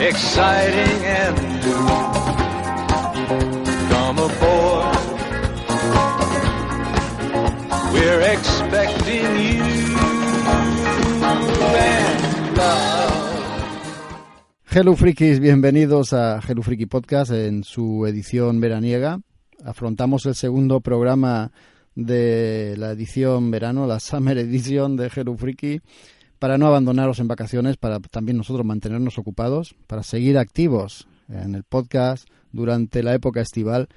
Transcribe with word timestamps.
Exciting 0.00 1.04
and 1.04 1.36
new. 1.62 1.86
Come 3.88 4.18
aboard. 4.18 4.96
We're 7.92 8.22
expecting 8.32 9.36
you. 9.56 9.90
Hello 14.72 14.94
Frikis, 14.94 15.40
bienvenidos 15.40 16.12
a 16.12 16.40
Hello 16.46 16.62
Friki 16.62 16.86
Podcast 16.86 17.32
en 17.32 17.64
su 17.64 18.06
edición 18.06 18.60
veraniega. 18.60 19.20
Afrontamos 19.64 20.26
el 20.26 20.36
segundo 20.36 20.80
programa 20.80 21.50
de 21.96 22.76
la 22.78 22.92
edición 22.92 23.50
verano, 23.50 23.86
la 23.86 23.98
Summer 23.98 24.38
Edition 24.38 24.96
de 24.96 25.10
Hello 25.14 25.36
Friki, 25.36 25.80
para 26.40 26.56
no 26.58 26.66
abandonaros 26.66 27.20
en 27.20 27.28
vacaciones, 27.28 27.76
para 27.76 28.00
también 28.00 28.38
nosotros 28.38 28.66
mantenernos 28.66 29.18
ocupados, 29.18 29.76
para 29.86 30.02
seguir 30.02 30.38
activos 30.38 31.06
en 31.28 31.54
el 31.54 31.64
podcast 31.64 32.26
durante 32.50 33.02
la 33.02 33.14
época 33.14 33.42
estival 33.42 33.88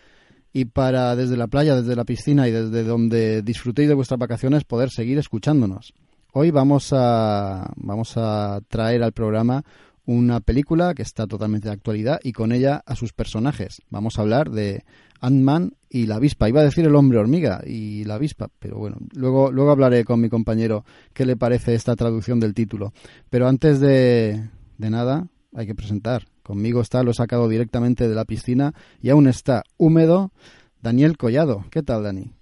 y 0.51 0.65
para 0.65 1.15
desde 1.15 1.37
la 1.37 1.47
playa, 1.47 1.75
desde 1.75 1.95
la 1.95 2.03
piscina 2.03 2.47
y 2.47 2.51
desde 2.51 2.83
donde 2.83 3.41
disfrutéis 3.41 3.87
de 3.87 3.95
vuestras 3.95 4.19
vacaciones 4.19 4.65
poder 4.65 4.89
seguir 4.91 5.17
escuchándonos. 5.17 5.93
Hoy 6.33 6.51
vamos 6.51 6.89
a, 6.91 7.71
vamos 7.77 8.17
a 8.17 8.59
traer 8.67 9.03
al 9.03 9.13
programa 9.13 9.63
una 10.05 10.41
película 10.41 10.93
que 10.93 11.01
está 11.01 11.25
totalmente 11.27 11.69
de 11.69 11.73
actualidad 11.73 12.19
y 12.23 12.33
con 12.33 12.51
ella 12.51 12.83
a 12.85 12.95
sus 12.97 13.13
personajes. 13.13 13.81
Vamos 13.89 14.19
a 14.19 14.21
hablar 14.21 14.51
de 14.51 14.83
Ant-Man 15.23 15.75
y 15.89 16.05
la 16.05 16.15
avispa. 16.15 16.49
Iba 16.49 16.59
a 16.61 16.65
decir 16.65 16.85
el 16.85 16.95
hombre 16.95 17.17
hormiga 17.17 17.61
y 17.65 18.03
la 18.03 18.15
avispa, 18.15 18.49
pero 18.59 18.77
bueno, 18.77 18.97
luego, 19.13 19.51
luego 19.51 19.71
hablaré 19.71 20.03
con 20.03 20.19
mi 20.19 20.27
compañero 20.27 20.83
qué 21.13 21.25
le 21.25 21.37
parece 21.37 21.73
esta 21.73 21.95
traducción 21.95 22.41
del 22.41 22.53
título. 22.53 22.93
Pero 23.29 23.47
antes 23.47 23.79
de, 23.79 24.49
de 24.77 24.89
nada, 24.89 25.27
hay 25.55 25.65
que 25.65 25.75
presentar. 25.75 26.25
Conmigo 26.43 26.81
está, 26.81 27.03
lo 27.03 27.11
he 27.11 27.13
sacado 27.13 27.47
directamente 27.47 28.09
de 28.09 28.15
la 28.15 28.25
piscina 28.25 28.73
y 29.01 29.09
aún 29.09 29.27
está 29.27 29.63
húmedo, 29.77 30.33
Daniel 30.81 31.17
Collado. 31.17 31.63
¿Qué 31.71 31.83
tal, 31.83 32.03
Dani? 32.03 32.33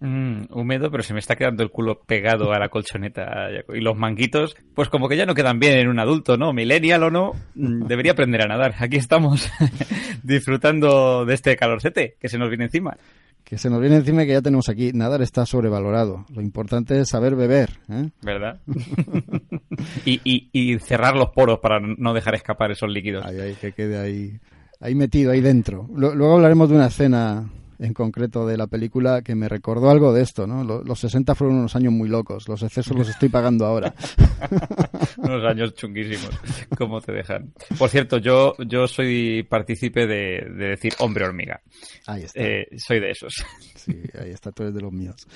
Mm, 0.00 0.44
húmedo, 0.50 0.90
pero 0.90 1.02
se 1.02 1.12
me 1.12 1.18
está 1.20 1.36
quedando 1.36 1.62
el 1.62 1.70
culo 1.70 2.00
pegado 2.06 2.52
a 2.52 2.58
la 2.58 2.70
colchoneta. 2.70 3.48
Y 3.74 3.80
los 3.80 3.96
manguitos, 3.98 4.56
pues 4.74 4.88
como 4.88 5.08
que 5.08 5.16
ya 5.16 5.26
no 5.26 5.34
quedan 5.34 5.58
bien 5.60 5.76
en 5.78 5.88
un 5.88 5.98
adulto, 5.98 6.38
¿no? 6.38 6.52
Millennial 6.54 7.02
o 7.02 7.10
no, 7.10 7.32
mm, 7.54 7.82
debería 7.86 8.12
aprender 8.12 8.40
a 8.42 8.48
nadar. 8.48 8.74
Aquí 8.78 8.96
estamos 8.96 9.50
disfrutando 10.22 11.24
de 11.24 11.34
este 11.34 11.56
calorcete 11.56 12.16
que 12.20 12.28
se 12.28 12.38
nos 12.38 12.48
viene 12.48 12.64
encima. 12.64 12.96
Que 13.44 13.58
se 13.58 13.68
nos 13.68 13.80
viene 13.80 13.96
encima 13.96 14.22
y 14.22 14.26
que 14.26 14.32
ya 14.32 14.42
tenemos 14.42 14.68
aquí. 14.68 14.92
Nadar 14.92 15.22
está 15.22 15.44
sobrevalorado. 15.44 16.24
Lo 16.34 16.40
importante 16.40 17.00
es 17.00 17.08
saber 17.08 17.34
beber. 17.34 17.70
¿eh? 17.90 18.10
¿Verdad? 18.22 18.60
y, 20.04 20.20
y, 20.24 20.48
y 20.52 20.78
cerrar 20.78 21.16
los 21.16 21.30
poros 21.30 21.58
para 21.58 21.80
no 21.80 22.12
dejar 22.14 22.34
escapar 22.34 22.70
esos 22.70 22.90
líquidos. 22.90 23.24
Ahí, 23.24 23.40
ahí, 23.40 23.54
que 23.60 23.72
quede 23.72 23.98
ahí, 23.98 24.38
ahí 24.80 24.94
metido, 24.94 25.32
ahí 25.32 25.40
dentro. 25.40 25.88
Lu- 25.94 26.14
Luego 26.14 26.34
hablaremos 26.36 26.68
de 26.68 26.76
una 26.76 26.86
escena 26.86 27.50
en 27.80 27.94
concreto 27.94 28.46
de 28.46 28.56
la 28.56 28.66
película 28.66 29.22
que 29.22 29.34
me 29.34 29.48
recordó 29.48 29.90
algo 29.90 30.12
de 30.12 30.22
esto, 30.22 30.46
¿no? 30.46 30.62
Lo- 30.64 30.82
Los 30.84 31.00
60 31.00 31.34
fueron 31.34 31.56
unos 31.56 31.74
años 31.76 31.92
muy 31.92 32.08
locos. 32.08 32.48
Los 32.48 32.62
excesos 32.62 32.96
los 32.96 33.08
estoy 33.08 33.28
pagando 33.28 33.66
ahora. 33.66 33.94
Unos 35.18 35.44
años 35.44 35.74
chunguísimos. 35.74 36.30
¿Cómo 36.78 37.00
te 37.00 37.12
dejan? 37.12 37.52
Por 37.78 37.88
cierto, 37.88 38.18
yo, 38.18 38.54
yo 38.66 38.86
soy 38.86 39.42
partícipe 39.48 40.06
de, 40.06 40.40
de 40.56 40.68
decir 40.70 40.92
hombre 40.98 41.24
hormiga. 41.24 41.60
Ahí 42.06 42.22
está. 42.22 42.40
Eh, 42.42 42.66
soy 42.76 43.00
de 43.00 43.10
esos. 43.10 43.34
Sí, 43.76 43.92
ahí 44.18 44.30
está, 44.30 44.50
tú 44.52 44.62
eres 44.62 44.74
de 44.74 44.80
los 44.82 44.92
míos. 44.92 45.26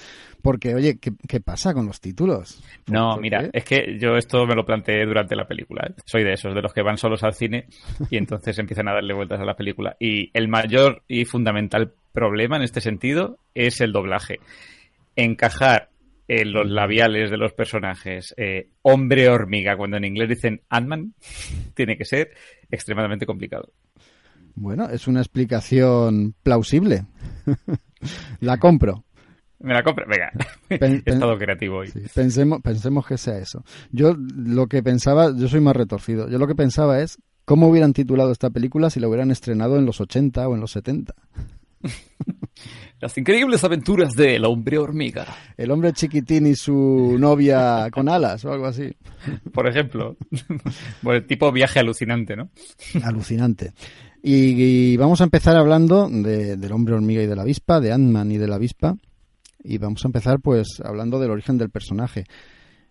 Porque, 0.43 0.75
oye, 0.75 0.99
¿qué, 0.99 1.12
qué 1.27 1.41
pasa 1.41 1.72
con 1.75 1.87
los 1.87 2.00
títulos? 2.00 2.62
¿Por- 2.84 2.94
No, 2.94 3.16
mira, 3.16 3.43
qué? 3.50 3.50
es 3.59 3.65
que 3.65 3.99
yo 3.99 4.16
esto 4.16 4.47
me 4.47 4.54
lo 4.54 4.65
planteé 4.65 5.04
durante 5.06 5.34
la 5.37 5.47
película. 5.47 5.87
¿eh? 5.88 5.94
Soy 6.04 6.25
de 6.25 6.33
esos, 6.34 6.54
de 6.54 6.62
los 6.62 6.72
que 6.72 6.83
van 6.83 6.99
solos 6.99 7.22
al 7.22 7.34
cine 7.34 7.66
y 8.10 8.16
entonces 8.16 8.59
empiezan 8.59 8.88
a 8.88 8.94
darle 8.94 9.15
vueltas 9.15 9.41
a 9.41 9.44
la 9.44 9.54
película. 9.56 9.97
Y 9.99 10.31
el 10.37 10.49
mayor 10.49 11.03
y 11.09 11.25
fundamental 11.25 11.94
problema 12.14 12.56
en 12.56 12.62
este 12.62 12.80
sentido 12.80 13.38
es 13.54 13.82
el 13.82 13.92
doblaje. 13.92 14.38
Encajar 15.16 15.91
en 16.26 16.52
los 16.52 16.66
labiales 16.66 17.30
de 17.30 17.36
los 17.36 17.52
personajes 17.52 18.32
eh, 18.38 18.69
hombre 18.80 19.28
hormiga, 19.28 19.76
cuando 19.76 19.98
en 19.98 20.04
inglés 20.06 20.30
dicen 20.30 20.62
Ant-Man, 20.70 21.12
tiene 21.74 21.98
que 21.98 22.06
ser 22.06 22.30
extremadamente 22.70 23.26
complicado. 23.26 23.70
Bueno, 24.54 24.88
es 24.88 25.06
una 25.08 25.20
explicación 25.20 26.34
plausible. 26.42 27.04
la 28.41 28.56
compro. 28.58 29.04
Me 29.58 29.74
la 29.74 29.82
compro. 29.82 30.06
Venga, 30.06 30.30
Pen- 30.78 31.03
he 31.06 31.10
estado 31.10 31.36
creativo 31.36 31.78
hoy. 31.78 31.88
Sí, 31.88 32.03
pensemos, 32.14 32.60
pensemos 32.62 33.06
que 33.06 33.19
sea 33.19 33.38
eso. 33.38 33.64
Yo 33.91 34.14
lo 34.16 34.66
que 34.69 34.82
pensaba, 34.82 35.32
yo 35.36 35.48
soy 35.48 35.60
más 35.60 35.74
retorcido. 35.76 36.28
Yo 36.30 36.38
lo 36.38 36.47
que 36.47 36.54
pensaba 36.54 37.00
es 37.00 37.19
cómo 37.44 37.69
hubieran 37.69 37.92
titulado 37.92 38.30
esta 38.32 38.50
película 38.50 38.91
si 38.91 39.00
la 39.00 39.08
hubieran 39.08 39.30
estrenado 39.30 39.76
en 39.78 39.86
los 39.86 40.00
80 40.00 40.48
o 40.48 40.54
en 40.54 40.60
los 40.60 40.70
70. 40.72 41.14
Las 43.00 43.19
increíbles 43.19 43.62
aventuras 43.65 44.15
del 44.15 44.45
hombre 44.45 44.78
hormiga. 44.78 45.27
El 45.56 45.71
hombre 45.71 45.93
chiquitín 45.93 46.47
y 46.47 46.55
su 46.55 47.17
novia 47.19 47.89
con 47.91 48.09
alas 48.09 48.45
o 48.45 48.53
algo 48.53 48.67
así. 48.67 48.97
Por 49.53 49.69
ejemplo. 49.69 50.17
bueno, 51.03 51.27
tipo 51.27 51.50
viaje 51.53 51.81
alucinante, 51.81 52.34
¿no? 52.37 52.49
Alucinante. 53.03 53.72
Y, 54.22 54.93
y 54.93 54.97
vamos 54.97 55.21
a 55.21 55.25
empezar 55.25 55.56
hablando 55.56 56.09
de- 56.09 56.56
del 56.56 56.72
hombre 56.72 56.95
hormiga 56.95 57.22
y 57.22 57.27
de 57.27 57.37
la 57.37 57.43
avispa, 57.43 57.81
de 57.81 57.93
Ant-Man 57.93 58.33
y 58.33 58.39
de 58.39 58.49
la 58.49 58.55
avispa. 58.56 58.97
Y 59.62 59.77
vamos 59.78 60.03
a 60.05 60.09
empezar 60.09 60.41
pues 60.41 60.81
hablando 60.83 61.19
del 61.19 61.31
origen 61.31 61.59
del 61.59 61.71
personaje. 61.71 62.25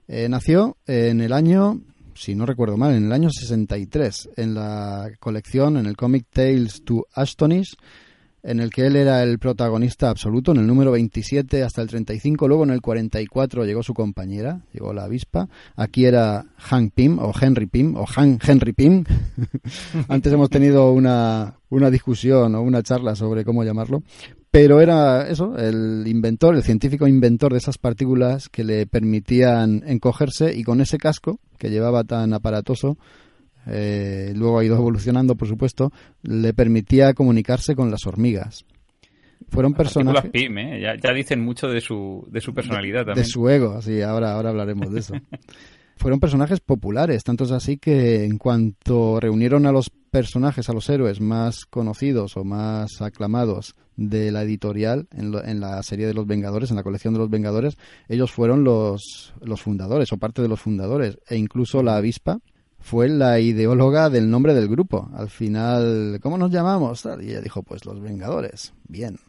Eh, 0.07 0.27
nació 0.29 0.77
en 0.85 1.21
el 1.21 1.33
año, 1.33 1.81
si 2.13 2.35
no 2.35 2.45
recuerdo 2.45 2.77
mal, 2.77 2.93
en 2.93 3.05
el 3.05 3.11
año 3.13 3.29
63, 3.31 4.29
en 4.37 4.53
la 4.53 5.09
colección, 5.19 5.77
en 5.77 5.85
el 5.87 5.95
cómic 5.95 6.25
Tales 6.31 6.83
to 6.83 7.07
Astonish, 7.15 7.75
en 8.43 8.59
el 8.59 8.69
que 8.69 8.85
él 8.85 8.97
era 8.97 9.23
el 9.23 9.39
protagonista 9.39 10.09
absoluto, 10.09 10.51
en 10.51 10.57
el 10.57 10.67
número 10.67 10.91
27 10.91 11.63
hasta 11.63 11.81
el 11.81 11.87
35, 11.87 12.47
luego 12.47 12.65
en 12.65 12.71
el 12.71 12.81
44 12.81 13.65
llegó 13.65 13.81
su 13.83 13.93
compañera, 13.93 14.61
llegó 14.73 14.93
la 14.93 15.05
avispa, 15.05 15.47
aquí 15.75 16.05
era 16.05 16.45
Hank 16.57 16.93
Pym, 16.93 17.19
o 17.19 17.31
Henry 17.39 17.67
Pym, 17.67 17.95
o 17.95 18.05
Han 18.15 18.39
Henry 18.45 18.73
Pym. 18.73 19.05
Antes 20.09 20.33
hemos 20.33 20.49
tenido 20.49 20.91
una, 20.91 21.55
una 21.69 21.89
discusión 21.89 22.53
o 22.55 22.61
una 22.61 22.83
charla 22.83 23.15
sobre 23.15 23.45
cómo 23.45 23.63
llamarlo, 23.63 24.03
pero 24.51 24.81
era 24.81 25.27
eso, 25.27 25.57
el 25.57 26.03
inventor, 26.05 26.55
el 26.55 26.63
científico 26.63 27.07
inventor 27.07 27.53
de 27.53 27.57
esas 27.57 27.79
partículas 27.79 28.49
que 28.49 28.63
le 28.63 28.85
permitían 28.85 29.83
encogerse 29.87 30.53
y 30.53 30.63
con 30.63 30.81
ese 30.81 30.97
casco 30.97 31.39
que 31.57 31.71
llevaba 31.71 32.03
tan 32.03 32.33
aparatoso, 32.33 32.97
eh, 33.67 34.33
luego 34.35 34.59
ha 34.59 34.63
ido 34.65 34.75
evolucionando, 34.75 35.35
por 35.35 35.47
supuesto, 35.47 35.91
le 36.21 36.53
permitía 36.53 37.13
comunicarse 37.13 37.75
con 37.75 37.91
las 37.91 38.05
hormigas. 38.05 38.65
Fueron 39.49 39.73
PIM, 40.31 40.57
¿eh? 40.57 40.81
ya, 40.81 40.95
ya 40.95 41.13
dicen 41.13 41.41
mucho 41.41 41.67
de 41.67 41.81
su, 41.81 42.25
de 42.31 42.39
su 42.41 42.53
personalidad 42.53 43.01
de 43.01 43.05
también. 43.07 43.25
su 43.27 43.47
ego, 43.49 43.81
sí, 43.81 44.01
ahora, 44.01 44.33
ahora 44.33 44.49
hablaremos 44.49 44.91
de 44.91 44.99
eso. 44.99 45.13
Fueron 45.95 46.19
personajes 46.19 46.59
populares, 46.59 47.23
tanto 47.23 47.43
es 47.43 47.51
así 47.51 47.77
que 47.77 48.25
en 48.25 48.37
cuanto 48.39 49.19
reunieron 49.19 49.65
a 49.67 49.71
los 49.71 49.89
personajes, 49.89 50.67
a 50.67 50.73
los 50.73 50.89
héroes 50.89 51.21
más 51.21 51.65
conocidos 51.65 52.35
o 52.35 52.43
más 52.43 53.01
aclamados 53.01 53.75
de 53.95 54.31
la 54.31 54.41
editorial 54.41 55.07
en, 55.15 55.31
lo- 55.31 55.43
en 55.45 55.59
la 55.59 55.81
serie 55.83 56.07
de 56.07 56.13
los 56.15 56.25
Vengadores, 56.25 56.71
en 56.71 56.77
la 56.77 56.83
colección 56.83 57.13
de 57.13 57.19
los 57.19 57.29
Vengadores, 57.29 57.77
ellos 58.09 58.31
fueron 58.31 58.63
los, 58.63 59.33
los 59.41 59.61
fundadores 59.61 60.11
o 60.11 60.17
parte 60.17 60.41
de 60.41 60.47
los 60.47 60.59
fundadores, 60.61 61.19
e 61.29 61.37
incluso 61.37 61.83
la 61.83 61.95
avispa 61.97 62.39
fue 62.83 63.07
la 63.07 63.39
ideóloga 63.39 64.09
del 64.09 64.29
nombre 64.29 64.53
del 64.53 64.67
grupo. 64.67 65.09
Al 65.15 65.29
final, 65.29 66.19
¿cómo 66.21 66.37
nos 66.37 66.51
llamamos? 66.51 67.07
Y 67.21 67.29
ella 67.29 67.39
dijo, 67.39 67.63
pues 67.63 67.85
los 67.85 68.01
Vengadores. 68.01 68.73
Bien. 68.89 69.19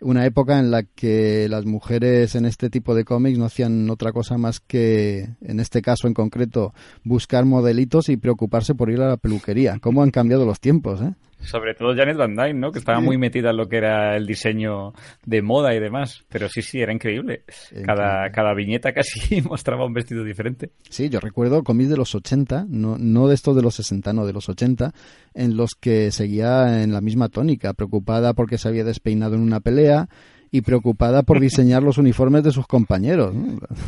Una 0.00 0.26
época 0.26 0.58
en 0.58 0.72
la 0.72 0.82
que 0.82 1.48
las 1.48 1.64
mujeres 1.64 2.34
en 2.34 2.44
este 2.44 2.70
tipo 2.70 2.92
de 2.92 3.04
cómics 3.04 3.38
no 3.38 3.44
hacían 3.44 3.88
otra 3.88 4.12
cosa 4.12 4.36
más 4.36 4.58
que, 4.58 5.28
en 5.40 5.60
este 5.60 5.80
caso 5.80 6.08
en 6.08 6.14
concreto, 6.14 6.74
buscar 7.04 7.44
modelitos 7.44 8.08
y 8.08 8.16
preocuparse 8.16 8.74
por 8.74 8.90
ir 8.90 9.00
a 9.00 9.08
la 9.08 9.16
peluquería. 9.16 9.78
¿Cómo 9.80 10.02
han 10.02 10.10
cambiado 10.10 10.44
los 10.44 10.58
tiempos, 10.58 11.00
eh? 11.00 11.14
Sobre 11.44 11.74
todo 11.74 11.94
Janet 11.94 12.16
Van 12.16 12.34
Dyne, 12.34 12.54
¿no? 12.54 12.72
Que 12.72 12.78
estaba 12.78 13.00
muy 13.00 13.18
metida 13.18 13.50
en 13.50 13.56
lo 13.56 13.68
que 13.68 13.76
era 13.76 14.16
el 14.16 14.26
diseño 14.26 14.92
de 15.24 15.42
moda 15.42 15.74
y 15.74 15.80
demás. 15.80 16.24
Pero 16.28 16.48
sí, 16.48 16.62
sí, 16.62 16.80
era 16.80 16.92
increíble. 16.92 17.44
Cada, 17.84 18.30
cada 18.30 18.54
viñeta 18.54 18.92
casi 18.94 19.42
mostraba 19.42 19.86
un 19.86 19.92
vestido 19.92 20.24
diferente. 20.24 20.70
Sí, 20.88 21.08
yo 21.08 21.20
recuerdo 21.20 21.62
cómics 21.62 21.90
de 21.90 21.96
los 21.96 22.14
80, 22.14 22.66
no, 22.68 22.96
no 22.98 23.28
de 23.28 23.34
estos 23.34 23.54
de 23.56 23.62
los 23.62 23.74
60, 23.74 24.12
no, 24.12 24.26
de 24.26 24.32
los 24.32 24.48
80, 24.48 24.92
en 25.34 25.56
los 25.56 25.74
que 25.78 26.10
seguía 26.10 26.82
en 26.82 26.92
la 26.92 27.00
misma 27.00 27.28
tónica, 27.28 27.74
preocupada 27.74 28.34
porque 28.34 28.58
se 28.58 28.68
había 28.68 28.84
despeinado 28.84 29.34
en 29.34 29.42
una 29.42 29.60
pelea, 29.60 30.08
y 30.54 30.60
preocupada 30.60 31.24
por 31.24 31.40
diseñar 31.40 31.82
los 31.82 31.98
uniformes 31.98 32.44
de 32.44 32.52
sus 32.52 32.68
compañeros. 32.68 33.34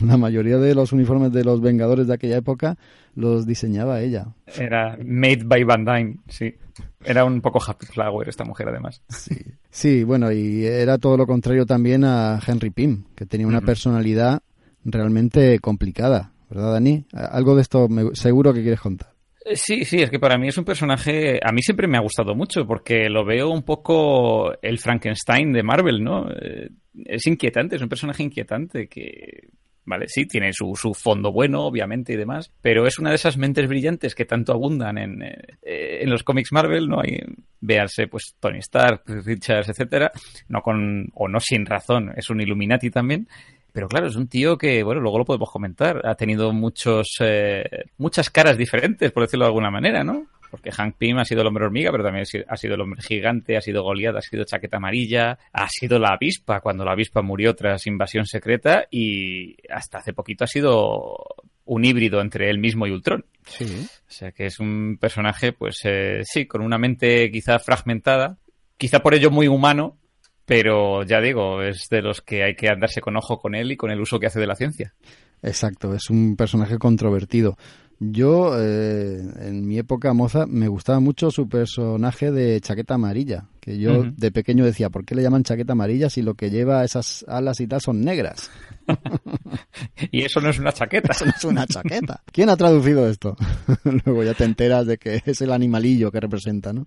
La 0.04 0.16
mayoría 0.16 0.58
de 0.58 0.74
los 0.74 0.92
uniformes 0.92 1.30
de 1.30 1.44
los 1.44 1.60
Vengadores 1.60 2.08
de 2.08 2.14
aquella 2.14 2.38
época 2.38 2.76
los 3.14 3.46
diseñaba 3.46 4.00
ella. 4.00 4.26
Era 4.58 4.98
made 5.04 5.44
by 5.44 5.62
Van 5.62 5.84
Dyne, 5.84 6.16
sí. 6.26 6.56
Era 7.04 7.24
un 7.24 7.40
poco 7.40 7.60
happy 7.64 7.86
flower 7.86 8.28
esta 8.28 8.44
mujer 8.44 8.68
además. 8.68 9.02
Sí. 9.08 9.36
sí, 9.70 10.04
bueno, 10.04 10.32
y 10.32 10.64
era 10.64 10.98
todo 10.98 11.16
lo 11.16 11.26
contrario 11.26 11.66
también 11.66 12.04
a 12.04 12.40
Henry 12.46 12.70
Pym, 12.70 13.04
que 13.14 13.26
tenía 13.26 13.46
una 13.46 13.60
personalidad 13.60 14.42
realmente 14.84 15.58
complicada, 15.58 16.32
¿verdad, 16.48 16.72
Dani? 16.72 17.04
Algo 17.12 17.56
de 17.56 17.62
esto 17.62 17.88
seguro 18.12 18.52
que 18.52 18.62
quieres 18.62 18.80
contar. 18.80 19.16
Eh, 19.44 19.54
sí, 19.54 19.84
sí, 19.84 19.98
es 19.98 20.10
que 20.10 20.18
para 20.18 20.38
mí 20.38 20.48
es 20.48 20.58
un 20.58 20.64
personaje, 20.64 21.38
a 21.40 21.52
mí 21.52 21.62
siempre 21.62 21.86
me 21.86 21.96
ha 21.96 22.00
gustado 22.00 22.34
mucho 22.34 22.66
porque 22.66 23.08
lo 23.08 23.24
veo 23.24 23.48
un 23.50 23.62
poco 23.62 24.52
el 24.60 24.78
Frankenstein 24.78 25.52
de 25.52 25.62
Marvel, 25.62 26.02
¿no? 26.02 26.28
Eh, 26.30 26.68
es 27.04 27.26
inquietante, 27.28 27.76
es 27.76 27.82
un 27.82 27.88
personaje 27.88 28.24
inquietante 28.24 28.88
que, 28.88 29.48
vale, 29.86 30.06
sí, 30.08 30.26
tiene 30.26 30.52
su, 30.52 30.74
su 30.76 30.92
fondo 30.94 31.32
bueno, 31.32 31.62
obviamente, 31.62 32.12
y 32.12 32.16
demás, 32.16 32.52
pero 32.60 32.86
es 32.86 32.98
una 32.98 33.10
de 33.10 33.16
esas 33.16 33.36
mentes 33.36 33.68
brillantes 33.68 34.14
que 34.14 34.24
tanto 34.24 34.52
abundan 34.52 34.98
en, 34.98 35.22
eh, 35.22 35.98
en 36.02 36.10
los 36.10 36.22
cómics 36.22 36.52
Marvel, 36.52 36.88
¿no? 36.88 37.00
Hay, 37.00 37.20
véanse, 37.60 38.08
pues, 38.08 38.36
Tony 38.38 38.58
Stark, 38.58 39.02
Richards, 39.06 39.68
etcétera, 39.68 40.12
no 40.48 40.60
con, 40.60 41.08
o 41.14 41.28
no 41.28 41.40
sin 41.40 41.64
razón, 41.64 42.12
es 42.16 42.28
un 42.30 42.40
Illuminati 42.40 42.90
también, 42.90 43.28
pero 43.76 43.88
claro, 43.88 44.06
es 44.06 44.16
un 44.16 44.26
tío 44.26 44.56
que, 44.56 44.82
bueno, 44.82 45.02
luego 45.02 45.18
lo 45.18 45.26
podemos 45.26 45.50
comentar. 45.50 46.00
Ha 46.06 46.14
tenido 46.14 46.50
muchos, 46.50 47.16
eh, 47.20 47.84
muchas 47.98 48.30
caras 48.30 48.56
diferentes, 48.56 49.12
por 49.12 49.24
decirlo 49.24 49.44
de 49.44 49.48
alguna 49.48 49.70
manera, 49.70 50.02
¿no? 50.02 50.28
Porque 50.50 50.70
Hank 50.70 50.96
Pym 50.96 51.18
ha 51.18 51.24
sido 51.24 51.42
el 51.42 51.46
hombre 51.46 51.64
hormiga, 51.64 51.90
pero 51.90 52.04
también 52.04 52.24
ha 52.48 52.56
sido 52.56 52.74
el 52.74 52.80
hombre 52.80 53.02
gigante, 53.02 53.56
ha 53.56 53.60
sido 53.60 53.82
Goliath, 53.82 54.16
ha 54.16 54.20
sido 54.20 54.44
chaqueta 54.44 54.76
amarilla, 54.76 55.38
ha 55.52 55.68
sido 55.68 55.98
la 55.98 56.10
avispa 56.10 56.60
cuando 56.60 56.84
la 56.84 56.92
avispa 56.92 57.22
murió 57.22 57.54
tras 57.54 57.86
invasión 57.86 58.26
secreta 58.26 58.86
y 58.90 59.56
hasta 59.70 59.98
hace 59.98 60.12
poquito 60.12 60.44
ha 60.44 60.48
sido 60.48 61.16
un 61.64 61.84
híbrido 61.84 62.20
entre 62.20 62.48
él 62.48 62.58
mismo 62.58 62.86
y 62.86 62.92
Ultron. 62.92 63.24
Sí. 63.44 63.64
O 63.64 64.10
sea 64.10 64.32
que 64.32 64.46
es 64.46 64.60
un 64.60 64.98
personaje, 65.00 65.52
pues 65.52 65.80
eh, 65.84 66.22
sí, 66.24 66.46
con 66.46 66.62
una 66.62 66.78
mente 66.78 67.30
quizá 67.30 67.58
fragmentada, 67.58 68.38
quizá 68.76 69.00
por 69.00 69.14
ello 69.14 69.30
muy 69.30 69.48
humano, 69.48 69.98
pero 70.44 71.02
ya 71.02 71.20
digo, 71.20 71.62
es 71.62 71.88
de 71.90 72.02
los 72.02 72.22
que 72.22 72.44
hay 72.44 72.54
que 72.54 72.68
andarse 72.68 73.00
con 73.00 73.16
ojo 73.16 73.38
con 73.38 73.54
él 73.54 73.72
y 73.72 73.76
con 73.76 73.90
el 73.90 74.00
uso 74.00 74.20
que 74.20 74.26
hace 74.26 74.40
de 74.40 74.46
la 74.46 74.54
ciencia. 74.54 74.94
Exacto, 75.42 75.94
es 75.94 76.10
un 76.10 76.36
personaje 76.36 76.78
controvertido. 76.78 77.56
Yo, 77.98 78.52
eh, 78.60 79.22
en 79.40 79.66
mi 79.66 79.78
época 79.78 80.12
moza, 80.12 80.44
me 80.44 80.68
gustaba 80.68 81.00
mucho 81.00 81.30
su 81.30 81.48
personaje 81.48 82.30
de 82.30 82.60
chaqueta 82.60 82.94
amarilla, 82.94 83.46
que 83.58 83.78
yo 83.78 84.04
de 84.04 84.30
pequeño 84.30 84.66
decía, 84.66 84.90
¿por 84.90 85.06
qué 85.06 85.14
le 85.14 85.22
llaman 85.22 85.44
chaqueta 85.44 85.72
amarilla 85.72 86.10
si 86.10 86.20
lo 86.20 86.34
que 86.34 86.50
lleva 86.50 86.84
esas 86.84 87.24
alas 87.26 87.58
y 87.60 87.66
tal 87.66 87.80
son 87.80 88.02
negras? 88.02 88.50
y 90.12 90.22
eso 90.24 90.42
no 90.42 90.50
es 90.50 90.58
una 90.58 90.72
chaqueta. 90.72 91.12
Eso 91.12 91.24
no 91.24 91.32
es 91.34 91.44
una 91.44 91.66
chaqueta. 91.66 92.22
¿Quién 92.30 92.50
ha 92.50 92.56
traducido 92.58 93.08
esto? 93.08 93.34
Luego 94.04 94.24
ya 94.24 94.34
te 94.34 94.44
enteras 94.44 94.86
de 94.86 94.98
que 94.98 95.22
es 95.24 95.40
el 95.40 95.50
animalillo 95.50 96.12
que 96.12 96.20
representa, 96.20 96.74
¿no? 96.74 96.86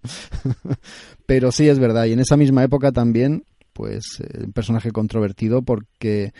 Pero 1.26 1.52
sí 1.52 1.68
es 1.68 1.80
verdad, 1.80 2.06
y 2.06 2.14
en 2.14 2.20
esa 2.20 2.38
misma 2.38 2.64
época 2.64 2.92
también, 2.92 3.46
pues, 3.74 4.04
eh, 4.20 4.44
un 4.44 4.54
personaje 4.54 4.92
controvertido 4.92 5.64
porque 5.64 6.34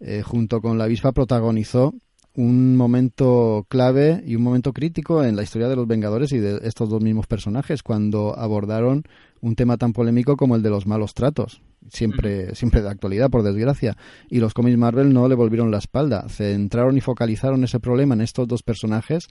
eh, 0.00 0.22
junto 0.22 0.60
con 0.60 0.78
la 0.78 0.84
avispa 0.84 1.12
protagonizó 1.12 1.94
un 2.34 2.76
momento 2.76 3.66
clave 3.68 4.22
y 4.24 4.36
un 4.36 4.42
momento 4.42 4.72
crítico 4.72 5.24
en 5.24 5.36
la 5.36 5.42
historia 5.42 5.68
de 5.68 5.76
los 5.76 5.86
Vengadores 5.86 6.32
y 6.32 6.38
de 6.38 6.60
estos 6.62 6.88
dos 6.88 7.02
mismos 7.02 7.26
personajes 7.26 7.82
cuando 7.82 8.38
abordaron 8.38 9.02
un 9.40 9.56
tema 9.56 9.76
tan 9.76 9.92
polémico 9.92 10.36
como 10.36 10.54
el 10.54 10.62
de 10.62 10.70
los 10.70 10.86
malos 10.86 11.12
tratos, 11.14 11.62
siempre 11.88 12.54
siempre 12.54 12.82
de 12.82 12.88
actualidad 12.88 13.30
por 13.30 13.42
desgracia, 13.42 13.96
y 14.28 14.38
los 14.38 14.54
cómics 14.54 14.78
Marvel 14.78 15.12
no 15.12 15.28
le 15.28 15.34
volvieron 15.34 15.70
la 15.70 15.78
espalda, 15.78 16.28
centraron 16.28 16.96
y 16.96 17.00
focalizaron 17.00 17.64
ese 17.64 17.80
problema 17.80 18.14
en 18.14 18.20
estos 18.20 18.46
dos 18.46 18.62
personajes. 18.62 19.26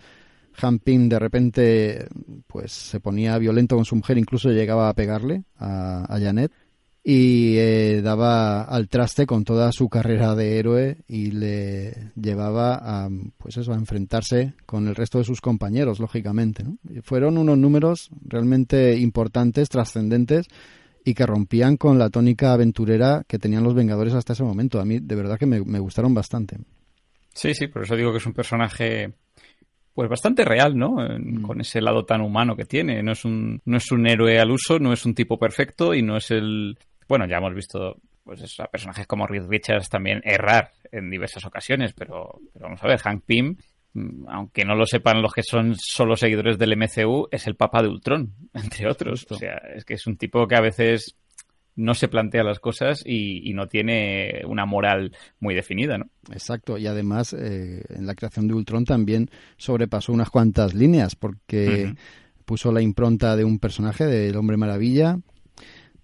Han 0.61 0.81
de 0.83 1.19
repente 1.19 2.07
pues 2.47 2.71
se 2.73 2.99
ponía 2.99 3.37
violento 3.37 3.75
con 3.75 3.85
su 3.85 3.95
mujer, 3.95 4.17
incluso 4.17 4.49
llegaba 4.49 4.89
a 4.89 4.93
pegarle 4.93 5.45
a, 5.57 6.05
a 6.13 6.19
Janet 6.19 6.51
y 7.03 7.57
eh, 7.57 8.01
daba 8.01 8.63
al 8.63 8.89
traste 8.89 9.25
con 9.25 9.45
toda 9.45 9.71
su 9.71 9.87
carrera 9.87 10.35
de 10.35 10.59
héroe 10.59 10.97
y 11.07 11.31
le 11.31 12.11
llevaba 12.15 12.75
a 12.75 13.09
pues 13.37 13.57
eso 13.57 13.71
a 13.71 13.75
enfrentarse 13.75 14.53
con 14.65 14.87
el 14.87 14.95
resto 14.95 15.17
de 15.17 15.23
sus 15.23 15.39
compañeros 15.39 15.99
lógicamente 15.99 16.65
fueron 17.03 17.37
unos 17.37 17.57
números 17.57 18.09
realmente 18.25 18.97
importantes 18.97 19.69
trascendentes 19.69 20.47
y 21.05 21.13
que 21.13 21.25
rompían 21.25 21.77
con 21.77 21.97
la 21.97 22.09
tónica 22.09 22.51
aventurera 22.51 23.23
que 23.27 23.39
tenían 23.39 23.63
los 23.63 23.75
Vengadores 23.75 24.13
hasta 24.13 24.33
ese 24.33 24.43
momento 24.43 24.81
a 24.81 24.85
mí 24.85 24.99
de 24.99 25.15
verdad 25.15 25.39
que 25.39 25.45
me, 25.45 25.61
me 25.61 25.79
gustaron 25.79 26.13
bastante 26.13 26.57
sí 27.33 27.53
sí 27.53 27.67
por 27.67 27.83
eso 27.83 27.95
digo 27.95 28.11
que 28.11 28.17
es 28.17 28.25
un 28.25 28.33
personaje 28.33 29.13
pues 29.91 30.09
bastante 30.09 30.45
real, 30.45 30.77
¿no? 30.77 30.91
Mm. 30.91 31.41
Con 31.41 31.59
ese 31.59 31.81
lado 31.81 32.05
tan 32.05 32.21
humano 32.21 32.55
que 32.55 32.63
tiene. 32.63 33.03
No 33.03 33.11
es 33.11 33.25
un, 33.25 33.61
no 33.65 33.75
es 33.75 33.91
un 33.91 34.07
héroe 34.07 34.39
al 34.39 34.49
uso, 34.49 34.79
no 34.79 34.93
es 34.93 35.05
un 35.05 35.13
tipo 35.13 35.37
perfecto 35.37 35.93
y 35.93 36.01
no 36.01 36.15
es 36.15 36.31
el, 36.31 36.77
bueno, 37.09 37.25
ya 37.27 37.37
hemos 37.37 37.53
visto 37.53 37.97
pues 38.23 38.59
a 38.59 38.67
personajes 38.67 39.07
como 39.07 39.25
Reed 39.25 39.47
Richards 39.47 39.89
también 39.89 40.21
errar 40.23 40.71
en 40.91 41.09
diversas 41.09 41.43
ocasiones, 41.45 41.93
pero, 41.93 42.39
vamos 42.59 42.81
a 42.83 42.87
ver, 42.87 42.99
Hank 42.99 43.23
Pym, 43.25 43.55
mm, 43.93 44.29
aunque 44.29 44.63
no 44.63 44.75
lo 44.75 44.85
sepan 44.85 45.21
los 45.23 45.33
que 45.33 45.41
son 45.41 45.75
solo 45.75 46.15
seguidores 46.15 46.59
del 46.59 46.77
MCU, 46.77 47.27
es 47.31 47.47
el 47.47 47.55
papá 47.55 47.81
de 47.81 47.89
Ultron, 47.89 48.35
entre 48.53 48.87
otros. 48.87 49.25
O 49.31 49.35
sea, 49.35 49.57
es 49.75 49.83
que 49.83 49.95
es 49.95 50.05
un 50.05 50.17
tipo 50.17 50.47
que 50.47 50.55
a 50.55 50.61
veces 50.61 51.15
no 51.75 51.95
se 51.95 52.09
plantea 52.09 52.43
las 52.43 52.59
cosas 52.59 53.01
y, 53.05 53.51
no 53.53 53.67
tiene 53.67 54.41
una 54.45 54.65
moral 54.65 55.15
muy 55.39 55.55
definida, 55.55 55.97
¿no? 55.97 56.09
Exacto, 56.31 56.77
y 56.77 56.85
además 56.85 57.33
eh, 57.33 57.83
en 57.89 58.05
la 58.05 58.15
creación 58.15 58.47
de 58.47 58.53
Ultron 58.53 58.85
también 58.85 59.31
sobrepasó 59.57 60.11
unas 60.11 60.29
cuantas 60.29 60.73
líneas 60.73 61.15
porque 61.15 61.95
puso 62.45 62.71
la 62.71 62.81
impronta 62.81 63.35
de 63.35 63.45
un 63.45 63.59
personaje, 63.59 64.05
del 64.05 64.35
Hombre 64.35 64.57
Maravilla, 64.57 65.19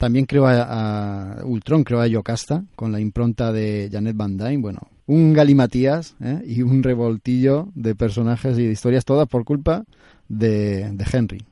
también 0.06 0.28
creo 0.28 0.46
a, 0.46 1.42
Ultron, 1.44 1.84
creo 1.84 2.00
a 2.00 2.06
Yocasta, 2.06 2.64
con 2.76 2.92
la 2.92 3.00
impronta 3.00 3.52
de 3.52 3.90
Janet 3.92 4.16
Van 4.16 4.38
Dyne. 4.38 4.60
Bueno, 4.60 4.82
un 5.08 5.34
galimatías 5.34 6.16
¿eh? 6.22 6.44
y 6.46 6.62
un 6.62 6.84
revoltillo 6.84 7.70
de 7.74 7.96
personajes 7.96 8.60
y 8.60 8.68
de 8.68 8.72
historias, 8.72 9.04
todas 9.04 9.28
por 9.28 9.46
culpa 9.46 9.84
de, 10.30 10.92
de 10.92 11.06
Henry. 11.12 11.44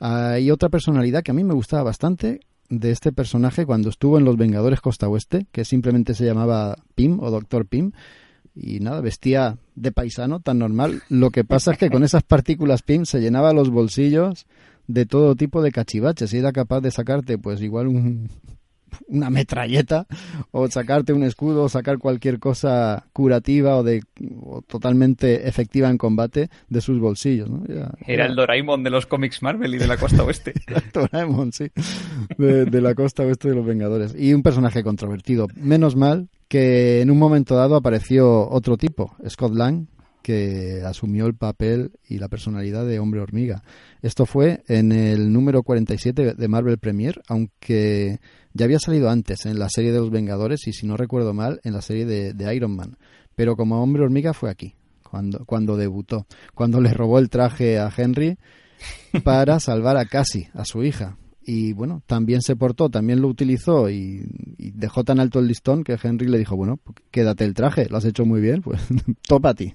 Hay 0.00 0.50
otra 0.50 0.70
personalidad 0.70 1.22
que 1.22 1.30
a 1.30 1.34
mí 1.34 1.44
me 1.44 1.54
gustaba 1.54 1.84
bastante 1.84 2.40
de 2.68 2.90
este 2.90 3.12
personaje 3.12 3.64
cuando 3.64 3.90
estuvo 3.90 4.18
en 4.18 4.24
Los 4.24 4.36
Vengadores 4.36 4.80
Costa 4.80 5.08
Oeste, 5.08 5.46
que 5.52 5.64
simplemente 5.64 6.14
se 6.14 6.24
llamaba 6.24 6.78
Pim 6.96 7.20
o 7.20 7.30
Doctor 7.30 7.64
Pim, 7.64 7.92
y 8.56 8.80
nada, 8.80 9.00
vestía 9.00 9.56
de 9.76 9.92
paisano 9.92 10.40
tan 10.40 10.58
normal. 10.58 11.00
Lo 11.10 11.30
que 11.30 11.44
pasa 11.44 11.70
es 11.70 11.78
que 11.78 11.90
con 11.90 12.02
esas 12.02 12.24
partículas 12.24 12.82
Pim 12.82 13.04
se 13.04 13.20
llenaba 13.20 13.52
los 13.52 13.70
bolsillos 13.70 14.46
de 14.92 15.06
todo 15.06 15.36
tipo 15.36 15.62
de 15.62 15.72
cachivaches 15.72 16.32
y 16.32 16.38
era 16.38 16.52
capaz 16.52 16.80
de 16.80 16.90
sacarte 16.90 17.38
pues 17.38 17.60
igual 17.62 17.88
un, 17.88 18.28
una 19.08 19.30
metralleta 19.30 20.06
o 20.50 20.68
sacarte 20.68 21.12
un 21.12 21.22
escudo 21.22 21.64
o 21.64 21.68
sacar 21.68 21.98
cualquier 21.98 22.38
cosa 22.38 23.06
curativa 23.12 23.76
o 23.76 23.82
de 23.82 24.02
totalmente 24.66 25.48
efectiva 25.48 25.88
en 25.88 25.98
combate 25.98 26.50
de 26.68 26.80
sus 26.80 26.98
bolsillos. 26.98 27.48
era, 28.06 28.26
el 28.26 28.34
Doraemon 28.34 28.82
de 28.82 28.90
los 28.90 29.06
cómics 29.06 29.42
Marvel 29.42 29.74
y 29.74 29.78
de 29.78 29.86
la 29.86 29.96
costa 29.96 30.22
oeste. 30.24 30.54
Doraemon, 30.92 31.52
sí, 31.52 31.70
de, 32.38 32.64
de, 32.64 32.80
la 32.80 32.94
costa 32.94 33.22
oeste 33.22 33.48
de 33.48 33.54
los 33.54 33.66
Vengadores. 33.66 34.14
Y 34.18 34.34
un 34.34 34.42
personaje 34.42 34.82
controvertido. 34.82 35.46
Menos 35.54 35.96
mal 35.96 36.28
que 36.48 37.00
en 37.00 37.10
un 37.10 37.18
momento 37.18 37.54
dado 37.54 37.76
apareció 37.76 38.48
otro 38.48 38.76
tipo, 38.76 39.14
Scott 39.28 39.54
Lang, 39.54 39.86
que 40.22 40.82
asumió 40.84 41.26
el 41.26 41.34
papel 41.34 41.92
y 42.08 42.18
la 42.18 42.28
personalidad 42.28 42.86
de 42.86 42.98
hombre 42.98 43.20
hormiga. 43.20 43.62
Esto 44.02 44.26
fue 44.26 44.62
en 44.68 44.92
el 44.92 45.32
número 45.32 45.62
47 45.62 46.34
de 46.34 46.48
Marvel 46.48 46.78
Premier, 46.78 47.20
aunque 47.28 48.20
ya 48.52 48.64
había 48.64 48.78
salido 48.78 49.10
antes 49.10 49.46
en 49.46 49.58
la 49.58 49.68
serie 49.68 49.92
de 49.92 49.98
los 49.98 50.10
Vengadores 50.10 50.66
y 50.66 50.72
si 50.72 50.86
no 50.86 50.96
recuerdo 50.96 51.34
mal 51.34 51.60
en 51.64 51.72
la 51.72 51.82
serie 51.82 52.06
de, 52.06 52.54
Iron 52.54 52.74
Man. 52.74 52.96
Pero 53.34 53.56
como 53.56 53.82
hombre 53.82 54.02
hormiga 54.02 54.32
fue 54.32 54.50
aquí, 54.50 54.74
cuando, 55.02 55.44
cuando 55.44 55.76
debutó, 55.76 56.26
cuando 56.54 56.80
le 56.80 56.92
robó 56.92 57.18
el 57.18 57.30
traje 57.30 57.78
a 57.78 57.92
Henry 57.96 58.36
para 59.24 59.60
salvar 59.60 59.96
a 59.96 60.04
Cassie, 60.04 60.50
a 60.54 60.64
su 60.64 60.82
hija. 60.82 61.16
Y 61.52 61.72
bueno, 61.72 62.00
también 62.06 62.42
se 62.42 62.54
portó, 62.54 62.90
también 62.90 63.20
lo 63.20 63.26
utilizó 63.26 63.90
y, 63.90 64.24
y 64.56 64.70
dejó 64.70 65.02
tan 65.02 65.18
alto 65.18 65.40
el 65.40 65.48
listón 65.48 65.82
que 65.82 65.98
Henry 66.00 66.28
le 66.28 66.38
dijo, 66.38 66.54
bueno, 66.54 66.76
pues 66.76 66.98
quédate 67.10 67.44
el 67.44 67.54
traje, 67.54 67.88
lo 67.90 67.96
has 67.96 68.04
hecho 68.04 68.24
muy 68.24 68.40
bien, 68.40 68.62
pues 68.62 68.80
topa 69.26 69.48
a 69.48 69.54
ti. 69.54 69.74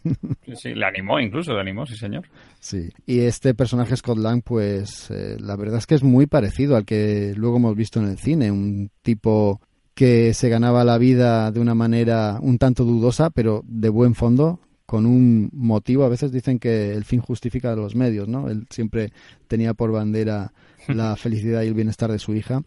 Sí, 0.56 0.74
le 0.74 0.86
animó 0.86 1.20
incluso, 1.20 1.52
le 1.54 1.60
animó, 1.60 1.86
sí 1.86 1.98
señor. 1.98 2.24
Sí, 2.62 2.92
y 3.06 3.20
este 3.20 3.54
personaje 3.54 3.98
Scott 3.98 4.20
Lang, 4.20 4.42
pues 4.42 5.12
eh, 5.12 5.36
la 5.38 5.58
verdad 5.58 5.80
es 5.80 5.86
que 5.86 5.96
es 5.96 6.04
muy 6.04 6.28
parecido 6.28 6.78
al 6.78 6.86
que 6.86 7.34
luego 7.36 7.58
hemos 7.58 7.76
visto 7.76 8.00
en 8.00 8.08
el 8.08 8.20
cine, 8.20 8.52
un 8.52 8.90
tipo 9.02 9.60
que 9.96 10.34
se 10.34 10.48
ganaba 10.48 10.86
la 10.86 10.98
vida 10.98 11.52
de 11.52 11.60
una 11.60 11.76
manera 11.76 12.40
un 12.42 12.58
tanto 12.58 12.86
dudosa, 12.86 13.32
pero 13.32 13.66
de 13.68 13.90
buen 13.90 14.16
fondo, 14.16 14.62
con 14.86 15.06
un 15.06 15.50
motivo. 15.54 16.04
A 16.04 16.10
veces 16.10 16.32
dicen 16.32 16.60
que 16.60 16.92
el 16.94 17.06
fin 17.06 17.20
justifica 17.20 17.76
los 17.76 17.96
medios, 17.96 18.28
¿no? 18.28 18.50
Él 18.50 18.68
siempre 18.70 19.12
tenía 19.48 19.74
por 19.74 19.92
bandera 19.92 20.54
la 20.88 21.16
felicidad 21.16 21.64
y 21.64 21.68
el 21.68 21.74
bienestar 21.74 22.12
de 22.12 22.20
su 22.20 22.34
hija. 22.36 22.62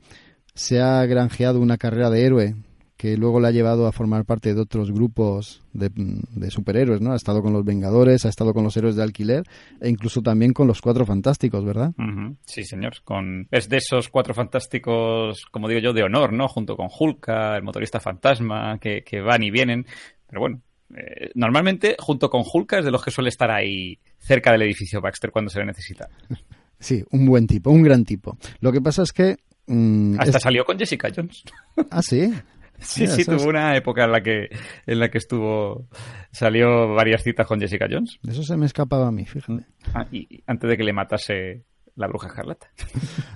Se 0.54 0.80
ha 0.80 1.04
granjeado 1.06 1.60
una 1.60 1.78
carrera 1.78 2.10
de 2.10 2.25
héroe 2.25 2.54
que 2.98 3.16
luego 3.16 3.38
le 3.38 3.46
ha 3.46 3.52
llevado 3.52 3.87
a 3.87 3.92
formar 3.92 4.25
parte 4.25 4.52
de 4.52 4.60
otros 4.60 4.90
grupos 4.90 5.62
de, 5.72 5.88
de, 5.94 6.50
superhéroes, 6.50 7.00
¿no? 7.00 7.12
Ha 7.12 7.16
estado 7.16 7.42
con 7.42 7.52
los 7.52 7.64
Vengadores, 7.64 8.26
ha 8.26 8.28
estado 8.28 8.52
con 8.52 8.64
los 8.64 8.76
héroes 8.76 8.96
de 8.96 9.04
alquiler 9.04 9.44
e 9.80 9.88
incluso 9.88 10.20
también 10.20 10.52
con 10.52 10.66
los 10.66 10.80
Cuatro 10.80 11.06
Fantásticos, 11.06 11.64
¿verdad? 11.64 11.92
Uh 11.96 12.02
-huh. 12.02 12.37
Sí, 12.44 12.64
señor. 12.64 12.94
Con... 13.04 13.46
Es 13.52 13.68
de 13.68 13.76
esos 13.76 14.08
Cuatro 14.08 14.34
Fantásticos, 14.34 15.46
como 15.52 15.68
digo 15.68 15.80
yo, 15.80 15.92
de 15.92 16.02
honor, 16.02 16.32
¿no? 16.32 16.48
Junto 16.48 16.76
con 16.76 16.88
Hulka, 16.90 17.56
el 17.56 17.62
motorista 17.62 18.00
fantasma, 18.00 18.78
que, 18.80 19.04
que 19.04 19.20
van 19.20 19.44
y 19.44 19.52
vienen. 19.52 19.87
Pero 20.26 20.40
bueno, 20.40 20.60
eh, 20.97 21.30
normalmente 21.35 21.97
junto 21.99 22.30
con 22.30 22.42
Hulka 22.50 22.78
es 22.78 22.85
de 22.85 22.90
los 22.90 23.04
que 23.04 23.11
suele 23.11 23.28
estar 23.28 23.50
ahí 23.50 23.99
cerca 24.18 24.52
del 24.52 24.62
edificio 24.62 25.00
Baxter 25.00 25.30
cuando 25.30 25.50
se 25.50 25.61
le 25.61 25.66
necesita. 25.66 26.09
Sí, 26.80 27.04
un 27.11 27.26
buen 27.26 27.49
tipo, 27.49 27.73
un 27.73 27.83
gran 27.83 28.04
tipo. 28.04 28.38
Lo 28.61 28.71
que 28.71 28.80
pasa 28.80 29.02
es 29.02 29.12
que... 29.12 29.38
Mmm, 29.66 30.14
Hasta 30.21 30.37
es... 30.38 30.42
salió 30.45 30.64
con 30.64 30.78
Jessica 30.78 31.09
Jones. 31.14 31.42
Ah, 31.90 32.02
sí. 32.02 32.33
Sí, 32.80 33.00
Mira, 33.00 33.14
sí, 33.16 33.25
tuvo 33.25 33.49
una 33.49 33.76
época 33.76 34.04
en 34.04 34.12
la 34.12 34.23
que 34.23 34.50
en 34.87 35.00
la 35.00 35.11
que 35.11 35.18
estuvo 35.18 35.88
salió 36.30 36.95
varias 36.95 37.25
citas 37.25 37.45
con 37.45 37.59
Jessica 37.59 37.88
Jones. 37.90 38.21
Eso 38.23 38.45
se 38.45 38.57
me 38.57 38.66
escapaba 38.66 39.09
a 39.09 39.11
mí, 39.11 39.25
fíjate. 39.25 39.66
Ah, 39.92 40.07
y 40.12 40.45
antes 40.47 40.71
de 40.71 40.76
que 40.76 40.85
le 40.85 40.92
matase 40.92 41.64
la 41.97 42.07
bruja 42.07 42.28
escarlata. 42.28 42.68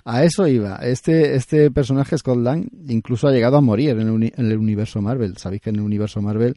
A 0.04 0.22
eso 0.22 0.46
iba. 0.46 0.76
Este, 0.76 1.34
este 1.34 1.72
personaje, 1.72 2.16
Scott 2.16 2.38
Lang, 2.38 2.68
incluso 2.88 3.26
ha 3.26 3.32
llegado 3.32 3.56
a 3.56 3.60
morir 3.60 3.90
en 3.90 4.00
el, 4.02 4.10
uni 4.10 4.32
en 4.36 4.50
el 4.50 4.58
universo 4.58 5.02
Marvel. 5.02 5.36
Sabéis 5.36 5.62
que 5.62 5.70
en 5.70 5.76
el 5.76 5.82
universo 5.82 6.22
Marvel 6.22 6.56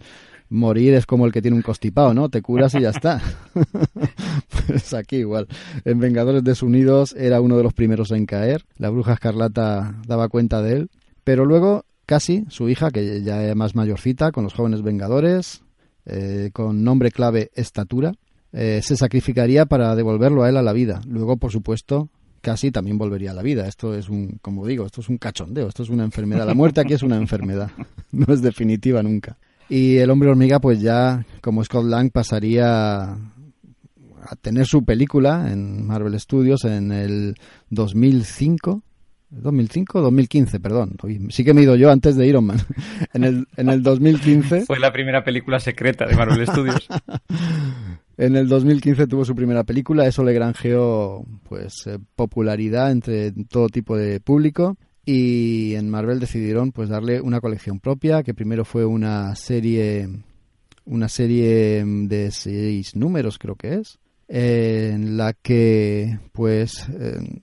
morir 0.49 0.93
es 0.93 1.05
como 1.05 1.25
el 1.25 1.31
que 1.31 1.41
tiene 1.41 1.57
un 1.57 1.63
constipado, 1.63 2.13
¿no? 2.13 2.29
Te 2.29 2.41
curas 2.41 2.73
y 2.75 2.81
ya 2.81 2.89
está. 2.89 3.21
pues 4.67 4.93
aquí 4.93 5.17
igual. 5.17 5.47
En 5.83 5.99
Vengadores 5.99 6.43
Desunidos 6.43 7.13
era 7.17 7.41
uno 7.41 7.57
de 7.57 7.63
los 7.63 7.73
primeros 7.73 8.11
en 8.11 8.25
caer. 8.25 8.65
La 8.77 8.89
bruja 8.89 9.13
escarlata 9.13 9.95
daba 10.07 10.29
cuenta 10.29 10.61
de 10.61 10.77
él. 10.77 10.89
Pero 11.23 11.45
luego, 11.45 11.85
casi, 12.05 12.45
su 12.49 12.69
hija, 12.69 12.91
que 12.91 13.23
ya 13.23 13.43
es 13.43 13.55
más 13.55 13.75
mayorcita, 13.75 14.31
con 14.31 14.43
los 14.43 14.53
jóvenes 14.53 14.83
Vengadores, 14.83 15.63
eh, 16.05 16.51
con 16.53 16.83
nombre 16.83 17.11
clave 17.11 17.51
Estatura, 17.55 18.13
eh, 18.53 18.81
se 18.83 18.95
sacrificaría 18.95 19.65
para 19.65 19.95
devolverlo 19.95 20.43
a 20.43 20.49
él 20.49 20.57
a 20.57 20.61
la 20.61 20.71
vida. 20.71 21.01
Luego, 21.07 21.37
por 21.37 21.51
supuesto, 21.51 22.09
casi 22.45 22.69
también 22.69 22.99
volvería 22.99 23.31
a 23.31 23.33
la 23.33 23.41
vida. 23.41 23.67
Esto 23.67 23.95
es 23.95 24.07
un, 24.07 24.37
como 24.41 24.67
digo, 24.67 24.85
esto 24.85 25.01
es 25.01 25.09
un 25.09 25.17
cachondeo, 25.17 25.67
esto 25.67 25.81
es 25.81 25.89
una 25.89 26.03
enfermedad. 26.03 26.45
La 26.45 26.53
muerte 26.53 26.79
aquí 26.79 26.93
es 26.93 27.01
una 27.01 27.17
enfermedad, 27.17 27.71
no 28.11 28.31
es 28.31 28.43
definitiva 28.43 29.01
nunca. 29.01 29.37
Y 29.69 29.97
el 29.97 30.09
hombre 30.09 30.29
hormiga, 30.29 30.59
pues 30.59 30.81
ya, 30.81 31.25
como 31.41 31.63
Scott 31.63 31.85
Lang, 31.85 32.11
pasaría 32.11 33.13
a 34.27 34.35
tener 34.41 34.65
su 34.65 34.83
película 34.83 35.51
en 35.51 35.85
Marvel 35.85 36.19
Studios 36.19 36.65
en 36.65 36.91
el 36.91 37.35
2005. 37.69 38.83
2005 39.29 40.01
2015, 40.01 40.59
perdón. 40.59 40.97
Sí 41.29 41.43
que 41.43 41.53
me 41.53 41.61
he 41.61 41.63
ido 41.63 41.75
yo 41.75 41.91
antes 41.91 42.15
de 42.15 42.27
Iron 42.27 42.45
Man. 42.45 42.57
En 43.13 43.23
el, 43.23 43.47
en 43.57 43.69
el 43.69 43.81
2015. 43.81 44.65
Fue 44.65 44.79
la 44.79 44.91
primera 44.91 45.23
película 45.23 45.59
secreta 45.59 46.05
de 46.05 46.15
Marvel 46.15 46.45
Studios. 46.45 46.87
En 48.17 48.37
el 48.37 48.47
2015 48.47 49.07
tuvo 49.07 49.25
su 49.25 49.35
primera 49.35 49.65
película, 49.65 50.07
eso 50.07 50.23
le 50.23 50.31
granjeó 50.31 51.25
pues 51.43 51.85
eh, 51.85 51.99
popularidad 52.15 52.89
entre 52.89 53.33
todo 53.49 53.67
tipo 53.67 53.97
de 53.97 54.21
público 54.21 54.77
y 55.05 55.75
en 55.75 55.89
Marvel 55.89 56.19
decidieron 56.19 56.71
pues 56.71 56.89
darle 56.89 57.21
una 57.21 57.41
colección 57.41 57.79
propia, 57.79 58.23
que 58.23 58.33
primero 58.33 58.65
fue 58.65 58.85
una 58.85 59.35
serie 59.35 60.09
una 60.85 61.09
serie 61.09 61.83
de 61.85 62.31
seis 62.31 62.95
números 62.95 63.39
creo 63.39 63.55
que 63.55 63.75
es, 63.75 63.99
en 64.27 65.17
la 65.17 65.33
que 65.33 66.19
pues 66.31 66.87
eh, 66.89 67.41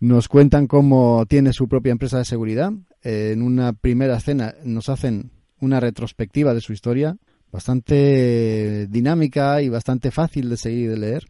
nos 0.00 0.28
cuentan 0.28 0.66
cómo 0.66 1.24
tiene 1.26 1.52
su 1.52 1.68
propia 1.68 1.92
empresa 1.92 2.18
de 2.18 2.24
seguridad. 2.24 2.72
En 3.02 3.42
una 3.42 3.72
primera 3.72 4.16
escena 4.16 4.54
nos 4.64 4.88
hacen 4.88 5.30
una 5.60 5.80
retrospectiva 5.80 6.54
de 6.54 6.60
su 6.60 6.72
historia 6.72 7.16
bastante 7.50 8.86
dinámica 8.88 9.60
y 9.60 9.68
bastante 9.68 10.10
fácil 10.10 10.48
de 10.48 10.56
seguir 10.56 10.84
y 10.84 10.88
de 10.88 10.98
leer 10.98 11.24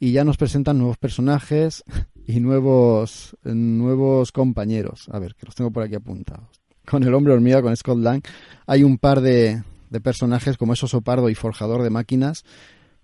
y 0.00 0.12
ya 0.12 0.24
nos 0.24 0.36
presentan 0.36 0.78
nuevos 0.78 0.96
personajes 0.96 1.84
y 2.28 2.40
nuevos 2.40 3.34
nuevos 3.42 4.32
compañeros. 4.32 5.08
A 5.10 5.18
ver, 5.18 5.34
que 5.34 5.46
los 5.46 5.54
tengo 5.54 5.70
por 5.70 5.82
aquí 5.82 5.94
apuntados. 5.94 6.60
Con 6.86 7.02
el 7.02 7.14
hombre 7.14 7.32
hormiga, 7.32 7.62
con 7.62 7.74
Scott 7.74 7.98
Lang, 7.98 8.22
hay 8.66 8.84
un 8.84 8.98
par 8.98 9.22
de, 9.22 9.62
de 9.88 10.00
personajes 10.00 10.58
como 10.58 10.74
esos 10.74 10.90
Sopardo 10.90 11.30
y 11.30 11.34
Forjador 11.34 11.82
de 11.82 11.90
máquinas 11.90 12.44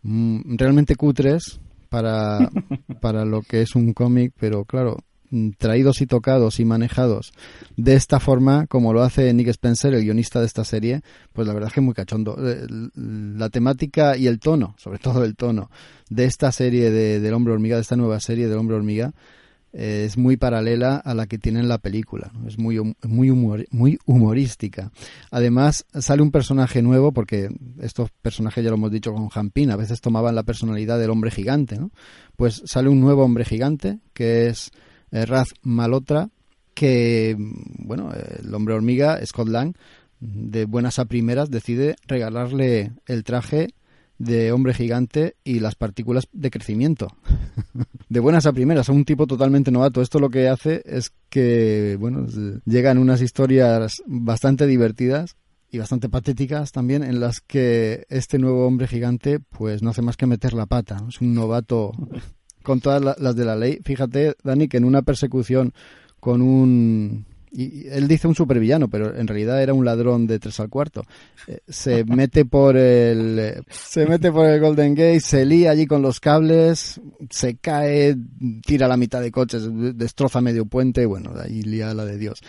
mmm, 0.02 0.56
realmente 0.56 0.94
cutres 0.94 1.58
para, 1.88 2.50
para 3.00 3.24
lo 3.24 3.40
que 3.40 3.62
es 3.62 3.74
un 3.74 3.94
cómic, 3.94 4.34
pero 4.38 4.66
claro, 4.66 4.98
traídos 5.58 6.00
y 6.00 6.06
tocados 6.06 6.60
y 6.60 6.64
manejados 6.64 7.32
de 7.76 7.94
esta 7.94 8.20
forma, 8.20 8.66
como 8.66 8.92
lo 8.92 9.02
hace 9.02 9.32
Nick 9.32 9.48
Spencer, 9.48 9.94
el 9.94 10.02
guionista 10.02 10.40
de 10.40 10.46
esta 10.46 10.64
serie, 10.64 11.02
pues 11.32 11.46
la 11.46 11.54
verdad 11.54 11.68
es 11.68 11.74
que 11.74 11.80
es 11.80 11.84
muy 11.84 11.94
cachondo. 11.94 12.36
La 12.96 13.50
temática 13.50 14.16
y 14.16 14.26
el 14.26 14.38
tono, 14.38 14.74
sobre 14.78 14.98
todo 14.98 15.24
el 15.24 15.36
tono, 15.36 15.70
de 16.08 16.24
esta 16.24 16.52
serie 16.52 16.90
de, 16.90 17.20
del 17.20 17.34
hombre 17.34 17.52
hormiga, 17.52 17.76
de 17.76 17.82
esta 17.82 17.96
nueva 17.96 18.20
serie 18.20 18.48
del 18.48 18.58
hombre 18.58 18.76
hormiga, 18.76 19.12
eh, 19.76 20.04
es 20.06 20.16
muy 20.16 20.36
paralela 20.36 20.96
a 20.98 21.14
la 21.14 21.26
que 21.26 21.36
tiene 21.36 21.58
en 21.58 21.68
la 21.68 21.78
película. 21.78 22.30
Es 22.46 22.58
muy, 22.58 22.78
muy, 23.02 23.30
humor, 23.30 23.66
muy 23.70 23.98
humorística. 24.06 24.92
Además, 25.32 25.84
sale 25.98 26.22
un 26.22 26.30
personaje 26.30 26.80
nuevo, 26.80 27.12
porque 27.12 27.48
estos 27.80 28.10
personajes 28.22 28.62
ya 28.62 28.70
lo 28.70 28.76
hemos 28.76 28.92
dicho 28.92 29.12
con 29.12 29.28
Jampín, 29.28 29.72
a 29.72 29.76
veces 29.76 30.00
tomaban 30.00 30.36
la 30.36 30.44
personalidad 30.44 30.98
del 31.00 31.10
hombre 31.10 31.32
gigante, 31.32 31.76
¿no? 31.76 31.90
Pues 32.36 32.62
sale 32.66 32.88
un 32.88 33.00
nuevo 33.00 33.24
hombre 33.24 33.44
gigante, 33.44 33.98
que 34.12 34.46
es 34.46 34.70
Raz 35.14 35.54
Malotra, 35.62 36.30
que, 36.74 37.36
bueno, 37.38 38.10
el 38.12 38.52
hombre 38.54 38.74
hormiga, 38.74 39.24
Scott 39.24 39.48
Lang, 39.48 39.74
de 40.20 40.64
buenas 40.64 40.98
a 40.98 41.04
primeras 41.04 41.50
decide 41.50 41.96
regalarle 42.06 42.92
el 43.06 43.24
traje 43.24 43.74
de 44.18 44.52
hombre 44.52 44.74
gigante 44.74 45.36
y 45.44 45.60
las 45.60 45.74
partículas 45.74 46.28
de 46.32 46.50
crecimiento. 46.50 47.08
de 48.08 48.20
buenas 48.20 48.46
a 48.46 48.52
primeras, 48.52 48.88
a 48.88 48.92
un 48.92 49.04
tipo 49.04 49.26
totalmente 49.26 49.70
novato. 49.70 50.02
Esto 50.02 50.18
lo 50.18 50.30
que 50.30 50.48
hace 50.48 50.82
es 50.84 51.12
que, 51.28 51.96
bueno, 51.98 52.26
llegan 52.64 52.98
unas 52.98 53.20
historias 53.20 54.02
bastante 54.06 54.66
divertidas 54.66 55.36
y 55.70 55.78
bastante 55.78 56.08
patéticas 56.08 56.70
también 56.70 57.02
en 57.02 57.18
las 57.18 57.40
que 57.40 58.06
este 58.08 58.38
nuevo 58.38 58.66
hombre 58.66 58.86
gigante 58.86 59.40
pues 59.40 59.82
no 59.82 59.90
hace 59.90 60.02
más 60.02 60.16
que 60.16 60.26
meter 60.26 60.54
la 60.54 60.66
pata. 60.66 61.04
Es 61.08 61.20
un 61.20 61.34
novato 61.34 61.92
con 62.64 62.80
todas 62.80 63.16
las 63.18 63.36
de 63.36 63.44
la 63.44 63.54
ley. 63.54 63.78
Fíjate, 63.84 64.34
Dani, 64.42 64.66
que 64.66 64.78
en 64.78 64.84
una 64.84 65.02
persecución 65.02 65.72
con 66.18 66.42
un... 66.42 67.26
Y 67.52 67.86
él 67.86 68.08
dice 68.08 68.26
un 68.26 68.34
supervillano, 68.34 68.88
pero 68.88 69.16
en 69.16 69.28
realidad 69.28 69.62
era 69.62 69.74
un 69.74 69.84
ladrón 69.84 70.26
de 70.26 70.40
tres 70.40 70.58
al 70.58 70.70
cuarto. 70.70 71.04
Eh, 71.46 71.60
se 71.68 72.04
mete 72.06 72.44
por 72.44 72.76
el 72.76 73.62
se 73.70 74.06
mete 74.06 74.32
por 74.32 74.46
el 74.46 74.60
Golden 74.60 74.96
Gate, 74.96 75.20
se 75.20 75.44
lía 75.44 75.70
allí 75.70 75.86
con 75.86 76.02
los 76.02 76.18
cables, 76.18 77.00
se 77.30 77.54
cae, 77.54 78.16
tira 78.66 78.88
la 78.88 78.96
mitad 78.96 79.20
de 79.20 79.30
coches, 79.30 79.68
destroza 79.96 80.40
medio 80.40 80.66
puente, 80.66 81.06
bueno, 81.06 81.32
de 81.32 81.44
ahí 81.44 81.62
lía 81.62 81.94
la 81.94 82.04
de 82.04 82.18
Dios. 82.18 82.40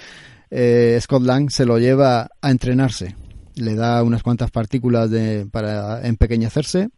Eh, 0.50 0.98
Scott 1.00 1.22
Lang 1.22 1.51
se 1.51 1.65
lo 1.65 1.77
lleva 1.77 2.29
a 2.41 2.50
entrenarse, 2.50 3.15
le 3.55 3.75
da 3.75 4.01
unas 4.01 4.24
cuantas 4.24 4.50
partículas 4.50 5.12
de, 5.12 5.45
para 5.51 6.07
empequeñecerse 6.07 6.89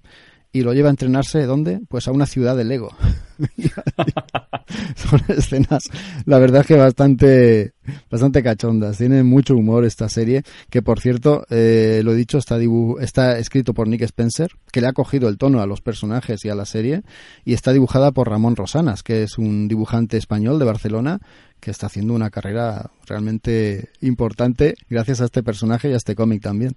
y 0.57 0.61
lo 0.61 0.73
lleva 0.73 0.89
a 0.89 0.91
entrenarse 0.91 1.45
¿dónde? 1.45 1.81
Pues 1.87 2.07
a 2.07 2.11
una 2.11 2.25
ciudad 2.25 2.57
de 2.57 2.63
Lego. 2.63 2.89
Son 4.95 5.21
escenas, 5.27 5.83
la 6.25 6.39
verdad 6.39 6.65
que 6.65 6.75
bastante, 6.75 7.73
bastante 8.09 8.41
cachondas. 8.41 8.97
Tiene 8.97 9.21
mucho 9.21 9.55
humor 9.55 9.85
esta 9.85 10.09
serie, 10.09 10.41
que 10.71 10.81
por 10.81 10.99
cierto, 10.99 11.45
eh, 11.51 12.01
lo 12.03 12.13
he 12.13 12.15
dicho, 12.15 12.39
está, 12.39 12.57
dibu 12.57 12.97
está 12.99 13.37
escrito 13.37 13.75
por 13.75 13.87
Nick 13.87 14.01
Spencer, 14.01 14.49
que 14.71 14.81
le 14.81 14.87
ha 14.87 14.93
cogido 14.93 15.29
el 15.29 15.37
tono 15.37 15.61
a 15.61 15.67
los 15.67 15.81
personajes 15.81 16.43
y 16.43 16.49
a 16.49 16.55
la 16.55 16.65
serie, 16.65 17.03
y 17.45 17.53
está 17.53 17.71
dibujada 17.71 18.11
por 18.11 18.29
Ramón 18.29 18.55
Rosanas, 18.55 19.03
que 19.03 19.21
es 19.21 19.37
un 19.37 19.67
dibujante 19.67 20.17
español 20.17 20.57
de 20.57 20.65
Barcelona, 20.65 21.19
que 21.59 21.69
está 21.69 21.85
haciendo 21.85 22.15
una 22.15 22.31
carrera 22.31 22.89
realmente 23.05 23.89
importante 24.01 24.75
gracias 24.89 25.21
a 25.21 25.25
este 25.25 25.43
personaje 25.43 25.89
y 25.89 25.93
a 25.93 25.97
este 25.97 26.15
cómic 26.15 26.41
también. 26.41 26.73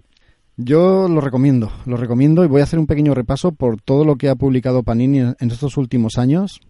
Yo 0.62 1.08
lo 1.08 1.22
recomiendo, 1.22 1.72
lo 1.86 1.96
recomiendo 1.96 2.44
y 2.44 2.46
voy 2.46 2.60
a 2.60 2.64
hacer 2.64 2.78
un 2.78 2.86
pequeño 2.86 3.14
repaso 3.14 3.52
por 3.52 3.80
todo 3.80 4.04
lo 4.04 4.16
que 4.16 4.28
ha 4.28 4.34
publicado 4.34 4.82
Panini 4.82 5.20
en 5.20 5.50
estos 5.50 5.78
últimos 5.78 6.18
años. 6.18 6.60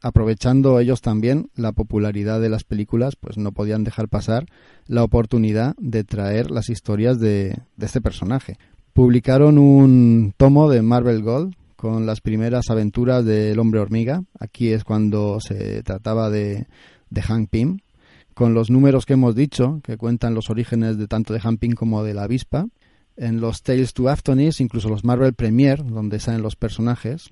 Aprovechando 0.00 0.78
ellos 0.78 1.00
también 1.00 1.50
la 1.56 1.72
popularidad 1.72 2.40
de 2.40 2.50
las 2.50 2.62
películas, 2.62 3.16
pues 3.16 3.36
no 3.36 3.50
podían 3.50 3.82
dejar 3.82 4.08
pasar 4.08 4.46
la 4.86 5.02
oportunidad 5.02 5.74
de 5.76 6.04
traer 6.04 6.52
las 6.52 6.68
historias 6.68 7.18
de, 7.18 7.58
este 7.80 8.00
personaje. 8.00 8.58
Publicaron 8.92 9.58
un 9.58 10.32
tomo 10.36 10.70
de 10.70 10.82
Marvel 10.82 11.22
Gold 11.22 11.56
con 11.74 12.06
las 12.06 12.20
primeras 12.20 12.70
aventuras 12.70 13.24
del 13.24 13.58
hombre 13.58 13.80
hormiga. 13.80 14.22
Aquí 14.38 14.68
es 14.68 14.84
cuando 14.84 15.40
se 15.40 15.82
trataba 15.82 16.30
de, 16.30 16.68
de 17.10 17.22
Hank 17.22 17.50
Pym, 17.50 17.78
con 18.34 18.54
los 18.54 18.70
números 18.70 19.04
que 19.04 19.14
hemos 19.14 19.34
dicho, 19.34 19.80
que 19.82 19.96
cuentan 19.96 20.32
los 20.34 20.48
orígenes 20.48 20.96
de 20.96 21.08
tanto 21.08 21.32
de 21.32 21.40
Hank 21.40 21.58
Pym 21.58 21.72
como 21.72 22.04
de 22.04 22.14
la 22.14 22.22
avispa 22.22 22.68
en 23.16 23.40
los 23.40 23.62
Tales 23.62 23.94
to 23.94 24.08
Aftonis, 24.08 24.60
incluso 24.60 24.88
los 24.88 25.04
Marvel 25.04 25.34
Premiere, 25.34 25.82
donde 25.82 26.20
salen 26.20 26.42
los 26.42 26.56
personajes. 26.56 27.30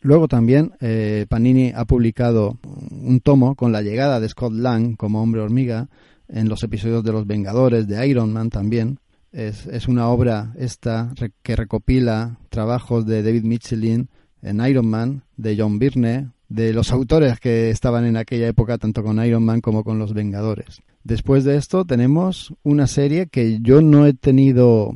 Luego 0.00 0.28
también 0.28 0.72
eh, 0.80 1.26
Panini 1.28 1.72
ha 1.74 1.84
publicado 1.84 2.58
un 2.90 3.20
tomo 3.20 3.56
con 3.56 3.72
la 3.72 3.82
llegada 3.82 4.20
de 4.20 4.28
Scott 4.28 4.52
Lang 4.52 4.96
como 4.96 5.22
hombre 5.22 5.40
hormiga 5.40 5.88
en 6.28 6.48
los 6.48 6.62
episodios 6.62 7.02
de 7.02 7.12
Los 7.12 7.26
Vengadores, 7.26 7.88
de 7.88 8.06
Iron 8.06 8.32
Man 8.32 8.50
también. 8.50 9.00
Es, 9.32 9.66
es 9.66 9.88
una 9.88 10.08
obra 10.08 10.52
esta 10.56 11.12
que 11.42 11.56
recopila 11.56 12.38
trabajos 12.48 13.06
de 13.06 13.22
David 13.22 13.42
Michelin 13.42 14.08
en 14.40 14.64
Iron 14.66 14.86
Man, 14.86 15.22
de 15.36 15.56
John 15.58 15.78
Byrne, 15.78 16.30
de 16.48 16.72
los 16.72 16.92
autores 16.92 17.38
que 17.40 17.70
estaban 17.70 18.04
en 18.04 18.16
aquella 18.16 18.48
época 18.48 18.78
tanto 18.78 19.02
con 19.02 19.22
Iron 19.24 19.44
Man 19.44 19.60
como 19.60 19.84
con 19.84 19.98
Los 19.98 20.14
Vengadores. 20.14 20.80
Después 21.04 21.44
de 21.44 21.56
esto 21.56 21.84
tenemos 21.84 22.54
una 22.62 22.86
serie 22.86 23.26
que 23.26 23.58
yo 23.60 23.82
no 23.82 24.06
he 24.06 24.14
tenido 24.14 24.94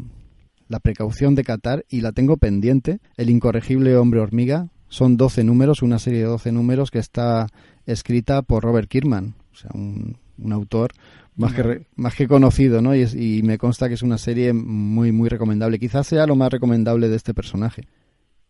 la 0.73 0.81
precaución 0.81 1.35
de 1.35 1.45
Qatar 1.45 1.85
y 1.89 2.01
la 2.01 2.13
tengo 2.13 2.39
pendiente, 2.39 2.99
El 3.17 3.31
incorregible 3.31 3.97
hombre 3.97 4.21
hormiga. 4.21 4.69
Son 4.89 5.17
12 5.17 5.45
números, 5.45 5.83
una 5.83 5.99
serie 5.99 6.21
de 6.21 6.27
12 6.27 6.51
números 6.51 6.91
que 6.91 6.99
está 6.99 7.47
escrita 7.87 8.43
por 8.43 8.63
Robert 8.63 8.89
Kirkman, 8.89 9.35
o 9.53 9.57
sea, 9.57 9.71
un, 9.75 10.17
autor 10.51 10.93
más 11.37 11.55
que, 11.55 11.87
más 11.95 12.15
que 12.15 12.27
conocido, 12.27 12.83
¿no? 12.83 12.95
Y, 12.95 13.03
y, 13.03 13.43
me 13.43 13.59
consta 13.59 13.89
que 13.89 13.95
es 13.95 14.03
una 14.03 14.19
serie 14.19 14.53
muy, 14.53 15.13
muy 15.13 15.29
recomendable. 15.29 15.79
Quizás 15.79 16.07
sea 16.07 16.27
lo 16.27 16.37
más 16.37 16.51
recomendable 16.51 17.09
de 17.09 17.17
este 17.17 17.33
personaje. 17.33 17.83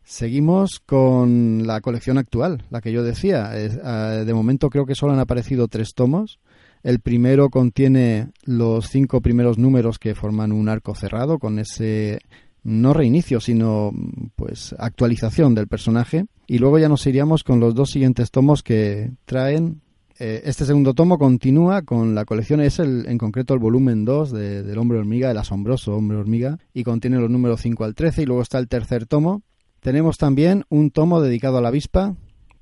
Seguimos 0.04 0.80
con 0.84 1.66
la 1.66 1.80
colección 1.80 2.18
actual, 2.18 2.64
la 2.70 2.80
que 2.80 2.92
yo 2.92 3.04
decía. 3.04 3.52
Ah, 3.84 4.24
de 4.24 4.34
momento 4.34 4.68
creo 4.68 4.84
que 4.84 4.96
solo 4.96 5.12
han 5.12 5.20
aparecido 5.20 5.68
tres 5.68 5.94
tomos. 5.94 6.40
El 6.82 7.00
primero 7.00 7.48
contiene 7.48 8.30
los 8.44 8.88
cinco 8.88 9.20
primeros 9.20 9.56
números 9.56 9.98
que 9.98 10.14
forman 10.14 10.52
un 10.52 10.68
arco 10.68 10.94
cerrado 10.94 11.38
con 11.38 11.58
ese 11.58 12.18
no 12.64 12.92
reinicio, 12.92 13.40
sino 13.40 13.92
pues 14.36 14.74
actualización 14.78 15.54
del 15.54 15.68
personaje. 15.68 16.26
Y 16.46 16.58
luego 16.58 16.78
ya 16.78 16.88
nos 16.88 17.06
iríamos 17.06 17.44
con 17.44 17.60
los 17.60 17.74
dos 17.74 17.90
siguientes 17.90 18.30
tomos 18.30 18.62
que 18.62 19.12
traen. 19.24 19.80
Eh, 20.18 20.42
este 20.44 20.64
segundo 20.64 20.94
tomo 20.94 21.18
continúa 21.18 21.82
con 21.82 22.14
la 22.14 22.24
colección, 22.24 22.60
es 22.60 22.78
el, 22.78 23.06
en 23.06 23.18
concreto 23.18 23.54
el 23.54 23.60
volumen 23.60 24.04
2 24.04 24.32
de, 24.32 24.62
del 24.62 24.78
Hombre 24.78 24.98
Hormiga, 24.98 25.30
el 25.30 25.38
asombroso 25.38 25.96
Hombre 25.96 26.18
Hormiga, 26.18 26.58
y 26.74 26.84
contiene 26.84 27.18
los 27.18 27.30
números 27.30 27.60
5 27.62 27.84
al 27.84 27.94
13. 27.94 28.22
Y 28.22 28.26
luego 28.26 28.42
está 28.42 28.58
el 28.58 28.68
tercer 28.68 29.06
tomo. 29.06 29.42
Tenemos 29.80 30.18
también 30.18 30.64
un 30.68 30.90
tomo 30.90 31.20
dedicado 31.20 31.58
a 31.58 31.60
la 31.60 31.68
avispa, 31.68 32.14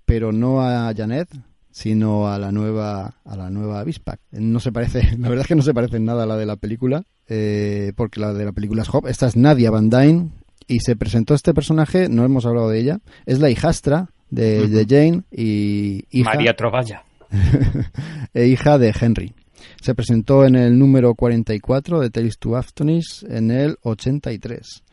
pero 0.06 0.32
no 0.32 0.62
a 0.62 0.92
Janet, 0.96 1.28
sino 1.70 2.28
a 2.28 2.38
la 2.38 2.52
nueva 2.52 3.14
a 3.24 3.36
la 3.36 3.50
nueva 3.50 3.80
avispa. 3.80 4.18
No 4.32 4.60
se 4.60 4.72
parece, 4.72 5.02
la 5.18 5.28
verdad 5.28 5.42
es 5.42 5.48
que 5.48 5.54
no 5.54 5.62
se 5.62 5.74
parece 5.74 5.96
en 5.96 6.04
nada 6.04 6.24
a 6.24 6.26
la 6.26 6.36
de 6.36 6.46
la 6.46 6.56
película, 6.56 7.04
eh, 7.28 7.92
porque 7.96 8.20
la 8.20 8.32
de 8.32 8.44
la 8.44 8.52
película 8.52 8.82
es 8.82 8.88
Hop. 8.92 9.06
Esta 9.06 9.26
es 9.26 9.36
Nadia 9.36 9.70
Van 9.70 9.90
Dyne 9.90 10.30
y 10.66 10.80
se 10.80 10.96
presentó 10.96 11.34
este 11.34 11.54
personaje, 11.54 12.08
no 12.08 12.24
hemos 12.24 12.46
hablado 12.46 12.70
de 12.70 12.78
ella, 12.78 13.00
es 13.26 13.40
la 13.40 13.50
hijastra 13.50 14.10
de, 14.30 14.86
Jane 14.88 15.24
y 15.30 16.04
hija, 16.10 16.30
María 16.34 16.54
Trovalla 16.54 17.02
e 18.34 18.46
hija 18.46 18.78
de 18.78 18.94
Henry. 18.98 19.34
Se 19.82 19.94
presentó 19.94 20.44
en 20.44 20.56
el 20.56 20.78
número 20.78 21.14
44 21.14 22.00
de 22.00 22.10
Tales 22.10 22.38
to 22.38 22.56
Aftonis 22.56 23.24
en 23.28 23.50
el 23.50 23.78
83. 23.82 24.84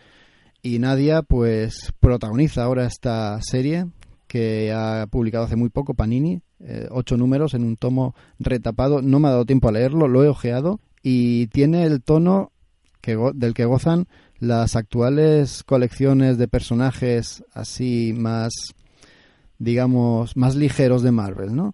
Y 0.62 0.80
Nadia 0.80 1.22
pues 1.22 1.94
protagoniza 2.00 2.64
ahora 2.64 2.86
esta 2.86 3.40
serie 3.42 3.86
que 4.28 4.72
ha 4.74 5.08
publicado 5.08 5.46
hace 5.46 5.56
muy 5.56 5.70
poco 5.70 5.94
Panini, 5.94 6.42
eh, 6.60 6.88
ocho 6.92 7.18
números 7.18 7.54
en 7.54 7.64
un 7.64 7.78
tomo 7.78 8.16
retapado. 8.40 9.02
No 9.02 9.20
me 9.20 9.28
ha 9.28 9.32
dado 9.32 9.46
tiempo 9.46 9.70
a 9.70 9.72
leerlo, 9.72 10.08
lo 10.08 10.24
he 10.24 10.28
ojeado 10.28 10.80
y 11.04 11.48
tiene 11.48 11.84
el 11.84 12.02
tono 12.02 12.52
que 13.02 13.18
del 13.36 13.54
que 13.54 13.66
gozan 13.66 14.08
las 14.40 14.76
actuales 14.76 15.64
colecciones 15.64 16.38
de 16.38 16.48
personajes 16.48 17.44
así 17.54 18.14
más, 18.16 18.76
digamos, 19.58 20.36
más 20.36 20.56
ligeros 20.56 21.04
de 21.04 21.12
Marvel, 21.12 21.56
¿no? 21.56 21.74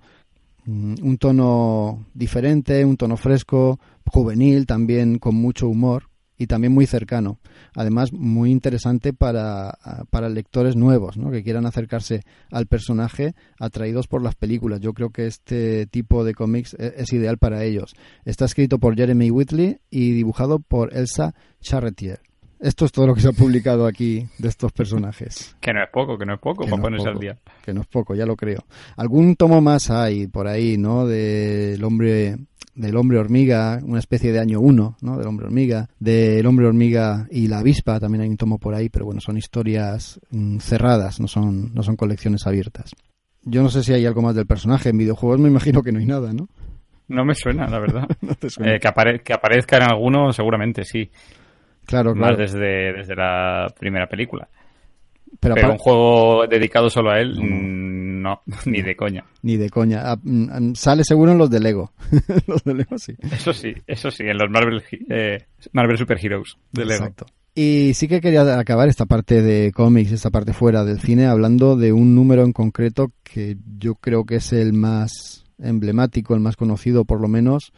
Mm, 0.66 0.96
un 1.02 1.18
tono 1.18 2.06
diferente, 2.14 2.86
un 2.86 2.98
tono 2.98 3.18
fresco, 3.18 3.80
juvenil, 4.06 4.66
también 4.66 5.18
con 5.18 5.36
mucho 5.36 5.68
humor 5.68 6.13
y 6.44 6.48
también 6.48 6.74
muy 6.74 6.86
cercano. 6.86 7.40
Además, 7.74 8.12
muy 8.12 8.52
interesante 8.52 9.14
para, 9.14 9.78
para 10.10 10.28
lectores 10.28 10.76
nuevos, 10.76 11.18
¿no? 11.18 11.32
que 11.32 11.42
quieran 11.42 11.66
acercarse 11.66 12.24
al 12.52 12.68
personaje 12.68 13.34
atraídos 13.60 14.08
por 14.08 14.22
las 14.22 14.36
películas. 14.36 14.82
Yo 14.82 14.94
creo 14.94 15.10
que 15.10 15.26
este 15.26 15.88
tipo 15.88 16.26
de 16.26 16.34
cómics 16.34 16.76
e, 16.78 16.96
es, 16.98 17.14
ideal 17.14 17.38
para 17.38 17.64
ellos. 17.64 17.96
Está 18.26 18.44
escrito 18.44 18.78
por 18.78 18.96
Jeremy 18.96 19.32
Whitley 19.32 19.78
y 19.90 20.12
dibujado 20.12 20.60
por 20.60 20.94
Elsa 20.94 21.34
Charretier. 21.62 22.20
Esto 22.60 22.86
es 22.86 22.92
todo 22.92 23.08
lo 23.08 23.14
que 23.14 23.22
se 23.22 23.28
ha 23.28 23.34
publicado 23.34 23.86
aquí 23.86 24.28
de 24.38 24.48
estos 24.50 24.72
personajes. 24.72 25.56
Que 25.62 25.74
no 25.74 25.82
es 25.82 25.90
poco, 25.92 26.18
que 26.18 26.26
no 26.26 26.34
es 26.34 26.40
poco, 26.42 26.66
para 26.66 26.82
ponerse 26.82 27.08
al 27.08 27.20
día. 27.20 27.38
Que 27.64 27.74
no 27.74 27.82
es 27.82 27.88
poco, 27.88 28.16
ya 28.16 28.26
lo 28.26 28.36
creo. 28.36 28.66
Algún 28.98 29.38
tomo 29.38 29.62
más 29.62 29.90
hay 29.90 30.28
por 30.28 30.48
ahí, 30.48 30.78
¿no? 30.78 31.06
Del 31.06 31.82
hombre 31.86 32.36
del 32.76 32.96
hombre 32.96 33.18
hormiga, 33.18 33.80
una 33.84 34.00
especie 34.00 34.32
de 34.32 34.40
año 34.40 34.60
uno, 34.60 34.98
¿no? 35.02 35.18
Del 35.18 35.28
hombre 35.28 35.46
hormiga, 35.46 35.90
del 36.00 36.46
hombre 36.46 36.68
hormiga 36.68 37.28
y 37.30 37.48
la 37.48 37.60
avispa, 37.60 38.00
también 38.00 38.24
hay 38.24 38.30
un 38.30 38.38
tomo 38.38 38.58
por 38.58 38.74
ahí, 38.74 38.90
pero 38.90 39.06
bueno, 39.06 39.22
son 39.22 39.38
historias 39.38 40.20
mm, 40.32 40.58
cerradas, 40.58 41.20
no 41.20 41.28
son, 41.28 41.74
no 41.74 41.84
son 41.84 41.96
colecciones 41.96 42.48
abiertas. 42.48 42.92
Yo 43.44 43.62
no 43.62 43.70
sé 43.70 43.84
si 43.84 43.94
hay 43.94 44.06
algo 44.06 44.22
más 44.22 44.36
del 44.36 44.48
personaje, 44.48 44.90
en 44.90 44.98
videojuegos 44.98 45.40
me 45.40 45.50
imagino 45.50 45.82
que 45.84 45.92
no 45.92 46.00
hay 46.00 46.06
nada, 46.06 46.34
¿no? 46.34 46.48
No 47.10 47.26
me 47.26 47.36
suena, 47.36 47.68
la 47.68 47.80
verdad. 47.80 48.08
Eh, 48.60 48.80
que, 48.80 49.20
que, 49.24 49.34
aparezca 49.34 49.78
en 49.78 49.84
alguno, 49.84 50.32
seguramente 50.32 50.84
sí. 50.84 51.10
Claro, 51.86 52.14
claro. 52.14 52.16
Más 52.16 52.38
desde, 52.38 52.94
desde 52.94 53.16
la 53.16 53.68
primera 53.78 54.08
película. 54.08 54.48
Pero, 55.40 55.72
un 55.72 55.78
juego 55.78 56.48
dedicado 56.48 56.90
solo 56.90 57.12
a 57.12 57.20
él, 57.20 57.34
no, 58.24 58.42
ni 58.66 58.82
de 58.82 58.96
coña. 58.96 59.26
Ni 59.42 59.58
de 59.58 59.70
coña. 59.70 60.02
Ah, 60.04 60.18
mm, 60.22 60.70
mm, 60.70 60.76
sale 60.76 61.04
seguro 61.04 61.34
en 61.34 61.38
los 61.38 61.50
de 61.50 61.60
Lego. 61.60 61.92
los 62.48 62.64
de 62.64 62.74
Lego 62.74 62.98
sí. 62.98 63.14
Eso 63.32 63.54
sí, 63.54 63.74
eso 63.86 64.10
sí, 64.10 64.24
en 64.24 64.38
los 64.38 64.50
Marvel, 64.50 64.82
eh, 65.10 65.46
Marvel 65.74 65.98
Super 65.98 66.18
Heroes 66.24 66.58
de 66.72 66.86
Lego. 66.86 67.04
Exacto. 67.04 67.26
Y 67.56 67.94
sí 67.94 68.08
que 68.08 68.20
quería 68.20 68.58
acabar 68.58 68.90
esta 68.90 69.06
parte 69.06 69.44
de 69.44 69.72
cómics, 69.72 70.12
esta 70.12 70.32
parte 70.32 70.54
fuera 70.54 70.84
del 70.84 71.00
cine, 71.00 71.28
hablando 71.28 71.76
de 71.76 71.94
un 71.94 72.16
número 72.16 72.44
en 72.44 72.52
concreto 72.52 73.12
que 73.24 73.58
yo 73.78 73.94
creo 73.94 74.26
que 74.26 74.38
es 74.38 74.54
el 74.54 74.74
más 74.74 75.46
emblemático, 75.60 76.34
el 76.34 76.40
más 76.40 76.56
conocido 76.56 77.06
por 77.06 77.22
lo 77.22 77.28
menos, 77.28 77.72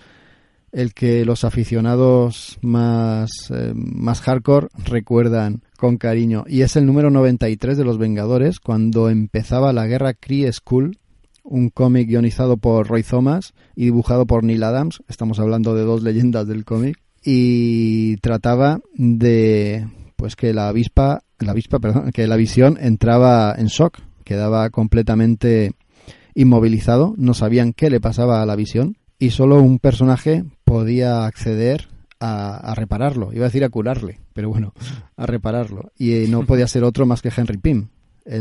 el 0.71 0.93
que 0.93 1.25
los 1.25 1.43
aficionados 1.43 2.57
más, 2.61 3.29
eh, 3.49 3.73
más 3.75 4.21
hardcore 4.21 4.67
recuerdan 4.85 5.64
con 5.77 5.97
cariño. 5.97 6.43
Y 6.47 6.61
es 6.61 6.75
el 6.75 6.85
número 6.85 7.09
93 7.09 7.77
de 7.77 7.83
Los 7.83 7.97
Vengadores, 7.97 8.59
cuando 8.59 9.09
empezaba 9.09 9.73
la 9.73 9.87
guerra 9.87 10.13
Kree 10.13 10.51
School, 10.51 10.97
un 11.43 11.69
cómic 11.69 12.07
guionizado 12.07 12.57
por 12.57 12.87
Roy 12.87 13.03
Thomas 13.03 13.53
y 13.75 13.85
dibujado 13.85 14.25
por 14.25 14.43
Neil 14.43 14.63
Adams. 14.63 15.03
Estamos 15.07 15.39
hablando 15.39 15.75
de 15.75 15.83
dos 15.83 16.03
leyendas 16.03 16.47
del 16.47 16.65
cómic. 16.65 16.97
Y 17.23 18.17
trataba 18.17 18.79
de 18.93 19.87
pues 20.15 20.35
que 20.35 20.53
la 20.53 20.67
avispa, 20.67 21.23
la 21.39 21.51
avispa, 21.51 21.79
perdón, 21.81 22.11
que 22.11 22.27
la 22.27 22.35
visión 22.35 22.77
entraba 22.79 23.53
en 23.57 23.67
shock, 23.67 23.99
quedaba 24.23 24.69
completamente 24.69 25.71
inmovilizado, 26.33 27.13
no 27.17 27.33
sabían 27.33 27.73
qué 27.73 27.89
le 27.89 28.01
pasaba 28.01 28.41
a 28.41 28.45
la 28.45 28.55
visión 28.55 28.97
y 29.17 29.29
solo 29.29 29.61
un 29.61 29.79
personaje 29.79 30.43
podía 30.65 31.25
acceder 31.25 31.87
a, 32.19 32.73
repararlo. 32.75 33.33
Iba 33.33 33.45
a 33.45 33.49
decir 33.49 33.63
a 33.63 33.69
curarle, 33.69 34.19
pero 34.33 34.49
bueno, 34.49 34.73
a 35.15 35.25
repararlo. 35.25 35.91
Y 35.97 36.13
eh, 36.13 36.27
no 36.29 36.45
podía 36.45 36.67
ser 36.67 36.83
otro 36.83 37.05
más 37.05 37.21
que 37.21 37.31
Henry 37.35 37.57
Pym, 37.57 37.87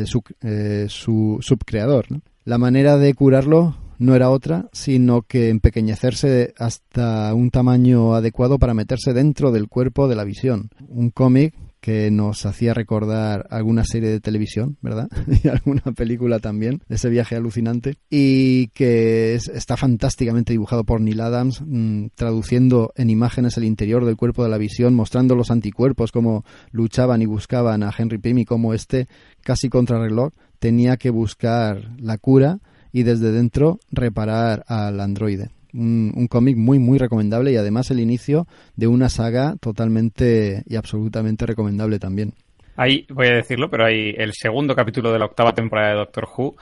su, 0.05 0.23
eh, 0.43 0.87
su 0.89 1.39
subcreador. 1.41 2.07
La 2.45 2.59
manera 2.59 2.97
de 2.97 3.15
curarlo 3.15 3.77
no 3.99 4.15
era 4.15 4.31
otra, 4.31 4.69
sino 4.73 5.23
que 5.23 5.49
empequeñecerse 5.49 6.55
hasta 6.59 7.33
un 7.35 7.51
tamaño 7.51 8.15
adecuado 8.15 8.59
para 8.59 8.75
meterse 8.75 9.13
dentro 9.13 9.51
del 9.53 9.69
cuerpo 9.69 10.09
de 10.09 10.17
la 10.17 10.25
visión. 10.25 10.71
Un 10.89 11.11
cómic 11.11 11.55
que 11.85 12.11
nos 12.11 12.47
hacía 12.47 12.73
recordar 12.73 13.47
alguna 13.51 13.85
serie 13.85 14.09
de 14.09 14.19
televisión, 14.19 14.79
¿verdad? 14.81 15.07
y 15.45 15.49
alguna 15.49 15.83
película 15.95 16.39
también, 16.39 16.81
ese 16.89 17.11
viaje 17.11 17.37
alucinante, 17.37 17.99
y 18.09 18.69
que 18.69 19.35
está 19.35 19.77
fantásticamente 19.77 20.55
dibujado 20.55 20.85
por 20.85 21.03
Neil 21.03 21.21
Adams, 21.21 21.61
mm, 21.61 22.07
traduciendo 22.15 22.95
en 22.97 23.11
imágenes 23.11 23.59
el 23.59 23.65
interior 23.65 24.07
del 24.07 24.17
cuerpo 24.17 24.43
de 24.43 24.49
la 24.49 24.57
visión, 24.57 24.95
mostrando 24.95 25.35
los 25.35 25.51
anticuerpos, 25.51 26.11
cómo 26.11 26.47
luchaban 26.71 27.21
y 27.21 27.27
buscaban 27.27 27.83
a 27.83 27.93
Henry 27.95 28.17
Pym 28.17 28.39
y 28.39 28.45
cómo 28.47 28.73
este, 28.73 29.07
casi 29.43 29.69
contra 29.69 30.01
reloj, 30.01 30.33
tenía 30.61 30.97
que 30.97 31.11
buscar 31.11 31.91
la 32.01 32.17
cura 32.17 32.61
y 32.93 33.03
desde 33.03 33.31
dentro 33.31 33.79
reparar 33.91 34.65
al 34.69 35.01
androide 35.01 35.51
un, 35.75 36.29
cómic 36.29 36.57
muy, 36.57 36.79
muy 36.79 36.99
recomendable 36.99 37.53
y 37.53 37.57
además 37.57 37.91
el 37.91 38.01
inicio 38.01 38.47
de 38.77 38.87
una 38.87 39.09
saga 39.09 39.57
totalmente 39.61 40.63
y 40.67 40.77
absolutamente 40.77 41.47
recomendable 41.47 41.99
también. 41.99 42.33
Ahí 42.77 43.07
voy 43.11 43.29
a 43.29 43.35
decirlo, 43.35 43.71
pero 43.71 43.85
hay 43.85 44.15
el 44.17 44.33
segundo 44.33 44.75
capítulo 44.75 45.13
de 45.13 45.19
la 45.19 45.27
octava 45.27 45.55
temporada 45.55 45.91
de 45.91 45.97
Doctor 45.97 46.29
Who. 46.37 46.57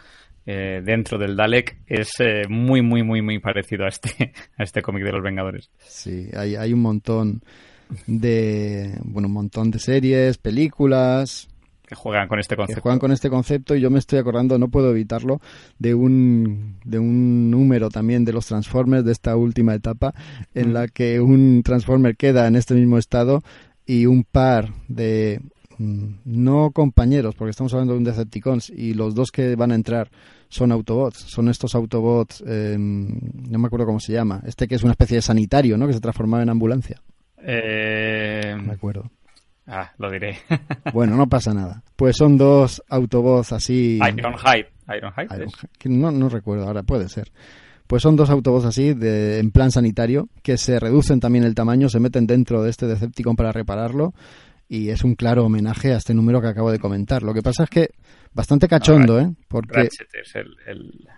Eh, 0.44 0.82
dentro 0.84 1.18
del 1.18 1.36
Dalek 1.36 1.78
es 1.86 2.14
eh, 2.18 2.42
muy 2.48 2.82
muy 2.82 3.04
muy 3.04 3.22
muy 3.22 3.38
parecido 3.38 3.84
a 3.84 3.88
este 3.88 4.32
a 4.58 4.64
este 4.64 4.82
cómic 4.82 5.04
de 5.04 5.12
los 5.12 5.22
Vengadores. 5.22 5.70
Sí, 5.78 6.28
hay, 6.36 6.56
hay 6.56 6.72
un 6.72 6.80
montón 6.80 7.42
de 8.08 8.98
bueno 9.04 9.28
un 9.28 9.34
montón 9.34 9.70
de 9.70 9.78
series, 9.78 10.38
películas, 10.38 11.48
que 11.92 11.96
juegan 11.96 12.26
con 12.26 12.38
este 12.38 12.56
concepto. 12.56 12.80
juegan 12.80 12.98
con 12.98 13.12
este 13.12 13.28
concepto 13.28 13.76
y 13.76 13.80
yo 13.80 13.90
me 13.90 13.98
estoy 13.98 14.18
acordando, 14.18 14.58
no 14.58 14.68
puedo 14.68 14.90
evitarlo, 14.90 15.40
de 15.78 15.94
un, 15.94 16.78
de 16.84 16.98
un 16.98 17.50
número 17.50 17.90
también 17.90 18.24
de 18.24 18.32
los 18.32 18.46
Transformers 18.46 19.04
de 19.04 19.12
esta 19.12 19.36
última 19.36 19.74
etapa 19.74 20.14
en 20.54 20.70
mm. 20.70 20.72
la 20.72 20.88
que 20.88 21.20
un 21.20 21.62
Transformer 21.62 22.16
queda 22.16 22.46
en 22.46 22.56
este 22.56 22.74
mismo 22.74 22.96
estado 22.96 23.42
y 23.84 24.06
un 24.06 24.24
par 24.24 24.70
de 24.88 25.42
mm, 25.76 26.06
no 26.24 26.70
compañeros, 26.70 27.34
porque 27.34 27.50
estamos 27.50 27.74
hablando 27.74 27.92
de 27.92 27.98
un 27.98 28.04
Decepticons 28.04 28.70
y 28.70 28.94
los 28.94 29.14
dos 29.14 29.30
que 29.30 29.54
van 29.54 29.72
a 29.72 29.74
entrar 29.74 30.10
son 30.48 30.72
Autobots, 30.72 31.18
son 31.18 31.50
estos 31.50 31.74
Autobots, 31.74 32.42
em, 32.46 33.20
no 33.50 33.58
me 33.58 33.66
acuerdo 33.66 33.84
cómo 33.84 34.00
se 34.00 34.14
llama, 34.14 34.42
este 34.46 34.66
que 34.66 34.76
es 34.76 34.82
una 34.82 34.92
especie 34.92 35.16
de 35.16 35.22
sanitario, 35.22 35.76
¿no? 35.76 35.86
Que 35.86 35.92
se 35.92 36.00
transformaba 36.00 36.42
en 36.42 36.48
ambulancia. 36.48 37.02
Eh... 37.36 38.56
Me 38.64 38.72
acuerdo. 38.72 39.10
Ah, 39.66 39.92
lo 39.98 40.10
diré. 40.10 40.38
bueno, 40.92 41.16
no 41.16 41.28
pasa 41.28 41.54
nada. 41.54 41.82
Pues 41.96 42.16
son 42.16 42.36
dos 42.36 42.82
Autobots 42.88 43.52
así... 43.52 43.96
Ironhide. 43.96 44.68
Ironhide. 44.88 45.46
No, 45.84 46.10
no 46.10 46.28
recuerdo, 46.28 46.66
ahora 46.66 46.82
puede 46.82 47.08
ser. 47.08 47.32
Pues 47.86 48.02
son 48.02 48.16
dos 48.16 48.30
Autobots 48.30 48.64
así, 48.64 48.94
de, 48.94 49.38
en 49.38 49.50
plan 49.50 49.70
sanitario, 49.70 50.28
que 50.42 50.56
se 50.56 50.80
reducen 50.80 51.20
también 51.20 51.44
el 51.44 51.54
tamaño, 51.54 51.88
se 51.88 52.00
meten 52.00 52.26
dentro 52.26 52.62
de 52.62 52.70
este 52.70 52.86
Decepticon 52.86 53.36
para 53.36 53.52
repararlo 53.52 54.14
y 54.68 54.88
es 54.88 55.04
un 55.04 55.14
claro 55.14 55.44
homenaje 55.44 55.92
a 55.92 55.98
este 55.98 56.14
número 56.14 56.40
que 56.40 56.48
acabo 56.48 56.70
de 56.70 56.78
comentar. 56.78 57.22
Lo 57.22 57.34
que 57.34 57.42
pasa 57.42 57.64
es 57.64 57.70
que 57.70 57.90
bastante 58.32 58.68
cachondo, 58.68 59.20
¿eh? 59.20 59.30
Porque... 59.48 59.82
es 59.82 60.34
el 60.34 61.08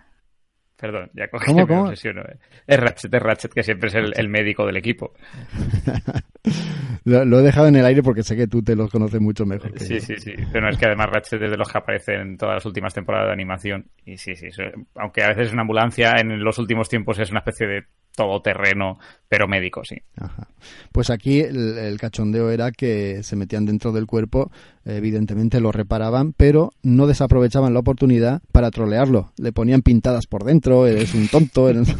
Perdón, 0.77 1.09
ya 1.13 1.29
cogí 1.29 1.45
¿Cómo, 1.45 1.65
cómo? 1.65 1.91
Eh. 1.91 2.37
Es 2.67 2.79
Ratchet, 2.79 3.13
es 3.13 3.21
Ratchet, 3.21 3.53
que 3.53 3.63
siempre 3.63 3.87
es 3.87 3.95
el, 3.95 4.29
médico 4.29 4.65
del 4.65 4.75
equipo. 4.75 5.13
lo, 7.05 7.39
he 7.39 7.43
dejado 7.43 7.67
en 7.67 7.77
el 7.77 7.85
aire 7.85 8.03
porque 8.03 8.23
sé 8.23 8.35
que 8.35 8.47
tú 8.47 8.61
te 8.61 8.75
los 8.75 8.91
conoces 8.91 9.21
mucho 9.21 9.45
mejor. 9.45 9.71
Que 9.71 9.79
sí, 9.79 10.01
sí, 10.01 10.17
sí. 10.17 10.33
Pero 10.51 10.69
es 10.69 10.77
que 10.77 10.85
además 10.85 11.09
Ratchet 11.11 11.41
es 11.41 11.51
de 11.51 11.57
los 11.57 11.71
que 11.71 11.77
aparecen 11.77 12.21
en 12.21 12.37
todas 12.37 12.55
las 12.55 12.65
últimas 12.65 12.93
temporadas 12.93 13.27
de 13.27 13.33
animación. 13.33 13.85
Y 14.05 14.17
sí, 14.17 14.35
sí. 14.35 14.49
aunque 14.95 15.23
a 15.23 15.29
veces 15.29 15.47
es 15.47 15.53
una 15.53 15.61
ambulancia, 15.61 16.15
en 16.19 16.43
los 16.43 16.59
últimos 16.59 16.89
tiempos 16.89 17.19
es 17.19 17.31
una 17.31 17.39
especie 17.39 17.67
de 17.67 17.85
todoterreno, 18.15 18.99
pero 19.27 19.47
médico, 19.47 19.83
sí. 19.83 19.97
Pues 20.91 21.09
aquí 21.09 21.41
el, 21.41 21.97
cachondeo 21.99 22.49
era 22.49 22.71
que 22.71 23.23
se 23.23 23.35
metían 23.35 23.65
dentro 23.65 23.91
del 23.91 24.05
cuerpo, 24.05 24.51
evidentemente 24.85 25.59
lo 25.59 25.71
reparaban, 25.71 26.33
pero 26.33 26.71
no 26.83 27.07
desaprovechaban 27.07 27.73
la 27.73 27.79
oportunidad 27.79 28.41
para 28.51 28.71
trolearlo. 28.71 29.31
Le 29.37 29.51
ponían 29.51 29.81
pintadas 29.81 30.27
por 30.27 30.43
dentro, 30.43 30.87
eres 30.87 31.13
un 31.13 31.27
tonto, 31.27 31.69
eres... 31.69 31.93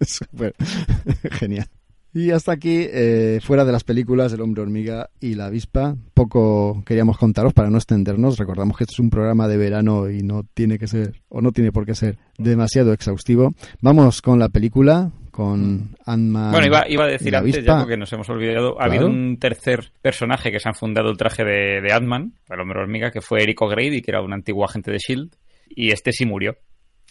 genial. 1.32 1.68
Y 2.12 2.32
hasta 2.32 2.50
aquí, 2.50 2.86
eh, 2.90 3.38
fuera 3.40 3.64
de 3.64 3.70
las 3.70 3.84
películas 3.84 4.32
El 4.32 4.40
hombre 4.40 4.62
hormiga 4.62 5.10
y 5.20 5.34
la 5.34 5.46
avispa, 5.46 5.96
poco 6.12 6.82
queríamos 6.84 7.16
contaros 7.18 7.52
para 7.52 7.70
no 7.70 7.78
extendernos. 7.78 8.36
Recordamos 8.36 8.76
que 8.76 8.84
este 8.84 8.94
es 8.94 8.98
un 8.98 9.10
programa 9.10 9.46
de 9.46 9.56
verano 9.56 10.10
y 10.10 10.22
no 10.22 10.42
tiene 10.42 10.78
que 10.78 10.88
ser, 10.88 11.22
o 11.28 11.40
no 11.40 11.52
tiene 11.52 11.70
por 11.70 11.86
qué 11.86 11.94
ser 11.94 12.18
demasiado 12.36 12.92
exhaustivo. 12.92 13.54
Vamos 13.80 14.22
con 14.22 14.40
la 14.40 14.48
película, 14.48 15.12
con 15.30 15.96
Ant-Man. 16.06 16.52
Bueno, 16.52 16.66
iba, 16.66 17.04
a 17.04 17.08
decir 17.08 17.34
antes, 17.36 17.64
ya 17.64 17.78
porque 17.78 17.96
nos 17.96 18.12
hemos 18.12 18.28
olvidado, 18.28 18.80
ha 18.80 18.84
habido 18.84 19.06
un 19.06 19.38
tercer 19.38 19.92
personaje 20.02 20.50
que 20.50 20.60
se 20.60 20.68
han 20.68 20.74
fundado 20.74 21.10
el 21.10 21.16
traje 21.16 21.44
de, 21.44 21.80
de 21.80 21.92
Ant-Man, 21.92 22.34
el 22.48 22.60
hombre 22.60 22.80
hormiga, 22.80 23.10
que 23.10 23.20
fue 23.20 23.42
Eric 23.42 23.62
O'Grady, 23.62 24.02
que 24.02 24.10
era 24.10 24.22
un 24.22 24.32
antiguo 24.32 24.64
agente 24.64 24.90
de 24.90 24.96
S.H.I.E.L.D., 24.98 25.36
y 25.70 25.92
este 25.92 26.12
sí 26.12 26.26
murió. 26.26 26.56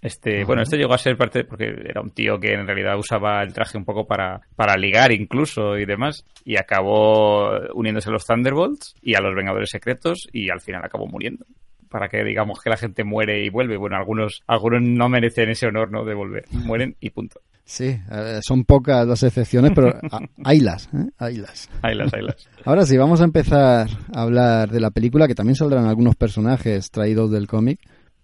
Este, 0.01 0.45
bueno, 0.45 0.61
este 0.61 0.77
llegó 0.77 0.93
a 0.93 0.97
ser 0.97 1.17
parte 1.17 1.43
porque 1.43 1.65
era 1.65 2.01
un 2.01 2.11
tío 2.11 2.39
que 2.39 2.53
en 2.53 2.65
realidad 2.65 2.97
usaba 2.97 3.43
el 3.43 3.53
traje 3.53 3.77
un 3.77 3.83
poco 3.83 4.07
para, 4.07 4.41
para 4.55 4.77
ligar 4.77 5.11
incluso 5.11 5.77
y 5.77 5.85
demás. 5.85 6.25
Y 6.45 6.57
acabó 6.57 7.49
uniéndose 7.73 8.09
a 8.09 8.13
los 8.13 8.25
Thunderbolts 8.25 8.95
y 9.01 9.15
a 9.15 9.21
los 9.21 9.35
Vengadores 9.35 9.69
Secretos 9.69 10.27
y 10.31 10.49
al 10.49 10.61
final 10.61 10.83
acabó 10.85 11.07
muriendo. 11.07 11.45
Para 11.89 12.07
que 12.07 12.23
digamos 12.23 12.61
que 12.61 12.69
la 12.69 12.77
gente 12.77 13.03
muere 13.03 13.43
y 13.43 13.49
vuelve. 13.49 13.75
Bueno, 13.75 13.97
algunos, 13.97 14.41
algunos 14.47 14.81
no 14.83 15.09
merecen 15.09 15.49
ese 15.49 15.67
honor, 15.67 15.91
¿no? 15.91 16.05
De 16.05 16.13
volver. 16.13 16.45
Mueren 16.51 16.95
y 16.99 17.09
punto. 17.09 17.41
Sí, 17.69 17.99
son 18.41 18.63
pocas 18.63 19.05
las 19.05 19.21
excepciones, 19.21 19.73
pero 19.75 19.93
haylas, 20.43 20.89
¿eh? 20.91 21.11
haylas. 21.19 21.69
Haylas, 21.83 22.11
haylas. 22.13 22.49
Ahora 22.65 22.83
sí, 22.83 22.97
vamos 22.97 23.21
a 23.21 23.25
empezar 23.25 23.87
a 24.11 24.21
hablar 24.21 24.71
de 24.71 24.79
la 24.79 24.89
película, 24.89 25.27
que 25.27 25.35
también 25.35 25.55
saldrán 25.55 25.85
algunos 25.85 26.15
personajes 26.15 26.89
traídos 26.89 27.29
del 27.29 27.47
cómic 27.47 27.79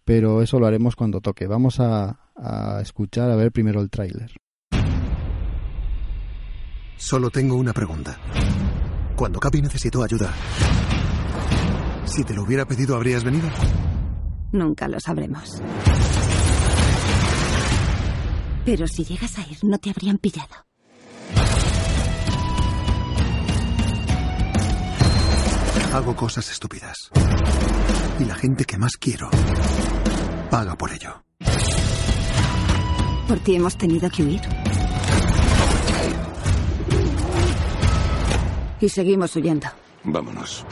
pero 0.05 0.41
eso 0.43 0.59
lo 0.59 0.67
haremos 0.67 0.95
cuando 0.95 1.19
toque. 1.19 1.47
Vamos 1.47 1.79
a, 1.79 2.19
escuchar, 2.81 3.31
a 3.31 3.35
ver 3.35 3.51
primero 3.51 3.81
el 3.81 3.89
tráiler. 3.89 4.31
Solo 6.95 7.29
tengo 7.29 7.55
una 7.55 7.73
pregunta. 7.73 8.17
Cuando 9.15 9.39
Capi 9.39 9.61
necesitó 9.61 10.03
ayuda, 10.03 10.31
si 12.05 12.23
te 12.23 12.33
lo 12.33 12.43
hubiera 12.43 12.65
pedido, 12.65 12.95
¿habrías 12.95 13.23
venido? 13.23 13.49
Nunca 14.51 14.87
lo 14.87 14.99
sabremos. 14.99 15.61
Pero 18.65 18.87
si 18.87 19.05
llegas 19.05 19.37
a 19.37 19.41
ir, 19.41 19.63
no 19.63 19.77
te 19.77 19.91
habrían 19.91 20.17
pillado. 20.17 20.65
Hago 25.93 26.15
cosas 26.15 26.49
estúpidas. 26.51 27.11
Y 28.19 28.25
la 28.25 28.35
gente 28.35 28.65
que 28.65 28.77
más 28.77 28.97
quiero 28.97 29.29
paga 30.49 30.75
por 30.75 30.91
ello. 30.91 31.23
Por 33.27 33.39
ti 33.39 33.55
hemos 33.55 33.77
tenido 33.77 34.09
que 34.09 34.23
huir. 34.23 34.41
Y 38.81 38.89
seguimos 38.89 39.35
huyendo. 39.35 39.67
Vámonos. 40.03 40.65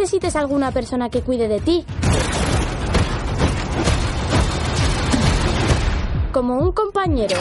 Necesites 0.00 0.34
alguna 0.34 0.72
persona 0.72 1.10
que 1.10 1.20
cuide 1.20 1.46
de 1.46 1.60
ti. 1.60 1.84
Como 6.32 6.58
un 6.58 6.72
compañero. 6.72 7.36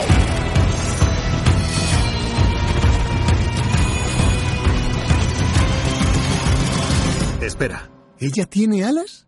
Espera, 7.41 7.89
¿ella 8.19 8.45
tiene 8.45 8.83
alas? 8.83 9.25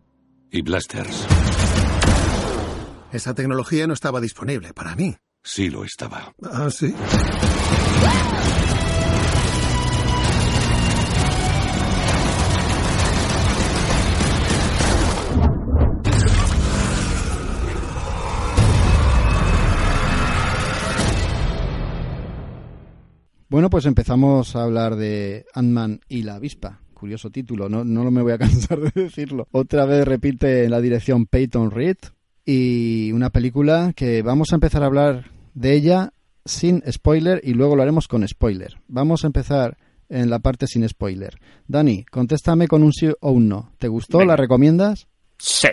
Y 0.50 0.60
blasters. 0.60 1.26
Esa 3.12 3.32
tecnología 3.32 3.86
no 3.86 3.94
estaba 3.94 4.20
disponible 4.20 4.74
para 4.74 4.94
mí. 4.94 5.16
Sí 5.42 5.70
lo 5.70 5.84
estaba. 5.84 6.34
Ah, 6.42 6.68
sí. 6.70 6.94
Bueno, 23.52 23.68
pues 23.68 23.84
empezamos 23.84 24.56
a 24.56 24.62
hablar 24.62 24.96
de 24.96 25.44
Ant-Man 25.52 26.00
y 26.08 26.22
la 26.22 26.36
avispa. 26.36 26.80
Curioso 26.94 27.28
título, 27.28 27.68
no, 27.68 27.84
no 27.84 28.10
me 28.10 28.22
voy 28.22 28.32
a 28.32 28.38
cansar 28.38 28.80
de 28.80 29.02
decirlo. 29.02 29.46
Otra 29.52 29.84
vez 29.84 30.06
repite 30.06 30.64
en 30.64 30.70
la 30.70 30.80
dirección 30.80 31.26
Peyton 31.26 31.70
Reed, 31.70 31.98
y 32.46 33.12
una 33.12 33.28
película 33.28 33.92
que 33.94 34.22
vamos 34.22 34.52
a 34.52 34.54
empezar 34.54 34.82
a 34.82 34.86
hablar 34.86 35.26
de 35.52 35.74
ella 35.74 36.14
sin 36.46 36.82
spoiler 36.90 37.42
y 37.44 37.52
luego 37.52 37.76
lo 37.76 37.82
haremos 37.82 38.08
con 38.08 38.26
spoiler. 38.26 38.78
Vamos 38.88 39.22
a 39.22 39.26
empezar 39.26 39.76
en 40.08 40.30
la 40.30 40.38
parte 40.38 40.66
sin 40.66 40.88
spoiler. 40.88 41.38
Dani, 41.68 42.06
contéstame 42.06 42.68
con 42.68 42.82
un 42.82 42.94
sí 42.94 43.10
o 43.20 43.32
un 43.32 43.50
no. 43.50 43.72
¿Te 43.76 43.88
gustó? 43.88 44.16
Venga. 44.16 44.32
¿La 44.32 44.36
recomiendas? 44.36 45.08
Sí. 45.36 45.68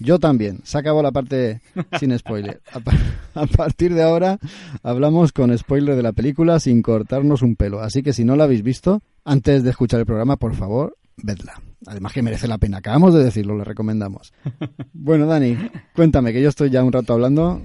Yo 0.00 0.18
también. 0.18 0.60
Se 0.64 0.78
acabó 0.78 1.02
la 1.02 1.12
parte 1.12 1.60
sin 1.98 2.16
spoiler. 2.18 2.60
A, 2.72 2.80
a 3.42 3.46
partir 3.46 3.94
de 3.94 4.02
ahora 4.02 4.38
hablamos 4.82 5.32
con 5.32 5.56
spoiler 5.56 5.96
de 5.96 6.02
la 6.02 6.12
película 6.12 6.60
sin 6.60 6.82
cortarnos 6.82 7.42
un 7.42 7.56
pelo. 7.56 7.80
Así 7.80 8.02
que 8.02 8.12
si 8.12 8.24
no 8.24 8.36
la 8.36 8.44
habéis 8.44 8.62
visto, 8.62 9.02
antes 9.24 9.62
de 9.62 9.70
escuchar 9.70 10.00
el 10.00 10.06
programa, 10.06 10.36
por 10.36 10.54
favor, 10.54 10.96
vedla. 11.16 11.60
Además 11.86 12.12
que 12.12 12.22
merece 12.22 12.48
la 12.48 12.58
pena. 12.58 12.78
Acabamos 12.78 13.14
de 13.14 13.24
decirlo, 13.24 13.56
le 13.56 13.64
recomendamos. 13.64 14.32
Bueno, 14.92 15.26
Dani, 15.26 15.56
cuéntame, 15.94 16.32
que 16.32 16.42
yo 16.42 16.48
estoy 16.48 16.68
ya 16.70 16.82
un 16.82 16.92
rato 16.92 17.12
hablando. 17.12 17.62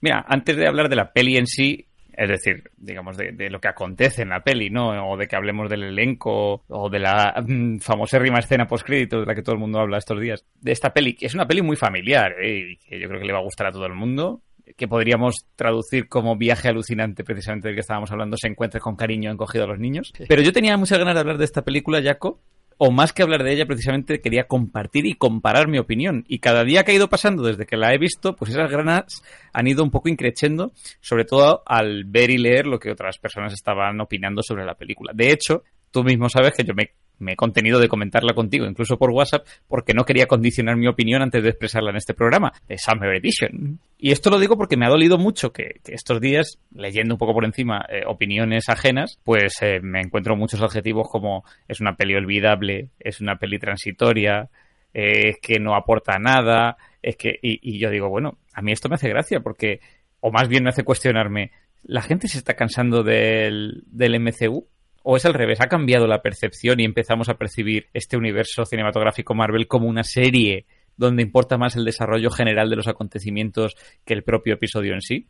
Mira, 0.00 0.24
antes 0.28 0.56
de 0.56 0.68
hablar 0.68 0.88
de 0.88 0.94
la 0.94 1.12
peli 1.12 1.36
en 1.36 1.46
sí, 1.48 1.85
es 2.16 2.28
decir, 2.28 2.70
digamos, 2.76 3.16
de, 3.16 3.32
de 3.32 3.50
lo 3.50 3.60
que 3.60 3.68
acontece 3.68 4.22
en 4.22 4.30
la 4.30 4.42
peli, 4.42 4.70
¿no? 4.70 5.10
O 5.10 5.16
de 5.16 5.26
que 5.26 5.36
hablemos 5.36 5.68
del 5.68 5.84
elenco, 5.84 6.64
o 6.68 6.88
de 6.88 6.98
la 6.98 7.34
mm, 7.46 7.78
famosérrima 7.78 8.38
escena 8.38 8.66
post-crédito 8.66 9.20
de 9.20 9.26
la 9.26 9.34
que 9.34 9.42
todo 9.42 9.54
el 9.54 9.60
mundo 9.60 9.80
habla 9.80 9.98
estos 9.98 10.20
días. 10.20 10.44
De 10.60 10.72
esta 10.72 10.92
peli, 10.92 11.14
que 11.14 11.26
es 11.26 11.34
una 11.34 11.46
peli 11.46 11.62
muy 11.62 11.76
familiar, 11.76 12.34
¿eh? 12.40 12.72
Y 12.72 12.76
que 12.76 12.98
yo 12.98 13.08
creo 13.08 13.20
que 13.20 13.26
le 13.26 13.32
va 13.32 13.40
a 13.40 13.42
gustar 13.42 13.66
a 13.66 13.72
todo 13.72 13.86
el 13.86 13.94
mundo. 13.94 14.42
Que 14.76 14.88
podríamos 14.88 15.46
traducir 15.54 16.08
como 16.08 16.36
viaje 16.36 16.68
alucinante, 16.68 17.22
precisamente 17.22 17.68
del 17.68 17.76
que 17.76 17.82
estábamos 17.82 18.10
hablando, 18.10 18.36
se 18.36 18.48
encuentre 18.48 18.80
con 18.80 18.96
cariño 18.96 19.30
encogido 19.30 19.64
a 19.64 19.68
los 19.68 19.78
niños. 19.78 20.12
Pero 20.28 20.42
yo 20.42 20.52
tenía 20.52 20.76
muchas 20.76 20.98
ganas 20.98 21.14
de 21.14 21.20
hablar 21.20 21.38
de 21.38 21.44
esta 21.44 21.62
película, 21.62 22.02
Jaco, 22.02 22.40
o 22.78 22.90
más 22.90 23.12
que 23.12 23.22
hablar 23.22 23.42
de 23.42 23.52
ella, 23.52 23.66
precisamente 23.66 24.20
quería 24.20 24.44
compartir 24.44 25.06
y 25.06 25.14
comparar 25.14 25.68
mi 25.68 25.78
opinión. 25.78 26.24
Y 26.28 26.40
cada 26.40 26.64
día 26.64 26.84
que 26.84 26.92
ha 26.92 26.94
ido 26.94 27.08
pasando 27.08 27.42
desde 27.42 27.66
que 27.66 27.76
la 27.76 27.94
he 27.94 27.98
visto, 27.98 28.36
pues 28.36 28.50
esas 28.50 28.70
ganas 28.70 29.22
han 29.52 29.66
ido 29.66 29.82
un 29.82 29.90
poco 29.90 30.08
increciendo, 30.08 30.72
sobre 31.00 31.24
todo 31.24 31.62
al 31.66 32.04
ver 32.04 32.30
y 32.30 32.38
leer 32.38 32.66
lo 32.66 32.78
que 32.78 32.90
otras 32.90 33.18
personas 33.18 33.52
estaban 33.52 34.00
opinando 34.00 34.42
sobre 34.42 34.64
la 34.64 34.74
película. 34.74 35.12
De 35.14 35.30
hecho, 35.30 35.62
tú 35.90 36.04
mismo 36.04 36.28
sabes 36.28 36.52
que 36.54 36.64
yo 36.64 36.74
me, 36.74 36.90
me 37.18 37.32
he 37.32 37.36
contenido 37.36 37.78
de 37.78 37.88
comentarla 37.88 38.34
contigo, 38.34 38.66
incluso 38.66 38.98
por 38.98 39.10
WhatsApp, 39.10 39.46
porque 39.68 39.94
no 39.94 40.04
quería 40.04 40.26
condicionar 40.26 40.76
mi 40.76 40.86
opinión 40.86 41.22
antes 41.22 41.42
de 41.42 41.50
expresarla 41.50 41.90
en 41.90 41.96
este 41.96 42.14
programa, 42.14 42.52
de 42.68 42.78
Summer 42.78 43.14
Edition. 43.14 43.78
Y 43.98 44.12
esto 44.12 44.30
lo 44.30 44.38
digo 44.38 44.56
porque 44.56 44.76
me 44.76 44.86
ha 44.86 44.90
dolido 44.90 45.18
mucho 45.18 45.52
que, 45.52 45.80
estos 45.86 46.20
días, 46.20 46.58
leyendo 46.74 47.14
un 47.14 47.18
poco 47.18 47.34
por 47.34 47.44
encima 47.44 47.84
eh, 47.88 48.02
opiniones 48.06 48.68
ajenas, 48.68 49.18
pues 49.24 49.56
eh, 49.62 49.80
me 49.82 50.00
encuentro 50.00 50.36
muchos 50.36 50.60
adjetivos 50.62 51.08
como 51.10 51.44
es 51.68 51.80
una 51.80 51.96
peli 51.96 52.14
olvidable, 52.14 52.90
es 52.98 53.20
una 53.20 53.36
peli 53.36 53.58
transitoria, 53.58 54.50
eh, 54.92 55.30
es 55.30 55.36
que 55.40 55.58
no 55.58 55.74
aporta 55.74 56.18
nada, 56.18 56.76
es 57.02 57.16
que... 57.16 57.38
Y, 57.42 57.58
y 57.62 57.78
yo 57.78 57.90
digo, 57.90 58.08
bueno, 58.08 58.38
a 58.54 58.62
mí 58.62 58.72
esto 58.72 58.88
me 58.88 58.96
hace 58.96 59.08
gracia 59.08 59.40
porque, 59.40 59.80
o 60.20 60.30
más 60.30 60.48
bien 60.48 60.64
me 60.64 60.70
hace 60.70 60.84
cuestionarme, 60.84 61.52
¿la 61.82 62.02
gente 62.02 62.28
se 62.28 62.38
está 62.38 62.54
cansando 62.54 63.02
del, 63.02 63.84
del 63.86 64.20
MCU? 64.20 64.66
¿O 65.08 65.16
es 65.16 65.24
al 65.24 65.34
revés? 65.34 65.60
¿Ha 65.60 65.68
cambiado 65.68 66.08
la 66.08 66.20
percepción 66.20 66.80
y 66.80 66.84
empezamos 66.84 67.28
a 67.28 67.34
percibir 67.34 67.86
este 67.94 68.16
universo 68.16 68.64
cinematográfico 68.64 69.36
Marvel 69.36 69.68
como 69.68 69.86
una 69.86 70.02
serie 70.02 70.66
donde 70.96 71.22
importa 71.22 71.56
más 71.56 71.76
el 71.76 71.84
desarrollo 71.84 72.28
general 72.28 72.68
de 72.68 72.74
los 72.74 72.88
acontecimientos 72.88 73.76
que 74.04 74.14
el 74.14 74.24
propio 74.24 74.54
episodio 74.54 74.94
en 74.94 75.00
sí? 75.00 75.28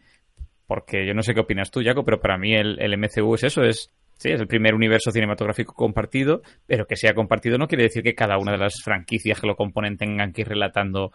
Porque 0.67 1.07
yo 1.07 1.13
no 1.13 1.21
sé 1.21 1.35
qué 1.35 1.41
opinas 1.41 1.71
tú, 1.71 1.83
Jaco, 1.85 2.05
pero 2.07 2.23
para 2.23 2.39
mí 2.39 2.55
el, 2.55 2.97
MCU 2.97 3.35
es 3.35 3.45
eso, 3.45 3.65
es 3.65 3.93
Sí, 4.17 4.31
es 4.31 4.41
el 4.41 4.47
primer 4.47 4.75
universo 4.75 5.11
cinematográfico 5.11 5.75
compartido, 5.75 6.41
pero 6.67 6.87
que 6.87 6.97
sea 6.97 7.13
compartido 7.13 7.59
no 7.59 7.69
quiere 7.69 7.85
decir 7.85 8.03
que 8.03 8.15
cada 8.15 8.39
una 8.39 8.53
de 8.53 8.59
las 8.59 8.81
franquicias 8.83 9.39
que 9.39 9.47
lo 9.47 9.57
componen 9.57 9.99
tengan 9.99 10.33
que 10.33 10.41
ir 10.41 10.49
relatando 10.49 11.13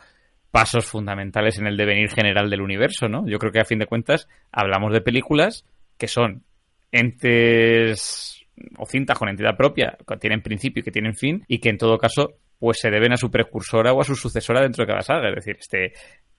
pasos 0.52 0.86
fundamentales 0.86 1.58
en 1.58 1.66
el 1.66 1.78
devenir 1.78 2.12
general 2.12 2.52
del 2.52 2.62
universo, 2.62 3.10
¿no? 3.10 3.28
Yo 3.28 3.40
creo 3.40 3.52
que 3.52 3.60
a 3.60 3.66
fin 3.66 3.80
de 3.80 3.88
cuentas 3.88 4.28
hablamos 4.52 4.94
de 4.94 5.02
películas 5.02 5.66
que 5.98 6.08
son 6.08 6.44
entes 6.92 8.41
o 8.78 8.86
cintas 8.86 9.18
con 9.18 9.30
entidad 9.30 9.56
propia, 9.58 9.98
que 10.08 10.18
tienen 10.18 10.42
principio 10.42 10.82
y 10.82 10.84
que 10.84 10.92
tienen 10.92 11.16
fin, 11.16 11.44
y 11.48 11.60
que 11.60 11.70
en 11.70 11.78
todo 11.78 11.98
caso 11.98 12.36
pues 12.60 12.80
se 12.80 12.92
deben 12.92 13.12
a 13.12 13.18
su 13.18 13.32
precursora 13.32 13.92
o 13.92 14.02
a 14.02 14.04
su 14.04 14.16
sucesora 14.16 14.62
dentro 14.62 14.84
de 14.84 14.92
cada 14.92 15.02
saga. 15.02 15.30
Es 15.30 15.36
decir, 15.36 15.58
este 15.60 15.94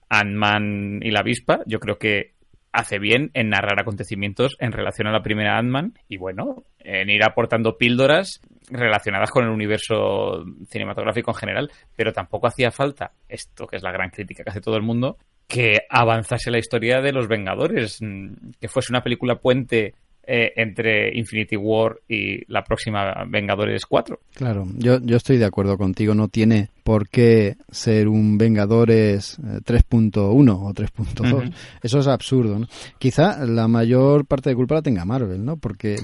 Ant-Man 0.09 0.99
y 1.01 1.11
la 1.11 1.19
avispa, 1.19 1.61
yo 1.65 1.79
creo 1.79 1.97
que 1.97 2.33
hace 2.71 2.97
bien 2.97 3.29
en 3.33 3.49
narrar 3.49 3.79
acontecimientos 3.79 4.55
en 4.59 4.71
relación 4.71 5.07
a 5.07 5.11
la 5.11 5.21
primera 5.21 5.57
Ant-Man 5.57 5.93
y 6.07 6.17
bueno, 6.17 6.63
en 6.79 7.09
ir 7.09 7.23
aportando 7.23 7.77
píldoras 7.77 8.41
relacionadas 8.69 9.29
con 9.31 9.45
el 9.45 9.51
universo 9.51 10.43
cinematográfico 10.69 11.31
en 11.31 11.35
general, 11.35 11.71
pero 11.95 12.13
tampoco 12.13 12.47
hacía 12.47 12.71
falta, 12.71 13.11
esto 13.27 13.67
que 13.67 13.75
es 13.75 13.83
la 13.83 13.91
gran 13.91 14.09
crítica 14.09 14.43
que 14.43 14.49
hace 14.49 14.61
todo 14.61 14.75
el 14.75 14.81
mundo, 14.81 15.17
que 15.47 15.81
avanzase 15.89 16.49
la 16.49 16.57
historia 16.57 17.01
de 17.01 17.11
los 17.11 17.27
Vengadores, 17.27 18.01
mm, 18.01 18.51
que 18.59 18.67
fuese 18.67 18.91
una 18.91 19.03
película 19.03 19.35
puente 19.35 19.93
eh, 20.25 20.51
entre 20.55 21.15
Infinity 21.17 21.55
War 21.57 21.99
y 22.07 22.43
la 22.51 22.63
próxima 22.63 23.25
Vengadores 23.27 23.85
4. 23.85 24.19
Claro, 24.35 24.65
yo, 24.77 24.99
yo 25.01 25.17
estoy 25.17 25.37
de 25.37 25.45
acuerdo 25.45 25.77
contigo, 25.77 26.13
no 26.15 26.27
tiene 26.27 26.69
por 26.83 27.07
qué 27.09 27.55
ser 27.71 28.07
un 28.07 28.37
Vengadores 28.37 29.37
eh, 29.39 29.59
3.1 29.65 30.17
o 30.19 30.73
3.2. 30.73 31.33
Ujú. 31.33 31.51
Eso 31.81 31.99
es 31.99 32.07
absurdo, 32.07 32.59
¿no? 32.59 32.67
Quizá 32.99 33.45
la 33.45 33.67
mayor 33.67 34.25
parte 34.25 34.49
de 34.49 34.55
culpa 34.55 34.75
la 34.75 34.81
tenga 34.81 35.05
Marvel, 35.05 35.43
¿no? 35.45 35.57
Porque 35.57 35.95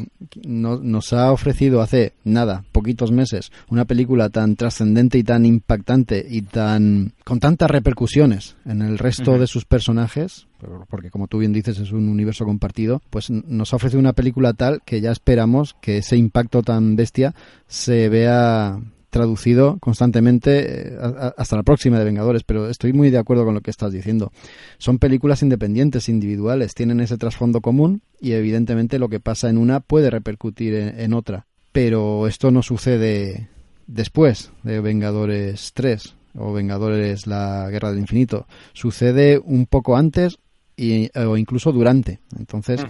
no- 0.45 0.77
nos 0.79 1.12
ha 1.13 1.32
ofrecido 1.32 1.82
hace 1.82 2.13
nada, 2.23 2.63
poquitos 2.71 3.12
meses, 3.12 3.51
una 3.69 3.86
película 3.86 4.29
tan 4.29 4.55
trascendente 4.55 5.17
y 5.17 5.23
tan 5.23 5.45
impactante 5.45 6.25
y 6.29 6.41
tan 6.43 7.13
con 7.30 7.39
tantas 7.39 7.70
repercusiones 7.70 8.56
en 8.65 8.82
el 8.82 8.98
resto 8.98 9.38
de 9.38 9.46
sus 9.46 9.63
personajes, 9.63 10.48
porque 10.89 11.12
como 11.12 11.28
tú 11.28 11.38
bien 11.38 11.54
dices 11.54 11.78
es 11.78 11.92
un 11.92 12.10
universo 12.10 12.44
compartido, 12.44 13.04
pues 13.12 13.30
nos 13.30 13.72
ha 13.72 13.76
ofrecido 13.76 14.00
una 14.00 14.13
película 14.13 14.54
tal 14.54 14.82
que 14.84 15.00
ya 15.00 15.12
esperamos 15.12 15.76
que 15.80 16.00
ese 16.00 16.18
impacto 16.18 16.63
tan 16.63 16.96
bestia 16.96 17.36
se 17.68 18.10
vea 18.10 18.80
traducido 19.12 19.78
constantemente 19.80 20.88
eh, 20.88 20.98
hasta 21.38 21.56
la 21.56 21.62
próxima 21.62 22.00
de 22.00 22.06
Vengadores, 22.06 22.44
pero 22.44 22.68
estoy 22.68 22.94
muy 22.94 23.12
de 23.12 23.20
acuerdo 23.20 23.46
con 23.46 23.54
lo 23.54 23.62
que 23.62 23.70
estás 23.70 23.94
diciendo. 23.94 24.32
Son 24.80 24.98
películas 24.98 25.44
independientes, 25.44 26.10
individuales, 26.10 26.74
tienen 26.74 27.00
ese 27.00 27.20
trasfondo 27.20 27.62
común 27.62 28.02
y 28.20 28.32
evidentemente 28.32 28.98
lo 28.98 29.08
que 29.08 29.20
pasa 29.20 29.52
en 29.52 29.60
una 29.60 29.82
puede 29.82 30.10
repercutir 30.10 30.74
en, 30.74 31.00
en 31.00 31.13
otra, 31.13 31.46
pero 31.74 32.26
esto 32.28 32.50
no 32.50 32.63
sucede 32.63 33.50
después 33.86 34.52
de 34.63 34.80
Vengadores 34.82 35.74
3 35.76 36.15
o 36.39 36.54
Vengadores 36.54 37.28
la 37.28 37.69
Guerra 37.69 37.91
del 37.91 37.99
Infinito, 37.99 38.47
sucede 38.73 39.39
un 39.43 39.65
poco 39.65 39.97
antes 39.97 40.39
y, 40.75 41.10
o 41.17 41.38
incluso 41.38 41.71
durante. 41.71 42.19
Entonces, 42.38 42.86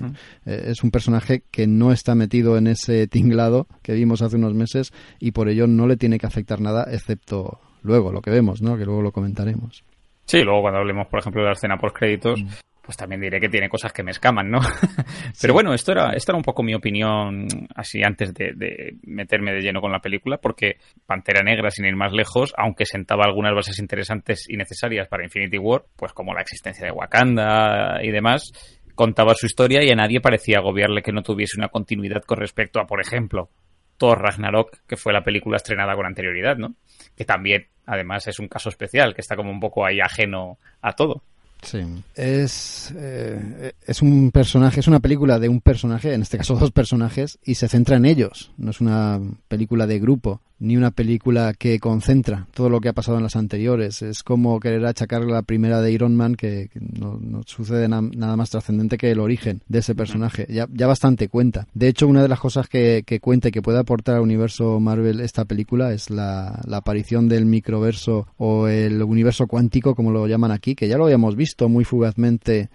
eh, 0.45 0.65
es 0.67 0.83
un 0.83 0.91
personaje 0.91 1.43
que 1.51 1.65
no 1.67 1.91
está 1.91 2.13
metido 2.15 2.57
en 2.57 2.67
ese 2.67 3.07
tinglado 3.07 3.67
que 3.81 3.93
vimos 3.93 4.21
hace 4.21 4.35
unos 4.35 4.53
meses 4.53 4.93
y 5.19 5.31
por 5.31 5.49
ello 5.49 5.67
no 5.67 5.87
le 5.87 5.97
tiene 5.97 6.19
que 6.19 6.27
afectar 6.27 6.61
nada, 6.61 6.85
excepto 6.91 7.59
luego 7.81 8.11
lo 8.11 8.21
que 8.21 8.29
vemos, 8.29 8.61
¿no? 8.61 8.77
Que 8.77 8.85
luego 8.85 9.01
lo 9.01 9.11
comentaremos. 9.11 9.83
Sí, 10.25 10.43
luego 10.43 10.61
cuando 10.61 10.79
hablemos, 10.79 11.07
por 11.07 11.19
ejemplo, 11.19 11.41
de 11.41 11.47
la 11.47 11.53
escena 11.53 11.77
post 11.77 11.97
créditos, 11.97 12.43
pues 12.89 12.97
también 12.97 13.21
diré 13.21 13.39
que 13.39 13.49
tiene 13.49 13.69
cosas 13.69 13.93
que 13.93 14.01
me 14.01 14.09
escaman, 14.09 14.49
¿no? 14.49 14.61
Pero 15.39 15.53
bueno, 15.53 15.75
esto 15.75 15.91
era, 15.91 16.09
esto 16.13 16.31
era 16.31 16.37
un 16.37 16.43
poco 16.43 16.63
mi 16.63 16.73
opinión 16.73 17.45
así 17.75 18.01
antes 18.01 18.33
de, 18.33 18.53
de 18.55 18.95
meterme 19.03 19.53
de 19.53 19.61
lleno 19.61 19.79
con 19.79 19.91
la 19.91 19.99
película, 19.99 20.37
porque 20.37 20.77
Pantera 21.05 21.43
Negra, 21.43 21.69
sin 21.69 21.85
ir 21.85 21.95
más 21.95 22.13
lejos, 22.13 22.51
aunque 22.57 22.87
sentaba 22.87 23.25
algunas 23.25 23.53
bases 23.53 23.77
interesantes 23.77 24.49
y 24.49 24.57
necesarias 24.57 25.07
para 25.07 25.23
Infinity 25.23 25.59
War, 25.59 25.83
pues 25.95 26.13
como 26.13 26.33
la 26.33 26.41
existencia 26.41 26.83
de 26.83 26.91
Wakanda 26.91 27.99
y 28.01 28.09
demás, 28.09 28.51
contaba 28.95 29.35
su 29.35 29.45
historia 29.45 29.83
y 29.83 29.91
a 29.91 29.95
nadie 29.95 30.19
parecía 30.19 30.57
agobiarle 30.57 31.03
que 31.03 31.11
no 31.11 31.21
tuviese 31.21 31.59
una 31.59 31.67
continuidad 31.67 32.23
con 32.23 32.39
respecto 32.39 32.79
a, 32.79 32.87
por 32.87 33.01
ejemplo, 33.01 33.51
Thor 33.97 34.19
Ragnarok, 34.19 34.77
que 34.87 34.97
fue 34.97 35.13
la 35.13 35.23
película 35.23 35.57
estrenada 35.57 35.93
con 35.93 36.07
anterioridad, 36.07 36.57
¿no? 36.57 36.73
Que 37.15 37.23
también, 37.23 37.67
además, 37.85 38.25
es 38.25 38.39
un 38.39 38.47
caso 38.47 38.69
especial, 38.69 39.13
que 39.13 39.21
está 39.21 39.35
como 39.35 39.51
un 39.51 39.59
poco 39.59 39.85
ahí 39.85 39.99
ajeno 39.99 40.57
a 40.81 40.93
todo. 40.93 41.21
Sí. 41.61 41.79
Es, 42.15 42.93
eh, 42.95 43.73
es 43.85 44.01
un 44.01 44.31
personaje, 44.31 44.79
es 44.79 44.87
una 44.87 44.99
película 44.99 45.39
de 45.39 45.49
un 45.49 45.61
personaje, 45.61 46.13
en 46.13 46.21
este 46.21 46.37
caso 46.37 46.55
dos 46.59 46.71
personajes, 46.71 47.39
y 47.43 47.55
se 47.55 47.67
centra 47.67 47.97
en 47.97 48.05
ellos. 48.05 48.51
No 48.57 48.71
es 48.71 48.81
una 48.81 49.19
película 49.47 49.87
de 49.87 49.99
grupo, 49.99 50.41
ni 50.59 50.75
una 50.77 50.91
película 50.91 51.53
que 51.57 51.79
concentra 51.79 52.47
todo 52.53 52.69
lo 52.69 52.81
que 52.81 52.89
ha 52.89 52.93
pasado 52.93 53.17
en 53.17 53.23
las 53.23 53.35
anteriores. 53.35 54.01
Es 54.01 54.23
como 54.23 54.59
querer 54.59 54.85
achacar 54.85 55.23
la 55.23 55.41
primera 55.41 55.81
de 55.81 55.91
Iron 55.91 56.15
Man, 56.15 56.35
que, 56.35 56.69
no, 56.99 57.17
no 57.21 57.43
sucede 57.45 57.87
na- 57.87 58.01
nada 58.01 58.35
más 58.35 58.49
trascendente 58.49 58.97
que 58.97 59.11
el 59.11 59.19
origen 59.19 59.61
de 59.67 59.79
ese 59.79 59.95
personaje. 59.95 60.45
Ya, 60.49 60.67
ya 60.73 60.87
bastante 60.87 61.29
cuenta. 61.29 61.67
De 61.73 61.87
hecho, 61.87 62.07
una 62.07 62.21
de 62.21 62.27
las 62.27 62.39
cosas 62.39 62.67
que, 62.67 63.03
que 63.05 63.19
cuenta 63.19 63.47
y 63.47 63.51
que 63.51 63.61
puede 63.61 63.79
aportar 63.79 64.15
al 64.15 64.21
universo 64.21 64.79
Marvel 64.79 65.21
esta 65.21 65.45
película 65.45 65.93
es 65.93 66.09
la, 66.09 66.61
la 66.67 66.77
aparición 66.77 67.29
del 67.29 67.45
microverso 67.45 68.27
o 68.37 68.67
el 68.67 69.01
universo 69.01 69.47
cuántico, 69.47 69.95
como 69.95 70.11
lo 70.11 70.27
llaman 70.27 70.51
aquí, 70.51 70.75
que 70.75 70.87
ya 70.87 70.97
lo 70.97 71.05
habíamos 71.05 71.35
visto 71.35 71.69
muy 71.69 71.85
fugazmente 71.85 72.69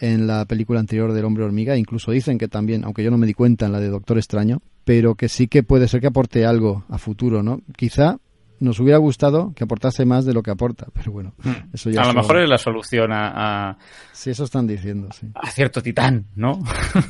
en 0.00 0.26
la 0.26 0.44
película 0.44 0.80
anterior 0.80 1.12
del 1.12 1.24
Hombre 1.24 1.44
Hormiga. 1.44 1.76
Incluso 1.76 2.12
dicen 2.12 2.38
que 2.38 2.48
también, 2.48 2.84
aunque 2.84 3.02
yo 3.04 3.10
no 3.10 3.18
me 3.18 3.26
di 3.26 3.34
cuenta 3.34 3.66
en 3.66 3.72
la 3.72 3.80
de 3.80 3.88
Doctor 3.88 4.16
Extraño, 4.18 4.60
pero 4.88 5.14
que 5.16 5.28
sí 5.28 5.48
que 5.48 5.62
puede 5.62 5.86
ser 5.86 6.00
que 6.00 6.06
aporte 6.06 6.46
algo 6.46 6.82
a 6.88 6.96
futuro, 6.96 7.42
¿no? 7.42 7.60
Quizá 7.76 8.16
nos 8.58 8.80
hubiera 8.80 8.96
gustado 8.96 9.52
que 9.54 9.64
aportase 9.64 10.06
más 10.06 10.24
de 10.24 10.32
lo 10.32 10.42
que 10.42 10.50
aporta, 10.50 10.86
pero 10.94 11.12
bueno, 11.12 11.34
eso 11.74 11.90
ya 11.90 12.00
a 12.00 12.06
lo 12.06 12.14
mejor 12.14 12.38
es 12.40 12.48
la 12.48 12.56
solución 12.56 13.12
a, 13.12 13.68
a- 13.70 13.78
Sí, 14.12 14.30
eso 14.30 14.44
están 14.44 14.66
diciendo, 14.66 15.08
sí. 15.12 15.28
a 15.34 15.50
cierto 15.50 15.82
titán, 15.82 16.24
¿no? 16.34 16.52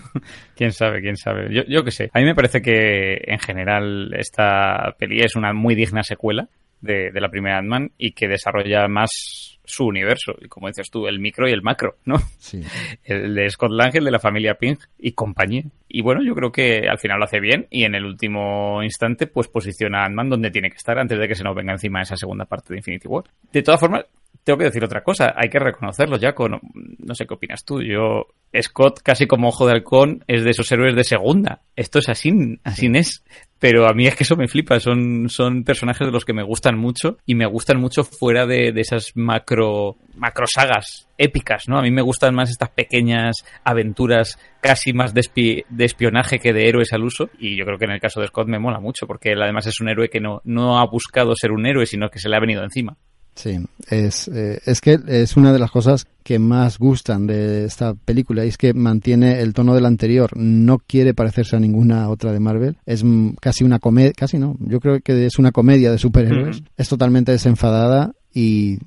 quién 0.56 0.72
sabe, 0.72 1.00
quién 1.00 1.16
sabe. 1.16 1.54
Yo, 1.54 1.62
yo 1.68 1.84
qué 1.84 1.90
sé. 1.92 2.10
A 2.12 2.18
mí 2.18 2.24
me 2.24 2.34
parece 2.34 2.60
que 2.60 3.22
en 3.24 3.38
general 3.38 4.12
esta 4.18 4.94
peli 4.98 5.20
es 5.20 5.36
una 5.36 5.52
muy 5.52 5.76
digna 5.76 6.02
secuela 6.02 6.48
de, 6.80 7.12
de 7.12 7.20
la 7.20 7.28
primera 7.30 7.58
Ant-Man 7.58 7.92
y 7.96 8.10
que 8.10 8.26
desarrolla 8.28 8.88
más 8.88 9.57
su 9.68 9.84
universo. 9.86 10.34
Y 10.40 10.48
como 10.48 10.68
dices 10.68 10.90
tú, 10.90 11.06
el 11.06 11.20
micro 11.20 11.48
y 11.48 11.52
el 11.52 11.62
macro, 11.62 11.96
¿no? 12.04 12.16
Sí. 12.38 12.62
El 13.04 13.34
de 13.34 13.48
Scott 13.50 13.70
Lang, 13.70 13.94
el 13.94 14.04
de 14.04 14.10
la 14.10 14.18
familia 14.18 14.54
Pink 14.54 14.80
y 14.98 15.12
compañía. 15.12 15.64
Y 15.88 16.02
bueno, 16.02 16.22
yo 16.22 16.34
creo 16.34 16.52
que 16.52 16.88
al 16.88 16.98
final 16.98 17.18
lo 17.18 17.24
hace 17.24 17.40
bien 17.40 17.66
y 17.70 17.84
en 17.84 17.94
el 17.94 18.04
último 18.04 18.82
instante 18.82 19.26
pues 19.26 19.48
posiciona 19.48 20.02
a 20.02 20.06
Ant-Man 20.06 20.28
donde 20.28 20.50
tiene 20.50 20.70
que 20.70 20.76
estar 20.76 20.98
antes 20.98 21.18
de 21.18 21.26
que 21.26 21.34
se 21.34 21.44
nos 21.44 21.54
venga 21.54 21.72
encima 21.72 22.02
esa 22.02 22.16
segunda 22.16 22.44
parte 22.44 22.74
de 22.74 22.78
Infinity 22.78 23.08
War. 23.08 23.24
De 23.52 23.62
todas 23.62 23.80
formas, 23.80 24.04
tengo 24.44 24.58
que 24.58 24.64
decir 24.64 24.84
otra 24.84 25.02
cosa, 25.02 25.34
hay 25.36 25.48
que 25.48 25.58
reconocerlo, 25.58 26.18
Jaco, 26.18 26.48
no, 26.48 26.60
no 26.72 27.14
sé 27.14 27.26
qué 27.26 27.34
opinas 27.34 27.64
tú, 27.64 27.82
yo, 27.82 28.28
Scott, 28.62 29.00
casi 29.02 29.26
como 29.26 29.48
Ojo 29.48 29.66
de 29.66 29.72
Halcón, 29.72 30.24
es 30.26 30.42
de 30.42 30.50
esos 30.50 30.70
héroes 30.72 30.96
de 30.96 31.04
segunda, 31.04 31.62
esto 31.76 31.98
es 31.98 32.08
así, 32.08 32.32
así 32.64 32.90
es, 32.94 33.24
pero 33.58 33.88
a 33.88 33.92
mí 33.92 34.06
es 34.06 34.14
que 34.14 34.24
eso 34.24 34.36
me 34.36 34.48
flipa, 34.48 34.78
son, 34.80 35.28
son 35.28 35.64
personajes 35.64 36.06
de 36.06 36.12
los 36.12 36.24
que 36.24 36.32
me 36.32 36.42
gustan 36.42 36.78
mucho 36.78 37.18
y 37.26 37.34
me 37.34 37.46
gustan 37.46 37.80
mucho 37.80 38.04
fuera 38.04 38.46
de, 38.46 38.72
de 38.72 38.80
esas 38.80 39.12
macro, 39.16 39.96
macro 40.14 40.46
sagas 40.46 41.08
épicas, 41.18 41.68
¿no? 41.68 41.78
A 41.78 41.82
mí 41.82 41.90
me 41.90 42.02
gustan 42.02 42.34
más 42.34 42.50
estas 42.50 42.70
pequeñas 42.70 43.36
aventuras 43.64 44.38
casi 44.60 44.92
más 44.92 45.12
de, 45.14 45.64
de 45.68 45.84
espionaje 45.84 46.38
que 46.38 46.52
de 46.52 46.68
héroes 46.68 46.92
al 46.92 47.04
uso 47.04 47.30
y 47.38 47.56
yo 47.56 47.64
creo 47.64 47.78
que 47.78 47.86
en 47.86 47.92
el 47.92 48.00
caso 48.00 48.20
de 48.20 48.28
Scott 48.28 48.48
me 48.48 48.58
mola 48.58 48.80
mucho 48.80 49.06
porque 49.06 49.32
él 49.32 49.42
además 49.42 49.66
es 49.66 49.80
un 49.80 49.88
héroe 49.88 50.08
que 50.08 50.20
no, 50.20 50.40
no 50.44 50.78
ha 50.78 50.86
buscado 50.86 51.34
ser 51.34 51.50
un 51.50 51.66
héroe, 51.66 51.86
sino 51.86 52.10
que 52.10 52.20
se 52.20 52.28
le 52.28 52.36
ha 52.36 52.40
venido 52.40 52.62
encima. 52.62 52.96
Sí, 53.38 53.56
es, 53.88 54.26
eh, 54.26 54.58
es 54.66 54.80
que 54.80 54.98
es 55.06 55.36
una 55.36 55.52
de 55.52 55.60
las 55.60 55.70
cosas 55.70 56.08
que 56.24 56.40
más 56.40 56.76
gustan 56.76 57.28
de 57.28 57.66
esta 57.66 57.94
película 57.94 58.44
y 58.44 58.48
es 58.48 58.58
que 58.58 58.74
mantiene 58.74 59.40
el 59.40 59.54
tono 59.54 59.76
del 59.76 59.86
anterior, 59.86 60.36
no 60.36 60.78
quiere 60.78 61.14
parecerse 61.14 61.54
a 61.54 61.60
ninguna 61.60 62.08
otra 62.08 62.32
de 62.32 62.40
Marvel, 62.40 62.78
es 62.84 63.04
casi 63.40 63.62
una 63.62 63.78
comedia, 63.78 64.10
casi 64.16 64.38
no, 64.38 64.56
yo 64.58 64.80
creo 64.80 64.98
que 64.98 65.24
es 65.24 65.38
una 65.38 65.52
comedia 65.52 65.92
de 65.92 65.98
superhéroes, 65.98 66.64
es 66.76 66.88
totalmente 66.88 67.30
desenfadada 67.30 68.12
y 68.34 68.78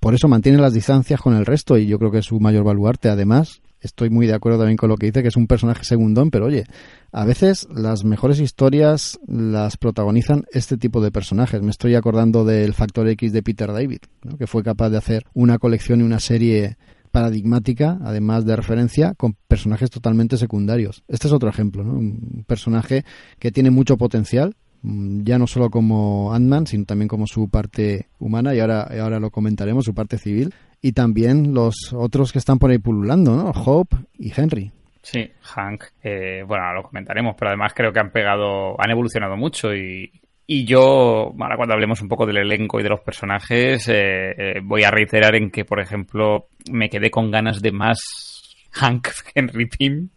por 0.00 0.14
eso 0.14 0.26
mantiene 0.26 0.58
las 0.58 0.72
distancias 0.72 1.20
con 1.20 1.36
el 1.36 1.46
resto 1.46 1.78
y 1.78 1.86
yo 1.86 2.00
creo 2.00 2.10
que 2.10 2.18
es 2.18 2.26
su 2.26 2.40
mayor 2.40 2.64
baluarte. 2.64 3.10
Además, 3.10 3.60
estoy 3.80 4.10
muy 4.10 4.26
de 4.26 4.34
acuerdo 4.34 4.58
también 4.58 4.76
con 4.76 4.88
lo 4.88 4.96
que 4.96 5.06
dice, 5.06 5.22
que 5.22 5.28
es 5.28 5.36
un 5.36 5.46
personaje 5.46 5.84
segundón, 5.84 6.30
pero 6.30 6.46
oye, 6.46 6.64
a 7.12 7.24
veces 7.24 7.66
las 7.74 8.04
mejores 8.04 8.40
historias 8.40 9.18
las 9.26 9.76
protagonizan 9.76 10.44
este 10.52 10.76
tipo 10.76 11.00
de 11.00 11.10
personajes. 11.10 11.62
Me 11.62 11.70
estoy 11.70 11.94
acordando 11.94 12.44
del 12.44 12.74
Factor 12.74 13.08
X 13.08 13.32
de 13.32 13.42
Peter 13.42 13.72
David, 13.72 14.00
que 14.38 14.46
fue 14.46 14.62
capaz 14.62 14.90
de 14.90 14.98
hacer 14.98 15.24
una 15.34 15.58
colección 15.58 16.00
y 16.00 16.04
una 16.04 16.20
serie 16.20 16.76
paradigmática, 17.10 17.98
además 18.02 18.44
de 18.44 18.56
referencia, 18.56 19.14
con 19.14 19.36
personajes 19.48 19.90
totalmente 19.90 20.36
secundarios. 20.36 21.02
Este 21.08 21.26
es 21.26 21.32
otro 21.32 21.48
ejemplo. 21.48 21.82
Un 21.82 22.44
personaje 22.46 23.04
que 23.38 23.50
tiene 23.50 23.70
mucho 23.70 23.96
potencial, 23.96 24.54
mm, 24.82 25.22
ya 25.24 25.38
no 25.38 25.46
solo 25.46 25.70
como 25.70 26.32
Ant-Man, 26.32 26.66
sino 26.66 26.84
también 26.84 27.08
como 27.08 27.26
su 27.26 27.48
parte 27.48 28.08
humana, 28.18 28.54
y 28.54 28.60
ahora, 28.60 28.82
ahora 28.82 29.18
lo 29.18 29.30
comentaremos, 29.30 29.84
su 29.84 29.94
parte 29.94 30.18
civil, 30.18 30.54
y 30.82 30.92
también 30.92 31.54
los 31.54 31.92
otros 31.92 32.32
que 32.32 32.38
están 32.38 32.58
por 32.58 32.70
ahí 32.70 32.78
pululando, 32.78 33.36
¿no? 33.36 33.50
Hope 33.50 33.96
y 34.18 34.32
Henry. 34.34 34.72
Sí, 35.02 35.30
Hank, 35.42 35.84
eh, 36.02 36.44
bueno, 36.46 36.72
lo 36.74 36.82
comentaremos, 36.82 37.34
pero 37.38 37.50
además 37.50 37.72
creo 37.74 37.92
que 37.92 38.00
han 38.00 38.10
pegado, 38.10 38.80
han 38.80 38.90
evolucionado 38.90 39.36
mucho 39.36 39.74
y, 39.74 40.10
y 40.52 40.64
yo, 40.64 41.32
ahora 41.38 41.56
cuando 41.56 41.74
hablemos 41.74 42.02
un 42.02 42.08
poco 42.08 42.26
del 42.26 42.38
elenco 42.38 42.80
y 42.80 42.82
de 42.82 42.88
los 42.88 43.02
personajes, 43.02 43.86
eh, 43.88 44.34
eh, 44.36 44.60
voy 44.60 44.82
a 44.82 44.90
reiterar 44.90 45.36
en 45.36 45.48
que, 45.48 45.64
por 45.64 45.78
ejemplo, 45.78 46.48
me 46.68 46.88
quedé 46.88 47.08
con 47.08 47.30
ganas 47.30 47.62
de 47.62 47.70
más 47.70 48.00
Hank 48.72 49.08
Henry 49.36 49.66
Pym 49.66 50.08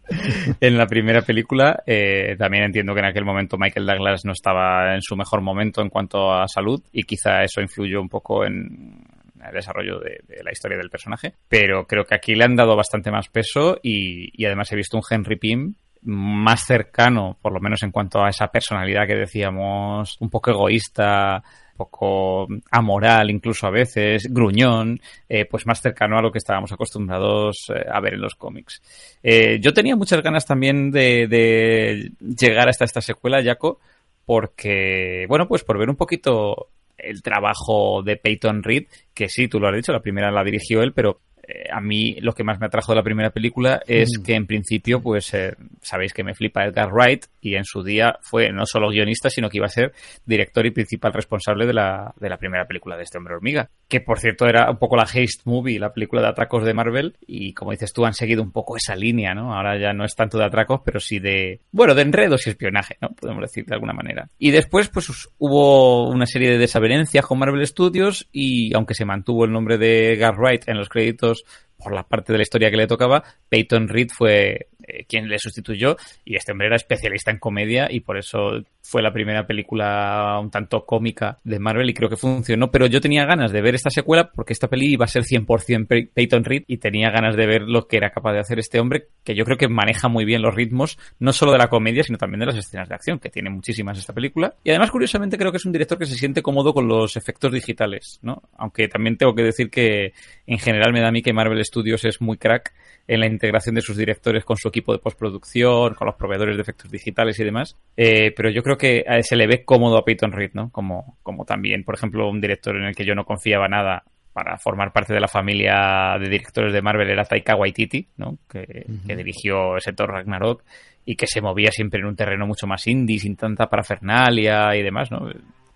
en 0.60 0.76
la 0.76 0.86
primera 0.86 1.22
película. 1.22 1.84
Eh, 1.86 2.34
también 2.36 2.64
entiendo 2.64 2.94
que 2.94 2.98
en 2.98 3.06
aquel 3.06 3.24
momento 3.24 3.56
Michael 3.56 3.86
Douglas 3.86 4.24
no 4.24 4.32
estaba 4.32 4.96
en 4.96 5.02
su 5.02 5.14
mejor 5.14 5.40
momento 5.40 5.82
en 5.82 5.88
cuanto 5.88 6.32
a 6.32 6.48
salud 6.48 6.82
y 6.92 7.04
quizá 7.04 7.44
eso 7.44 7.60
influyó 7.60 8.00
un 8.00 8.08
poco 8.08 8.44
en 8.44 9.04
el 9.48 9.54
desarrollo 9.54 9.98
de, 10.00 10.20
la 10.42 10.52
historia 10.52 10.78
del 10.78 10.90
personaje. 10.90 11.34
Pero 11.48 11.86
creo 11.86 12.04
que 12.04 12.14
aquí 12.14 12.34
le 12.34 12.44
han 12.44 12.56
dado 12.56 12.76
bastante 12.76 13.10
más 13.10 13.28
peso 13.28 13.78
y, 13.82 14.44
además 14.44 14.70
he 14.72 14.76
visto 14.76 14.96
un 14.96 15.02
Henry 15.08 15.36
Pym 15.36 15.74
más 16.02 16.66
cercano, 16.66 17.38
por 17.40 17.52
lo 17.52 17.60
menos 17.60 17.82
en 17.82 17.90
cuanto 17.90 18.22
a 18.22 18.28
esa 18.28 18.48
personalidad 18.48 19.06
que 19.06 19.14
decíamos, 19.14 20.16
un 20.20 20.28
poco 20.28 20.50
egoísta, 20.50 21.42
poco 21.76 22.46
amoral 22.70 23.30
incluso 23.30 23.66
a 23.66 23.70
veces, 23.70 24.28
gruñón, 24.30 25.00
eh, 25.28 25.46
pues 25.46 25.66
más 25.66 25.80
cercano 25.80 26.18
a 26.18 26.22
lo 26.22 26.30
que 26.30 26.38
estábamos 26.38 26.72
acostumbrados 26.72 27.56
eh, 27.74 27.84
a 27.90 28.00
ver 28.00 28.14
en 28.14 28.20
los 28.20 28.34
cómics. 28.34 28.82
Eh, 29.22 29.58
yo 29.60 29.72
tenía 29.72 29.96
muchas 29.96 30.22
ganas 30.22 30.46
también 30.46 30.90
de, 30.90 31.26
de 31.26 32.12
llegar 32.20 32.68
hasta 32.68 32.84
esta 32.84 33.00
secuela, 33.00 33.42
Jaco, 33.42 33.80
porque, 34.24 35.26
bueno, 35.28 35.46
pues 35.48 35.64
por 35.64 35.78
ver 35.78 35.90
un 35.90 35.96
poquito 35.96 36.70
el 36.98 37.22
trabajo 37.22 38.02
de 38.02 38.16
Peyton 38.16 38.62
Reed, 38.62 38.84
que 39.12 39.28
sí, 39.28 39.48
tú 39.48 39.60
lo 39.60 39.68
has 39.68 39.74
dicho, 39.74 39.92
la 39.92 40.00
primera 40.00 40.30
la 40.30 40.44
dirigió 40.44 40.82
él, 40.82 40.92
pero 40.92 41.20
eh, 41.46 41.64
a 41.70 41.80
mí 41.80 42.16
lo 42.20 42.32
que 42.32 42.44
más 42.44 42.58
me 42.60 42.66
atrajo 42.66 42.92
de 42.92 42.96
la 42.96 43.02
primera 43.02 43.30
película 43.30 43.82
es 43.86 44.08
Mm. 44.18 44.22
que 44.22 44.34
en 44.34 44.46
principio, 44.46 45.00
pues 45.00 45.32
eh, 45.34 45.54
sabéis 45.82 46.12
que 46.12 46.24
me 46.24 46.34
flipa 46.34 46.64
Edgar 46.64 46.92
Wright 46.92 47.26
y 47.40 47.54
en 47.56 47.64
su 47.64 47.82
día 47.82 48.18
fue 48.22 48.50
no 48.52 48.64
solo 48.66 48.88
guionista, 48.90 49.28
sino 49.30 49.48
que 49.48 49.58
iba 49.58 49.66
a 49.66 49.70
ser 49.70 49.92
director 50.24 50.64
y 50.66 50.70
principal 50.70 51.12
responsable 51.12 51.66
de 51.66 51.72
la, 51.74 52.12
de 52.18 52.28
la 52.28 52.36
primera 52.38 52.66
película 52.66 52.96
de 52.96 53.02
este 53.02 53.18
hombre 53.18 53.34
hormiga. 53.34 53.68
Que 53.88 54.00
por 54.00 54.18
cierto 54.18 54.46
era 54.46 54.70
un 54.70 54.78
poco 54.78 54.96
la 54.96 55.02
Haste 55.02 55.42
Movie, 55.44 55.78
la 55.78 55.92
película 55.92 56.22
de 56.22 56.28
atracos 56.28 56.64
de 56.64 56.74
Marvel, 56.74 57.16
y 57.26 57.52
como 57.52 57.70
dices 57.72 57.92
tú, 57.92 58.04
han 58.04 58.14
seguido 58.14 58.42
un 58.42 58.52
poco 58.52 58.76
esa 58.76 58.96
línea, 58.96 59.34
¿no? 59.34 59.54
Ahora 59.54 59.78
ya 59.78 59.92
no 59.92 60.04
es 60.04 60.14
tanto 60.14 60.38
de 60.38 60.44
atracos, 60.44 60.80
pero 60.84 61.00
sí 61.00 61.18
de, 61.18 61.60
bueno, 61.72 61.94
de 61.94 62.02
enredos 62.02 62.46
y 62.46 62.50
espionaje, 62.50 62.96
¿no? 63.00 63.10
Podemos 63.10 63.42
decir 63.42 63.64
de 63.66 63.74
alguna 63.74 63.92
manera. 63.92 64.28
Y 64.38 64.50
después, 64.50 64.88
pues 64.88 65.28
hubo 65.38 66.08
una 66.08 66.26
serie 66.26 66.50
de 66.50 66.58
desavenencias 66.58 67.24
con 67.26 67.38
Marvel 67.38 67.66
Studios 67.66 68.28
y 68.32 68.74
aunque 68.74 68.94
se 68.94 69.04
mantuvo 69.04 69.44
el 69.44 69.52
nombre 69.52 69.78
de 69.78 70.12
Edgar 70.14 70.36
Wright 70.38 70.68
en 70.68 70.78
los 70.78 70.88
créditos 70.88 71.33
nosotros 71.34 71.73
por 71.84 71.94
la 71.94 72.02
parte 72.02 72.32
de 72.32 72.38
la 72.38 72.42
historia 72.42 72.70
que 72.70 72.76
le 72.76 72.86
tocaba, 72.88 73.22
Peyton 73.48 73.86
Reed 73.88 74.08
fue 74.12 74.68
eh, 74.86 75.04
quien 75.08 75.28
le 75.28 75.38
sustituyó 75.38 75.96
y 76.24 76.36
este 76.36 76.52
hombre 76.52 76.66
era 76.68 76.76
especialista 76.76 77.30
en 77.30 77.38
comedia 77.38 77.86
y 77.90 78.00
por 78.00 78.18
eso 78.18 78.62
fue 78.82 79.00
la 79.02 79.12
primera 79.12 79.46
película 79.46 80.38
un 80.42 80.50
tanto 80.50 80.84
cómica 80.84 81.38
de 81.44 81.58
Marvel 81.58 81.88
y 81.88 81.94
creo 81.94 82.08
que 82.10 82.16
funcionó, 82.16 82.70
pero 82.70 82.86
yo 82.86 83.00
tenía 83.00 83.24
ganas 83.24 83.50
de 83.52 83.62
ver 83.62 83.74
esta 83.74 83.90
secuela 83.90 84.30
porque 84.34 84.52
esta 84.52 84.68
peli 84.68 84.92
iba 84.92 85.04
a 85.04 85.08
ser 85.08 85.22
100% 85.22 85.86
Pey- 85.86 86.06
Peyton 86.12 86.44
Reed 86.44 86.64
y 86.66 86.78
tenía 86.78 87.10
ganas 87.10 87.36
de 87.36 87.46
ver 87.46 87.62
lo 87.62 87.86
que 87.86 87.96
era 87.96 88.10
capaz 88.10 88.32
de 88.34 88.40
hacer 88.40 88.58
este 88.58 88.80
hombre 88.80 89.08
que 89.24 89.34
yo 89.34 89.44
creo 89.44 89.56
que 89.56 89.68
maneja 89.68 90.08
muy 90.08 90.24
bien 90.24 90.42
los 90.42 90.54
ritmos 90.54 90.98
no 91.18 91.32
solo 91.32 91.52
de 91.52 91.58
la 91.58 91.68
comedia 91.68 92.02
sino 92.02 92.18
también 92.18 92.40
de 92.40 92.46
las 92.46 92.56
escenas 92.56 92.88
de 92.88 92.94
acción 92.94 93.18
que 93.18 93.30
tiene 93.30 93.50
muchísimas 93.50 93.98
esta 93.98 94.12
película 94.12 94.54
y 94.64 94.70
además 94.70 94.90
curiosamente 94.90 95.38
creo 95.38 95.50
que 95.50 95.56
es 95.58 95.64
un 95.64 95.72
director 95.72 95.98
que 95.98 96.06
se 96.06 96.14
siente 96.16 96.42
cómodo 96.42 96.74
con 96.74 96.86
los 96.88 97.16
efectos 97.16 97.52
digitales, 97.52 98.18
¿no? 98.22 98.42
Aunque 98.58 98.88
también 98.88 99.16
tengo 99.16 99.34
que 99.34 99.42
decir 99.42 99.70
que 99.70 100.12
en 100.46 100.58
general 100.58 100.92
me 100.92 101.00
da 101.00 101.08
a 101.08 101.12
mí 101.12 101.22
que 101.22 101.32
Marvel 101.32 101.60
Studios 101.74 102.04
es 102.04 102.20
muy 102.20 102.36
crack 102.36 102.72
en 103.08 103.20
la 103.20 103.26
integración 103.26 103.74
de 103.74 103.80
sus 103.80 103.96
directores 103.96 104.44
con 104.44 104.56
su 104.56 104.68
equipo 104.68 104.92
de 104.92 105.00
postproducción, 105.00 105.94
con 105.94 106.06
los 106.06 106.14
proveedores 106.14 106.56
de 106.56 106.62
efectos 106.62 106.90
digitales 106.90 107.38
y 107.40 107.44
demás. 107.44 107.76
Eh, 107.96 108.32
pero 108.36 108.50
yo 108.50 108.62
creo 108.62 108.78
que 108.78 109.04
se 109.22 109.36
le 109.36 109.46
ve 109.46 109.64
cómodo 109.64 109.98
a 109.98 110.04
Peyton 110.04 110.32
Reed, 110.32 110.52
¿no? 110.54 110.70
Como, 110.70 111.18
como 111.22 111.44
también, 111.44 111.82
por 111.84 111.96
ejemplo, 111.96 112.28
un 112.28 112.40
director 112.40 112.76
en 112.76 112.84
el 112.84 112.94
que 112.94 113.04
yo 113.04 113.14
no 113.14 113.24
confiaba 113.24 113.68
nada 113.68 114.04
para 114.32 114.56
formar 114.58 114.92
parte 114.92 115.14
de 115.14 115.20
la 115.20 115.28
familia 115.28 116.16
de 116.18 116.28
directores 116.28 116.72
de 116.72 116.82
Marvel 116.82 117.10
era 117.10 117.24
Taika 117.24 117.56
Waititi, 117.56 118.08
¿no? 118.16 118.38
Que, 118.48 118.86
que 119.06 119.16
dirigió 119.16 119.76
ese 119.76 119.92
Thor 119.92 120.10
Ragnarok 120.10 120.62
y 121.04 121.16
que 121.16 121.26
se 121.26 121.40
movía 121.40 121.70
siempre 121.70 122.00
en 122.00 122.06
un 122.06 122.16
terreno 122.16 122.46
mucho 122.46 122.66
más 122.66 122.86
indie, 122.86 123.18
sin 123.18 123.36
tanta 123.36 123.68
parafernalia 123.68 124.74
y 124.76 124.82
demás, 124.82 125.10
¿no? 125.10 125.30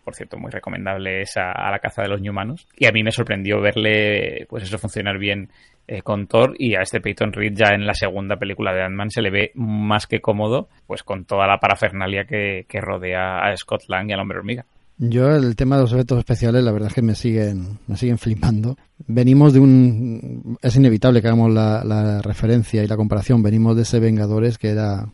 Por 0.09 0.15
cierto, 0.15 0.39
muy 0.39 0.51
recomendable 0.51 1.21
esa 1.21 1.53
a 1.53 1.71
la 1.71 1.81
caza 1.81 2.01
de 2.01 2.09
los 2.09 2.23
humanos. 2.23 2.67
Y 2.79 2.87
a 2.87 2.93
mí 2.93 3.03
me 3.03 3.13
sorprendió 3.13 3.61
verle, 3.61 4.47
pues 4.49 4.63
eso, 4.63 4.79
funcionar 4.79 5.19
bien 5.19 5.51
eh, 5.87 6.01
con 6.01 6.27
Thor 6.27 6.55
y 6.59 6.77
a 6.77 6.81
este 6.81 7.03
Peyton 7.03 7.31
Reed 7.31 7.53
ya 7.55 7.75
en 7.75 7.87
la 7.87 7.93
segunda 7.93 8.39
película 8.39 8.73
de 8.73 8.85
Ant-Man 8.85 9.11
se 9.11 9.21
le 9.21 9.29
ve 9.29 9.53
más 9.55 10.07
que 10.07 10.23
cómodo, 10.23 10.71
pues 10.87 11.03
con 11.03 11.27
toda 11.27 11.47
la 11.47 11.59
parafernalia 11.59 12.25
que, 12.25 12.65
rodea 12.81 13.41
a 13.41 13.55
Scott 13.55 13.83
Lang 13.89 14.09
y 14.09 14.15
al 14.15 14.21
hombre 14.21 14.39
hormiga. 14.39 14.65
Yo 14.97 15.29
el 15.29 15.55
tema 15.57 15.77
de 15.77 15.83
los 15.83 15.93
efectos 15.93 16.17
especiales, 16.21 16.65
la 16.65 16.73
verdad 16.73 16.89
es 16.89 16.95
que 16.95 17.03
me 17.03 17.15
siguen, 17.15 17.81
me 17.87 17.99
siguen 17.99 18.17
flipando. 18.17 18.79
Venimos 19.07 19.53
de 19.53 19.61
un, 19.61 20.57
es 20.63 20.75
inevitable 20.75 21.21
que 21.21 21.29
hagamos 21.29 21.53
la, 21.53 22.23
referencia 22.23 22.83
y 22.83 22.87
la 22.87 22.97
comparación. 22.97 23.43
Venimos 23.43 23.77
de 23.77 23.83
ese 23.83 24.01
Vengadores 24.01 24.57
que 24.57 24.71
era 24.71 25.07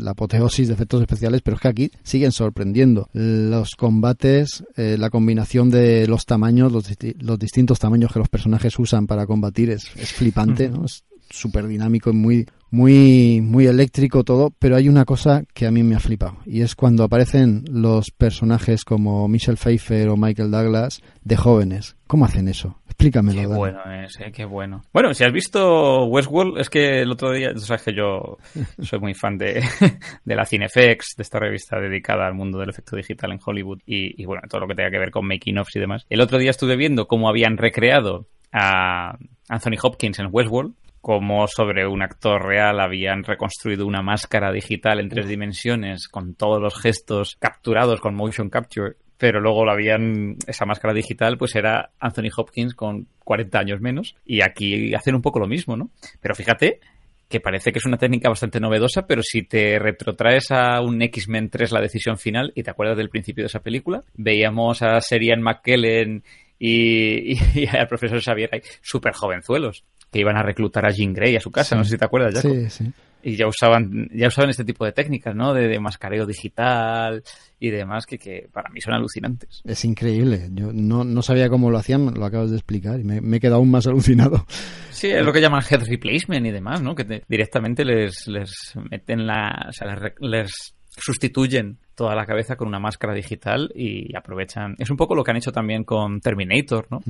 la 0.00 0.12
apoteosis 0.12 0.68
de 0.68 0.74
efectos 0.74 1.00
especiales, 1.00 1.42
pero 1.42 1.56
es 1.56 1.60
que 1.60 1.68
aquí 1.68 1.90
siguen 2.02 2.32
sorprendiendo. 2.32 3.08
Los 3.12 3.74
combates, 3.76 4.64
eh, 4.76 4.96
la 4.98 5.10
combinación 5.10 5.70
de 5.70 6.06
los 6.06 6.26
tamaños, 6.26 6.72
los, 6.72 6.88
los 7.18 7.38
distintos 7.38 7.78
tamaños 7.78 8.12
que 8.12 8.18
los 8.18 8.28
personajes 8.28 8.78
usan 8.78 9.06
para 9.06 9.26
combatir 9.26 9.70
es, 9.70 9.84
es 9.96 10.12
flipante, 10.12 10.68
¿no? 10.68 10.84
Es 10.84 11.04
súper 11.30 11.66
dinámico 11.66 12.10
y 12.10 12.14
muy, 12.14 12.46
muy, 12.70 13.40
muy 13.40 13.66
eléctrico 13.66 14.24
todo, 14.24 14.52
pero 14.58 14.76
hay 14.76 14.88
una 14.88 15.04
cosa 15.04 15.44
que 15.54 15.66
a 15.66 15.70
mí 15.70 15.82
me 15.82 15.94
ha 15.94 16.00
flipado 16.00 16.38
y 16.44 16.60
es 16.60 16.74
cuando 16.74 17.04
aparecen 17.04 17.64
los 17.70 18.10
personajes 18.10 18.84
como 18.84 19.26
Michelle 19.28 19.56
Pfeiffer 19.56 20.08
o 20.08 20.16
Michael 20.16 20.50
Douglas 20.50 21.00
de 21.24 21.36
jóvenes. 21.36 21.96
¿Cómo 22.06 22.24
hacen 22.24 22.48
eso? 22.48 22.76
Explícamelo. 23.00 23.40
Qué 23.40 23.46
Dani. 23.46 23.58
bueno 23.58 23.80
es, 24.04 24.20
eh, 24.20 24.30
qué 24.30 24.44
bueno. 24.44 24.82
Bueno, 24.92 25.14
si 25.14 25.24
has 25.24 25.32
visto 25.32 26.04
Westworld, 26.04 26.58
es 26.58 26.68
que 26.68 27.00
el 27.00 27.10
otro 27.10 27.32
día, 27.32 27.54
tú 27.54 27.60
sabes 27.60 27.82
que 27.82 27.94
yo 27.94 28.36
soy 28.82 28.98
muy 28.98 29.14
fan 29.14 29.38
de, 29.38 29.62
de 30.24 30.36
la 30.36 30.44
CineFX, 30.44 31.14
de 31.16 31.22
esta 31.22 31.38
revista 31.38 31.80
dedicada 31.80 32.26
al 32.26 32.34
mundo 32.34 32.58
del 32.58 32.68
efecto 32.68 32.96
digital 32.96 33.32
en 33.32 33.40
Hollywood 33.44 33.80
y, 33.86 34.20
y 34.20 34.26
bueno, 34.26 34.42
todo 34.48 34.60
lo 34.60 34.68
que 34.68 34.74
tenga 34.74 34.90
que 34.90 34.98
ver 34.98 35.10
con 35.10 35.26
making 35.26 35.58
offs 35.58 35.76
y 35.76 35.80
demás. 35.80 36.04
El 36.10 36.20
otro 36.20 36.38
día 36.38 36.50
estuve 36.50 36.76
viendo 36.76 37.06
cómo 37.06 37.28
habían 37.28 37.56
recreado 37.56 38.28
a 38.52 39.16
Anthony 39.48 39.78
Hopkins 39.82 40.18
en 40.18 40.28
Westworld, 40.30 40.74
como 41.00 41.46
sobre 41.46 41.86
un 41.86 42.02
actor 42.02 42.44
real 42.44 42.78
habían 42.80 43.24
reconstruido 43.24 43.86
una 43.86 44.02
máscara 44.02 44.52
digital 44.52 45.00
en 45.00 45.08
tres 45.08 45.26
dimensiones 45.26 46.08
con 46.08 46.34
todos 46.34 46.60
los 46.60 46.78
gestos 46.78 47.36
capturados 47.40 48.00
con 48.00 48.14
motion 48.14 48.50
capture 48.50 48.96
pero 49.20 49.38
luego 49.38 49.66
lo 49.66 49.70
habían, 49.70 50.36
esa 50.46 50.64
máscara 50.64 50.94
digital, 50.94 51.36
pues 51.36 51.54
era 51.54 51.90
Anthony 52.00 52.30
Hopkins 52.34 52.74
con 52.74 53.06
40 53.22 53.58
años 53.58 53.80
menos, 53.82 54.16
y 54.24 54.40
aquí 54.40 54.94
hacen 54.94 55.14
un 55.14 55.20
poco 55.20 55.38
lo 55.38 55.46
mismo, 55.46 55.76
¿no? 55.76 55.90
Pero 56.22 56.34
fíjate 56.34 56.80
que 57.28 57.38
parece 57.38 57.70
que 57.70 57.80
es 57.80 57.84
una 57.84 57.98
técnica 57.98 58.30
bastante 58.30 58.60
novedosa, 58.60 59.06
pero 59.06 59.22
si 59.22 59.42
te 59.42 59.78
retrotraes 59.78 60.50
a 60.50 60.80
un 60.80 61.02
X-Men 61.02 61.50
3 61.50 61.70
la 61.70 61.82
decisión 61.82 62.16
final, 62.16 62.50
y 62.54 62.62
te 62.62 62.70
acuerdas 62.70 62.96
del 62.96 63.10
principio 63.10 63.44
de 63.44 63.48
esa 63.48 63.60
película, 63.60 64.04
veíamos 64.14 64.80
a 64.80 64.98
Serian 65.02 65.42
McKellen 65.42 66.24
y 66.58 67.66
al 67.76 67.88
profesor 67.88 68.22
Xavier 68.22 68.48
ahí, 68.54 68.62
súper 68.80 69.12
jovenzuelos, 69.12 69.84
que 70.10 70.18
iban 70.20 70.36
a 70.36 70.42
reclutar 70.42 70.84
a 70.86 70.90
Jean 70.90 71.12
Grey 71.12 71.36
a 71.36 71.40
su 71.40 71.50
casa, 71.50 71.74
Sí. 71.74 71.78
no 71.78 71.84
sé 71.84 71.90
si 71.90 71.98
te 71.98 72.04
acuerdas, 72.04 72.34
Jaco. 72.34 72.52
Sí, 72.54 72.70
sí. 72.70 72.92
Y 73.22 73.36
ya 73.36 73.46
usaban, 73.46 74.08
ya 74.14 74.28
usaban 74.28 74.48
este 74.48 74.64
tipo 74.64 74.82
de 74.86 74.92
técnicas, 74.92 75.34
¿no? 75.36 75.52
De, 75.52 75.68
de 75.68 75.78
mascareo 75.78 76.24
digital 76.24 77.22
y 77.58 77.68
demás, 77.68 78.06
que, 78.06 78.18
que 78.18 78.48
para 78.50 78.70
mí 78.70 78.80
son 78.80 78.94
alucinantes. 78.94 79.60
Es 79.66 79.84
increíble. 79.84 80.48
Yo 80.52 80.72
no, 80.72 81.04
no 81.04 81.20
sabía 81.20 81.50
cómo 81.50 81.70
lo 81.70 81.76
hacían, 81.76 82.14
lo 82.14 82.24
acabas 82.24 82.50
de 82.50 82.56
explicar 82.56 82.98
y 82.98 83.04
me, 83.04 83.20
me 83.20 83.36
he 83.36 83.40
quedado 83.40 83.56
aún 83.56 83.70
más 83.70 83.86
alucinado. 83.86 84.46
Sí, 84.90 85.08
es 85.08 85.22
lo 85.22 85.32
que 85.34 85.40
llaman 85.42 85.62
head 85.70 85.82
replacement 85.86 86.46
y 86.46 86.50
demás, 86.50 86.80
¿no? 86.80 86.94
Que 86.94 87.04
te- 87.04 87.22
directamente 87.28 87.84
les, 87.84 88.26
les 88.26 88.50
meten 88.90 89.26
la, 89.26 89.66
o 89.68 89.72
sea, 89.72 89.88
les, 89.88 89.98
re- 89.98 90.14
les 90.20 90.74
sustituyen 90.88 91.78
toda 92.00 92.14
la 92.14 92.24
cabeza 92.24 92.56
con 92.56 92.66
una 92.66 92.78
máscara 92.78 93.12
digital 93.12 93.70
y 93.74 94.16
aprovechan. 94.16 94.74
Es 94.78 94.88
un 94.88 94.96
poco 94.96 95.14
lo 95.14 95.22
que 95.22 95.32
han 95.32 95.36
hecho 95.36 95.52
también 95.52 95.84
con 95.84 96.22
Terminator, 96.22 96.86
¿no? 96.90 97.02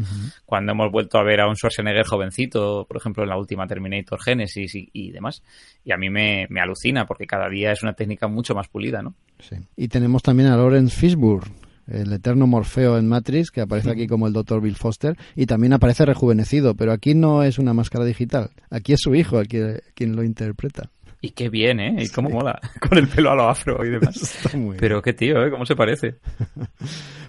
Cuando 0.45 0.73
hemos 0.73 0.91
vuelto 0.91 1.17
a 1.17 1.23
ver 1.23 1.41
a 1.41 1.47
un 1.47 1.55
Schwarzenegger 1.55 2.05
jovencito, 2.05 2.87
por 2.89 2.97
ejemplo, 2.97 3.23
en 3.23 3.29
la 3.29 3.39
última 3.39 3.69
Terminator 3.69 4.21
Genesis 4.21 4.75
y, 4.75 4.91
y 4.93 5.13
demás. 5.13 5.45
Y 5.85 5.93
a 5.93 5.97
mí 5.97 6.11
me, 6.11 6.49
me 6.51 6.61
alucina 6.61 7.07
porque 7.07 7.25
cada 7.25 7.49
día 7.49 7.71
es 7.71 7.85
una 7.85 7.93
técnica 7.93 8.27
mucho 8.27 8.53
más 8.57 8.67
pulida, 8.67 9.01
¿no? 9.01 9.15
Sí. 9.39 9.59
Y 9.77 9.87
tenemos 9.87 10.25
también 10.25 10.49
a 10.49 10.57
Lawrence 10.57 10.97
Fishburne, 10.97 11.55
el 11.87 12.13
eterno 12.13 12.49
Morfeo 12.49 12.99
en 12.99 13.07
Matrix, 13.07 13.53
que 13.53 13.61
aparece 13.61 13.93
aquí 13.93 14.09
como 14.09 14.27
el 14.27 14.33
Dr. 14.33 14.61
Bill 14.61 14.75
Foster, 14.75 15.17
y 15.37 15.47
también 15.47 15.73
aparece 15.73 16.05
rejuvenecido, 16.05 16.75
pero 16.75 16.91
aquí 16.91 17.15
no 17.15 17.45
es 17.45 17.61
una 17.61 17.75
máscara 17.75 18.05
digital, 18.05 18.51
aquí 18.71 18.93
es 18.93 18.99
su 19.01 19.15
hijo 19.15 19.39
el 19.39 19.47
que, 19.47 19.83
quien 19.95 20.17
lo 20.17 20.25
interpreta. 20.25 20.91
Y 21.23 21.31
qué 21.31 21.49
bien, 21.51 21.81
¿eh? 21.81 21.97
Y 22.05 22.09
cómo 22.09 22.31
mola. 22.31 22.59
Con 22.81 22.97
el 22.99 23.09
pelo 23.09 23.31
a 23.31 23.35
lo 23.35 23.49
afro 23.49 23.85
y 23.85 23.91
demás. 23.91 24.17
Está 24.45 24.57
muy 24.57 24.71
bien. 24.71 24.77
Pero 24.81 25.03
qué 25.03 25.13
tío, 25.13 25.45
¿eh? 25.45 25.51
¿Cómo 25.51 25.67
se 25.67 25.77
parece? 25.77 26.17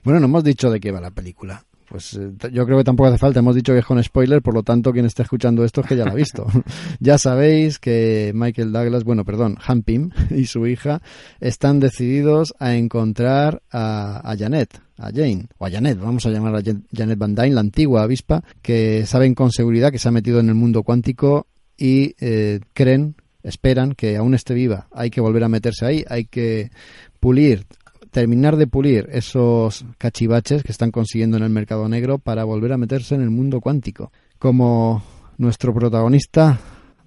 Bueno, 0.03 0.19
no 0.19 0.25
hemos 0.25 0.43
dicho 0.43 0.71
de 0.71 0.79
qué 0.79 0.91
va 0.91 0.99
la 0.99 1.11
película. 1.11 1.63
Pues 1.87 2.13
eh, 2.15 2.31
yo 2.51 2.65
creo 2.65 2.79
que 2.79 2.83
tampoco 2.83 3.09
hace 3.09 3.19
falta. 3.19 3.39
Hemos 3.39 3.53
dicho 3.55 3.71
que 3.73 3.79
es 3.79 3.85
con 3.85 4.01
spoiler, 4.03 4.41
por 4.41 4.55
lo 4.55 4.63
tanto, 4.63 4.91
quien 4.91 5.05
esté 5.05 5.21
escuchando 5.21 5.63
esto 5.63 5.81
es 5.81 5.87
que 5.87 5.95
ya 5.95 6.05
la 6.05 6.11
ha 6.11 6.15
visto. 6.15 6.47
ya 6.99 7.19
sabéis 7.19 7.77
que 7.77 8.31
Michael 8.33 8.71
Douglas, 8.71 9.03
bueno, 9.03 9.23
perdón, 9.25 9.57
Han 9.67 9.83
Pym 9.83 10.09
y 10.31 10.45
su 10.45 10.65
hija 10.65 11.01
están 11.39 11.79
decididos 11.79 12.55
a 12.57 12.73
encontrar 12.75 13.61
a, 13.71 14.27
a 14.27 14.35
Janet, 14.35 14.79
a 14.97 15.11
Jane, 15.11 15.45
o 15.59 15.67
a 15.67 15.69
Janet, 15.69 15.99
vamos 15.99 16.25
a 16.25 16.29
llamar 16.31 16.55
a 16.55 16.61
Jan- 16.63 16.83
Janet 16.91 17.19
Van 17.19 17.35
Dyne, 17.35 17.51
la 17.53 17.61
antigua 17.61 18.01
avispa, 18.01 18.43
que 18.63 19.05
saben 19.05 19.35
con 19.35 19.51
seguridad 19.51 19.91
que 19.91 19.99
se 19.99 20.07
ha 20.07 20.11
metido 20.11 20.39
en 20.39 20.47
el 20.49 20.55
mundo 20.55 20.81
cuántico 20.81 21.45
y 21.77 22.15
eh, 22.19 22.59
creen, 22.73 23.15
esperan 23.43 23.93
que 23.93 24.17
aún 24.17 24.33
esté 24.33 24.53
viva. 24.53 24.87
Hay 24.91 25.09
que 25.09 25.21
volver 25.21 25.43
a 25.43 25.49
meterse 25.49 25.85
ahí, 25.85 26.03
hay 26.07 26.25
que 26.25 26.71
pulir 27.19 27.65
terminar 28.11 28.57
de 28.57 28.67
pulir 28.67 29.09
esos 29.11 29.85
cachivaches 29.97 30.63
que 30.63 30.71
están 30.71 30.91
consiguiendo 30.91 31.37
en 31.37 31.43
el 31.43 31.49
mercado 31.49 31.87
negro 31.87 32.19
para 32.19 32.43
volver 32.43 32.73
a 32.73 32.77
meterse 32.77 33.15
en 33.15 33.21
el 33.21 33.29
mundo 33.29 33.61
cuántico. 33.61 34.11
Como 34.37 35.01
nuestro 35.37 35.73
protagonista 35.73 36.59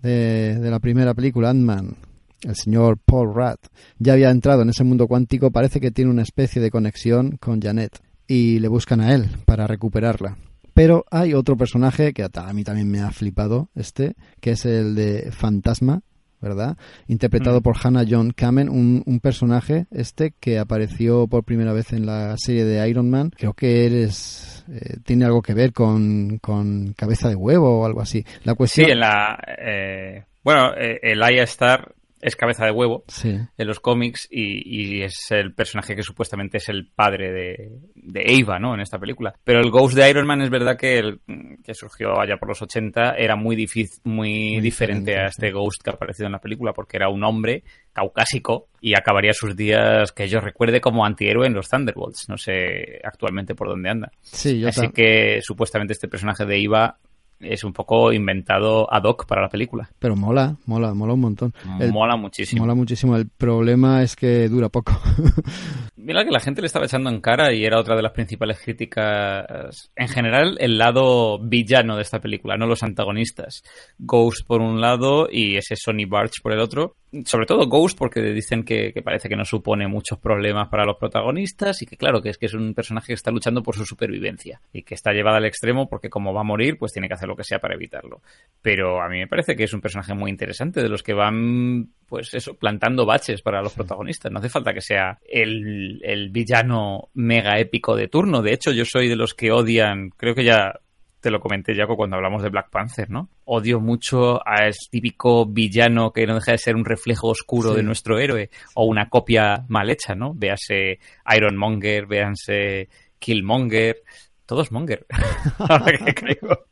de, 0.02 0.58
la 0.60 0.80
primera 0.80 1.14
película, 1.14 1.50
Ant-Man, 1.50 1.96
el 2.42 2.56
señor 2.56 2.98
Paul 3.04 3.34
Rudd, 3.34 3.58
ya 3.98 4.14
había 4.14 4.30
entrado 4.30 4.62
en 4.62 4.70
ese 4.70 4.84
mundo 4.84 5.06
cuántico, 5.06 5.50
parece 5.50 5.80
que 5.80 5.90
tiene 5.90 6.10
una 6.10 6.22
especie 6.22 6.60
de 6.60 6.70
conexión 6.70 7.36
con 7.36 7.60
Janet 7.60 8.00
y 8.26 8.58
le 8.58 8.68
buscan 8.68 9.00
a 9.00 9.14
él 9.14 9.28
para 9.44 9.66
recuperarla. 9.66 10.36
Pero 10.72 11.04
hay 11.10 11.34
otro 11.34 11.56
personaje 11.56 12.12
que 12.12 12.24
a 12.24 12.52
mí 12.52 12.64
también 12.64 12.90
me 12.90 13.00
ha 13.00 13.10
flipado, 13.12 13.68
este, 13.74 14.16
que 14.40 14.52
es 14.52 14.64
el 14.64 14.94
de 14.94 15.30
Fantasma, 15.30 16.02
¿verdad? 16.44 16.76
Interpretado 17.08 17.58
Mm. 17.58 17.62
por 17.62 17.76
Hannah 17.82 18.04
John 18.08 18.30
Kamen, 18.30 18.68
un, 18.68 19.02
un 19.06 19.18
personaje 19.18 19.86
este 19.90 20.32
que 20.38 20.58
apareció 20.60 21.26
por 21.26 21.42
primera 21.42 21.72
vez 21.72 21.92
en 21.92 22.06
la 22.06 22.36
serie 22.36 22.64
de 22.64 22.88
Iron 22.88 23.10
Man. 23.10 23.30
Creo 23.36 23.54
que 23.54 23.86
eres 23.86 24.64
eh, 24.70 24.98
tiene 25.04 25.24
algo 25.24 25.42
que 25.42 25.54
ver 25.54 25.72
con, 25.72 26.38
con 26.38 26.92
cabeza 26.96 27.28
de 27.28 27.34
huevo 27.34 27.80
o 27.80 27.86
algo 27.86 28.00
así. 28.00 28.24
La 28.44 28.52
Sí, 28.52 28.56
cuestión 28.56 28.90
en 28.90 29.00
la. 29.00 29.38
eh, 29.58 30.24
bueno, 30.44 30.72
eh, 30.76 31.00
el 31.02 31.22
Aya 31.22 31.42
Star 31.44 31.92
es 32.24 32.36
cabeza 32.36 32.64
de 32.64 32.70
huevo 32.72 33.04
Sí. 33.08 33.28
en 33.56 33.66
los 33.66 33.80
cómics 33.80 34.26
y, 34.30 34.96
y 34.98 35.02
es 35.02 35.30
el 35.30 35.52
personaje 35.54 35.94
que 35.94 36.02
supuestamente 36.02 36.56
es 36.56 36.68
el 36.70 36.88
padre 36.94 37.30
de, 37.32 37.70
de 37.94 38.40
Ava, 38.42 38.58
¿no? 38.58 38.74
En 38.74 38.80
esta 38.80 38.98
película. 38.98 39.34
Pero 39.44 39.60
el 39.60 39.70
Ghost 39.70 39.94
de 39.94 40.08
Iron 40.08 40.26
Man 40.26 40.40
es 40.40 40.48
verdad 40.50 40.76
que, 40.78 40.98
el, 40.98 41.20
que 41.62 41.74
surgió 41.74 42.18
allá 42.18 42.36
por 42.38 42.48
los 42.48 42.62
80 42.62 43.16
era 43.18 43.36
muy, 43.36 43.56
difícil, 43.56 44.00
muy, 44.04 44.14
Muy 44.52 44.60
diferente 44.60 45.10
diferente, 45.12 45.16
a 45.18 45.26
este 45.26 45.50
Ghost 45.52 45.82
que 45.82 45.90
ha 45.90 45.92
aparecido 45.94 46.26
en 46.26 46.32
la 46.32 46.40
película 46.40 46.72
porque 46.72 46.96
era 46.96 47.08
un 47.08 47.22
hombre 47.24 47.62
caucásico 47.92 48.68
y 48.80 48.94
acabaría 48.96 49.32
sus 49.32 49.54
días 49.56 50.12
que 50.12 50.26
yo 50.28 50.40
recuerde 50.40 50.80
como 50.80 51.04
antihéroe 51.06 51.46
en 51.46 51.54
los 51.54 51.68
Thunderbolts. 51.68 52.28
No 52.28 52.36
sé 52.38 53.00
actualmente 53.04 53.54
por 53.54 53.68
dónde 53.68 53.90
anda. 53.90 54.10
Sí, 54.22 54.60
yo 54.60 54.68
Así 54.68 54.88
que 54.88 55.40
supuestamente 55.42 55.92
este 55.92 56.08
personaje 56.08 56.44
de 56.44 56.62
Eva 56.62 56.98
es 57.44 57.64
un 57.64 57.72
poco 57.72 58.12
inventado 58.12 58.92
ad 58.92 59.04
hoc 59.04 59.26
para 59.26 59.42
la 59.42 59.48
película. 59.48 59.88
pero 59.98 60.16
mola, 60.16 60.56
mola, 60.66 60.94
mola 60.94 61.12
un 61.14 61.20
montón. 61.20 61.54
El- 61.80 61.92
Mola 61.92 62.16
muchísimo. 62.16 62.62
mola 62.62 62.74
muchísimo. 62.74 63.16
El 63.16 63.28
problema 63.28 64.02
es 64.02 64.16
que 64.16 64.48
dura 64.48 64.68
poco. 64.68 64.92
Mira 66.04 66.22
que 66.22 66.30
la 66.30 66.40
gente 66.40 66.60
le 66.60 66.66
estaba 66.66 66.84
echando 66.84 67.08
en 67.08 67.22
cara 67.22 67.54
y 67.54 67.64
era 67.64 67.80
otra 67.80 67.96
de 67.96 68.02
las 68.02 68.12
principales 68.12 68.60
críticas. 68.60 69.90
En 69.96 70.08
general, 70.08 70.58
el 70.60 70.76
lado 70.76 71.38
villano 71.38 71.96
de 71.96 72.02
esta 72.02 72.20
película, 72.20 72.58
no 72.58 72.66
los 72.66 72.82
antagonistas. 72.82 73.62
Ghost 73.98 74.46
por 74.46 74.60
un 74.60 74.82
lado 74.82 75.28
y 75.32 75.56
ese 75.56 75.76
Sonny 75.76 76.04
Barch 76.04 76.42
por 76.42 76.52
el 76.52 76.60
otro. 76.60 76.96
Sobre 77.24 77.46
todo 77.46 77.68
Ghost 77.68 77.96
porque 77.96 78.20
dicen 78.20 78.64
que, 78.64 78.92
que 78.92 79.00
parece 79.00 79.30
que 79.30 79.36
no 79.36 79.46
supone 79.46 79.88
muchos 79.88 80.18
problemas 80.18 80.68
para 80.68 80.84
los 80.84 80.98
protagonistas 80.98 81.80
y 81.80 81.86
que 81.86 81.96
claro, 81.96 82.20
que 82.20 82.28
es 82.28 82.36
que 82.36 82.46
es 82.46 82.54
un 82.54 82.74
personaje 82.74 83.06
que 83.06 83.14
está 83.14 83.30
luchando 83.30 83.62
por 83.62 83.74
su 83.74 83.86
supervivencia 83.86 84.60
y 84.74 84.82
que 84.82 84.94
está 84.94 85.12
llevada 85.12 85.38
al 85.38 85.46
extremo 85.46 85.88
porque 85.88 86.10
como 86.10 86.34
va 86.34 86.42
a 86.42 86.44
morir, 86.44 86.76
pues 86.76 86.92
tiene 86.92 87.08
que 87.08 87.14
hacer 87.14 87.28
lo 87.28 87.36
que 87.36 87.44
sea 87.44 87.60
para 87.60 87.76
evitarlo. 87.76 88.20
Pero 88.60 89.00
a 89.00 89.08
mí 89.08 89.20
me 89.20 89.26
parece 89.26 89.56
que 89.56 89.64
es 89.64 89.72
un 89.72 89.80
personaje 89.80 90.12
muy 90.12 90.30
interesante 90.30 90.82
de 90.82 90.88
los 90.90 91.02
que 91.02 91.14
van 91.14 91.88
pues 92.08 92.32
eso, 92.34 92.54
plantando 92.54 93.06
baches 93.06 93.42
para 93.42 93.62
los 93.62 93.72
protagonistas. 93.74 94.30
No 94.32 94.38
hace 94.38 94.48
falta 94.48 94.72
que 94.74 94.80
sea 94.80 95.18
el, 95.28 96.00
el 96.04 96.30
villano 96.30 97.08
mega 97.14 97.58
épico 97.58 97.96
de 97.96 98.08
turno. 98.08 98.42
De 98.42 98.52
hecho, 98.52 98.72
yo 98.72 98.84
soy 98.84 99.08
de 99.08 99.16
los 99.16 99.34
que 99.34 99.50
odian, 99.52 100.10
creo 100.10 100.34
que 100.34 100.44
ya 100.44 100.78
te 101.20 101.30
lo 101.30 101.40
comenté, 101.40 101.74
Jaco, 101.74 101.96
cuando 101.96 102.16
hablamos 102.16 102.42
de 102.42 102.50
Black 102.50 102.68
Panther, 102.70 103.08
¿no? 103.08 103.30
Odio 103.46 103.80
mucho 103.80 104.46
a 104.46 104.66
ese 104.68 104.90
típico 104.90 105.46
villano 105.46 106.12
que 106.12 106.26
no 106.26 106.34
deja 106.34 106.52
de 106.52 106.58
ser 106.58 106.76
un 106.76 106.84
reflejo 106.84 107.28
oscuro 107.28 107.70
Sí. 107.70 107.76
de 107.76 107.82
nuestro 107.82 108.18
héroe 108.18 108.50
o 108.74 108.84
una 108.84 109.08
copia 109.08 109.64
mal 109.68 109.88
hecha, 109.88 110.14
¿no? 110.14 110.34
Véase 110.34 110.98
Ironmonger, 111.34 112.04
véanse 112.06 112.90
Killmonger, 113.18 114.02
todos 114.46 114.72
Monger, 114.72 115.06
ahora 115.58 115.98
que 115.98 116.14
caigo. 116.14 116.66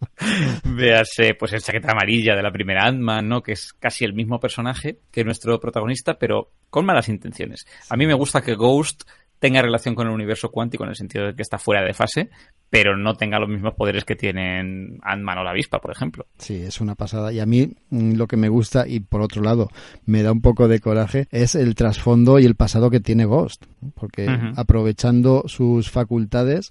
Véase, 0.64 1.34
pues, 1.34 1.52
el 1.52 1.62
chaqueta 1.62 1.92
amarilla 1.92 2.34
de 2.36 2.42
la 2.42 2.52
primera 2.52 2.86
Ant-Man, 2.86 3.28
¿no? 3.28 3.42
Que 3.42 3.52
es 3.52 3.72
casi 3.72 4.04
el 4.04 4.14
mismo 4.14 4.38
personaje 4.40 4.98
que 5.10 5.24
nuestro 5.24 5.58
protagonista, 5.58 6.18
pero 6.18 6.50
con 6.70 6.84
malas 6.84 7.08
intenciones. 7.08 7.66
A 7.88 7.96
mí 7.96 8.06
me 8.06 8.14
gusta 8.14 8.42
que 8.42 8.54
Ghost 8.54 9.04
tenga 9.42 9.60
relación 9.60 9.96
con 9.96 10.06
el 10.06 10.14
universo 10.14 10.52
cuántico 10.52 10.84
en 10.84 10.90
el 10.90 10.96
sentido 10.96 11.26
de 11.26 11.34
que 11.34 11.42
está 11.42 11.58
fuera 11.58 11.82
de 11.84 11.92
fase, 11.94 12.30
pero 12.70 12.96
no 12.96 13.14
tenga 13.14 13.40
los 13.40 13.48
mismos 13.48 13.74
poderes 13.74 14.04
que 14.04 14.14
tienen 14.14 15.00
Ant-Man 15.02 15.38
o 15.38 15.42
la 15.42 15.50
avispa, 15.50 15.80
por 15.80 15.90
ejemplo. 15.90 16.26
Sí, 16.38 16.62
es 16.62 16.80
una 16.80 16.94
pasada. 16.94 17.32
Y 17.32 17.40
a 17.40 17.44
mí 17.44 17.74
mm, 17.90 18.12
lo 18.12 18.28
que 18.28 18.36
me 18.36 18.48
gusta, 18.48 18.86
y 18.86 19.00
por 19.00 19.20
otro 19.20 19.42
lado 19.42 19.68
me 20.06 20.22
da 20.22 20.30
un 20.30 20.42
poco 20.42 20.68
de 20.68 20.78
coraje, 20.78 21.26
es 21.32 21.56
el 21.56 21.74
trasfondo 21.74 22.38
y 22.38 22.44
el 22.44 22.54
pasado 22.54 22.88
que 22.88 23.00
tiene 23.00 23.24
Ghost. 23.24 23.64
Porque 23.94 24.28
aprovechando 24.54 25.42
sus 25.48 25.90
facultades, 25.90 26.70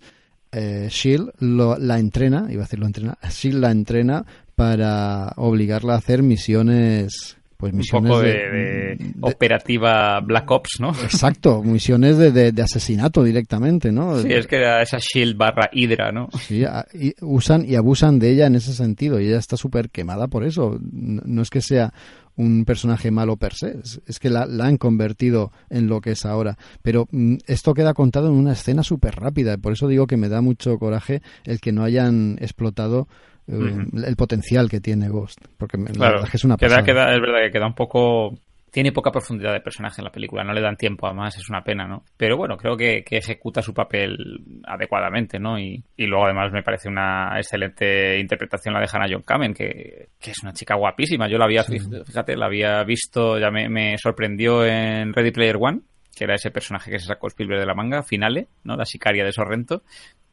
eh, 0.51 0.87
Shield 0.89 1.31
lo- 1.39 1.77
la 1.77 1.99
entrena, 1.99 2.47
iba 2.49 2.61
a 2.63 2.65
decir 2.65 2.79
lo 2.79 2.85
entrena, 2.85 3.17
Shield 3.29 3.59
la 3.59 3.71
entrena 3.71 4.25
para 4.55 5.33
obligarla 5.37 5.93
a 5.93 5.97
hacer 5.97 6.23
misiones 6.23 7.37
pues 7.57 7.73
Un 7.73 7.77
misiones 7.77 8.09
poco 8.09 8.21
de, 8.23 8.27
de- 8.31 8.49
de 8.49 8.95
de- 8.95 9.13
operativa 9.21 10.19
Black 10.19 10.49
Ops, 10.49 10.79
¿no? 10.79 10.89
Exacto, 11.03 11.61
misiones 11.61 12.17
de, 12.17 12.31
asesinato 12.63 13.23
directamente, 13.23 13.91
¿no? 13.91 14.17
Sí, 14.17 14.33
es 14.33 14.47
que 14.47 14.55
era 14.55 14.81
esa 14.81 14.97
Shield 14.97 15.37
barra 15.37 15.69
Hydra, 15.71 16.11
¿no? 16.11 16.27
Sí, 16.47 16.63
a- 16.65 16.87
y 16.91 17.13
usan 17.21 17.63
y 17.69 17.75
abusan 17.75 18.17
de 18.17 18.31
ella 18.31 18.47
en 18.47 18.55
ese 18.55 18.73
sentido 18.73 19.19
y 19.19 19.27
ella 19.27 19.37
está 19.37 19.57
súper 19.57 19.91
quemada 19.91 20.27
por 20.27 20.43
eso. 20.43 20.79
No 20.91 21.21
no 21.23 21.41
es 21.43 21.51
que 21.51 21.61
sea 21.61 21.93
un 22.35 22.65
personaje 22.65 23.11
malo 23.11 23.37
per 23.37 23.53
se, 23.53 23.77
es, 23.83 24.01
es 24.05 24.19
que 24.19 24.29
la, 24.29 24.45
la 24.45 24.65
han 24.65 24.77
convertido 24.77 25.51
en 25.69 25.87
lo 25.87 26.01
que 26.01 26.11
es 26.11 26.25
ahora. 26.25 26.57
Pero 26.81 27.07
mm, 27.11 27.37
esto 27.47 27.73
queda 27.73 27.93
contado 27.93 28.27
en 28.27 28.33
una 28.33 28.53
escena 28.53 28.83
súper 28.83 29.15
rápida, 29.15 29.57
por 29.57 29.73
eso 29.73 29.87
digo 29.87 30.07
que 30.07 30.17
me 30.17 30.29
da 30.29 30.41
mucho 30.41 30.77
coraje 30.77 31.21
el 31.45 31.59
que 31.59 31.71
no 31.71 31.83
hayan 31.83 32.37
explotado 32.39 33.07
eh, 33.47 33.85
el 34.05 34.15
potencial 34.15 34.69
que 34.69 34.79
tiene 34.79 35.09
Ghost, 35.09 35.39
porque 35.57 35.77
la 35.77 36.11
verdad 36.11 36.23
es 36.25 36.31
que 36.31 36.37
es 36.37 36.43
una 36.43 36.57
queda, 36.57 36.69
pasada. 36.69 36.85
queda, 36.85 37.15
es 37.15 37.21
verdad 37.21 37.39
que 37.43 37.51
queda 37.51 37.67
un 37.67 37.75
poco... 37.75 38.37
Tiene 38.71 38.93
poca 38.93 39.11
profundidad 39.11 39.51
de 39.51 39.59
personaje 39.59 39.99
en 39.99 40.05
la 40.05 40.11
película, 40.11 40.43
no 40.43 40.53
le 40.53 40.61
dan 40.61 40.77
tiempo 40.77 41.05
a 41.05 41.13
más, 41.13 41.37
es 41.37 41.49
una 41.49 41.61
pena, 41.61 41.85
¿no? 41.85 42.05
Pero 42.15 42.37
bueno, 42.37 42.55
creo 42.55 42.77
que, 42.77 43.03
que 43.03 43.17
ejecuta 43.17 43.61
su 43.61 43.73
papel 43.73 44.17
adecuadamente, 44.65 45.39
¿no? 45.39 45.59
Y, 45.59 45.83
y 45.97 46.05
luego 46.05 46.25
además 46.25 46.53
me 46.53 46.63
parece 46.63 46.87
una 46.87 47.33
excelente 47.35 48.17
interpretación 48.17 48.73
la 48.73 48.79
de 48.79 48.89
Hannah 48.91 49.07
John 49.11 49.23
Kamen, 49.23 49.53
que, 49.53 50.07
que 50.17 50.31
es 50.31 50.41
una 50.41 50.53
chica 50.53 50.75
guapísima. 50.75 51.27
Yo 51.27 51.37
la 51.37 51.45
había, 51.45 51.63
fíjate, 51.63 52.37
la 52.37 52.45
había 52.45 52.83
visto, 52.83 53.37
ya 53.37 53.51
me, 53.51 53.67
me 53.67 53.97
sorprendió 53.97 54.65
en 54.65 55.11
Ready 55.13 55.31
Player 55.31 55.57
One, 55.59 55.81
que 56.15 56.23
era 56.23 56.35
ese 56.35 56.51
personaje 56.51 56.91
que 56.91 56.99
se 56.99 57.07
sacó 57.07 57.27
Spielberg 57.27 57.59
de 57.59 57.65
la 57.65 57.73
manga, 57.73 58.03
Finale, 58.03 58.47
¿no? 58.63 58.75
La 58.75 58.85
sicaria 58.85 59.25
de 59.25 59.31
Sorrento. 59.31 59.83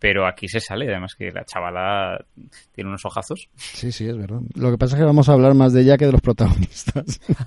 Pero 0.00 0.26
aquí 0.26 0.46
se 0.48 0.60
sale, 0.60 0.88
además 0.88 1.14
que 1.16 1.32
la 1.32 1.44
chavala 1.44 2.24
tiene 2.72 2.88
unos 2.90 3.04
ojazos. 3.04 3.48
Sí, 3.78 3.92
sí, 3.92 4.08
es 4.08 4.16
verdad. 4.16 4.40
Lo 4.54 4.70
que 4.72 4.78
pasa 4.78 4.96
es 4.96 5.00
que 5.00 5.04
vamos 5.06 5.28
a 5.28 5.32
hablar 5.34 5.54
más 5.54 5.72
de 5.72 5.82
ella 5.82 5.96
que 5.96 6.06
de 6.06 6.12
los 6.12 6.20
protagonistas. 6.20 7.20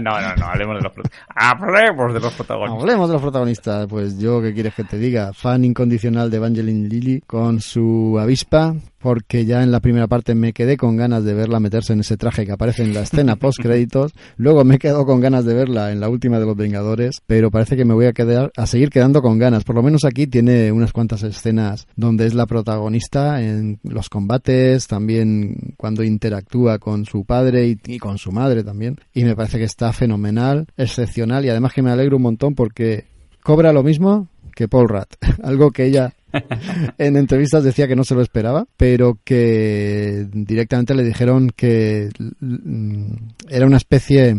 no, 0.00 0.20
no, 0.20 0.36
no, 0.36 0.46
hablemos 0.46 0.76
de 0.76 0.82
los, 0.82 0.92
prot- 0.92 1.10
hablemos 1.34 2.14
de 2.14 2.20
los 2.20 2.32
protagonistas. 2.34 2.80
Hablemos 2.82 3.08
de 3.08 3.12
los 3.12 3.22
protagonistas. 3.22 3.86
Pues 3.88 4.18
yo, 4.18 4.40
¿qué 4.40 4.54
quieres 4.54 4.74
que 4.74 4.84
te 4.84 4.98
diga? 4.98 5.32
Fan 5.34 5.64
incondicional 5.64 6.30
de 6.30 6.36
Evangeline 6.38 6.88
Lilly 6.88 7.20
con 7.26 7.60
su 7.60 8.18
avispa, 8.20 8.74
porque 8.98 9.44
ya 9.44 9.62
en 9.62 9.70
la 9.72 9.80
primera 9.80 10.06
parte 10.06 10.34
me 10.34 10.52
quedé 10.54 10.76
con 10.78 10.96
ganas 10.96 11.24
de 11.24 11.34
verla 11.34 11.60
meterse 11.60 11.92
en 11.92 12.00
ese 12.00 12.16
traje 12.16 12.46
que 12.46 12.52
aparece 12.52 12.82
en 12.82 12.94
la 12.94 13.00
escena 13.00 13.36
post 13.40 13.58
créditos. 13.60 14.12
Luego 14.36 14.64
me 14.64 14.78
quedo 14.78 15.04
con 15.04 15.20
ganas 15.20 15.44
de 15.44 15.54
verla 15.54 15.92
en 15.92 16.00
la 16.00 16.08
última 16.08 16.38
de 16.38 16.46
los 16.46 16.56
Vengadores, 16.56 17.20
pero 17.26 17.50
parece 17.50 17.76
que 17.76 17.84
me 17.84 17.92
voy 17.94 18.06
a 18.06 18.12
quedar 18.14 18.50
a 18.56 18.66
seguir 18.66 18.88
quedando 18.90 19.20
con 19.20 19.38
ganas. 19.38 19.64
Por 19.64 19.76
lo 19.76 19.82
menos 19.82 20.04
aquí 20.04 20.26
tiene 20.26 20.72
unas 20.72 20.92
cuantas 20.92 21.22
escenas 21.24 21.86
donde 21.96 22.26
es 22.26 22.34
la 22.34 22.46
protagonista 22.46 23.42
en 23.42 23.78
los 23.82 24.08
combates, 24.08 24.86
también 24.86 25.74
cuando 25.76 26.02
interactúa 26.02 26.78
con 26.78 27.04
su 27.04 27.24
padre 27.24 27.76
y, 27.84 27.98
con 27.98 28.18
su 28.18 28.32
madre 28.32 28.64
también. 28.64 28.98
Y 29.12 29.24
me 29.24 29.36
parece 29.36 29.58
que 29.58 29.64
está 29.64 29.92
fenomenal, 29.92 30.66
excepcional 30.76 31.44
y 31.44 31.50
además 31.50 31.72
que 31.72 31.82
me 31.82 31.90
alegro 31.90 32.16
un 32.16 32.22
montón 32.22 32.54
porque 32.54 33.04
cobra 33.42 33.72
lo 33.72 33.82
mismo 33.82 34.28
que 34.54 34.68
Paul 34.68 34.88
Rudd, 34.88 35.08
algo 35.42 35.70
que 35.70 35.86
ella 35.86 36.14
en 36.98 37.16
entrevistas 37.16 37.64
decía 37.64 37.86
que 37.86 37.96
no 37.96 38.04
se 38.04 38.14
lo 38.14 38.22
esperaba, 38.22 38.66
pero 38.76 39.18
que 39.24 40.26
directamente 40.32 40.94
le 40.94 41.04
dijeron 41.04 41.50
que 41.54 42.10
mm, 42.40 43.14
era 43.48 43.66
una 43.66 43.76
especie 43.76 44.36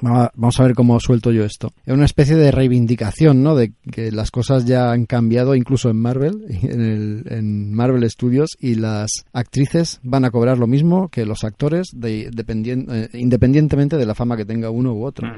Vamos 0.00 0.60
a- 0.60 0.62
ver 0.64 0.74
cómo 0.74 0.98
suelto 1.00 1.30
yo 1.32 1.44
esto. 1.44 1.72
Es 1.86 1.92
una 1.94 2.04
especie 2.04 2.36
de 2.36 2.50
reivindicación, 2.50 3.42
¿no? 3.42 3.54
De 3.54 3.72
que 3.92 4.10
las 4.12 4.30
cosas 4.30 4.64
ya 4.64 4.90
han 4.92 5.06
cambiado, 5.06 5.54
incluso 5.54 5.90
en 5.90 5.96
Marvel, 6.00 6.44
en, 6.62 6.80
el- 6.80 7.22
en 7.30 7.72
Marvel 7.74 8.08
Studios, 8.10 8.50
y 8.58 8.74
las 8.76 9.10
actrices 9.32 10.00
van 10.02 10.24
a 10.24 10.30
cobrar 10.30 10.58
lo 10.58 10.66
mismo 10.66 11.08
que 11.08 11.26
los 11.26 11.44
actores, 11.44 11.88
de, 11.94 12.30
dependien- 12.30 12.86
eh, 12.90 13.08
independientemente 13.14 13.96
de 13.96 14.06
la 14.06 14.14
fama 14.14 14.36
que 14.36 14.44
tenga 14.44 14.70
uno 14.70 14.92
u 14.94 15.04
otro. 15.04 15.28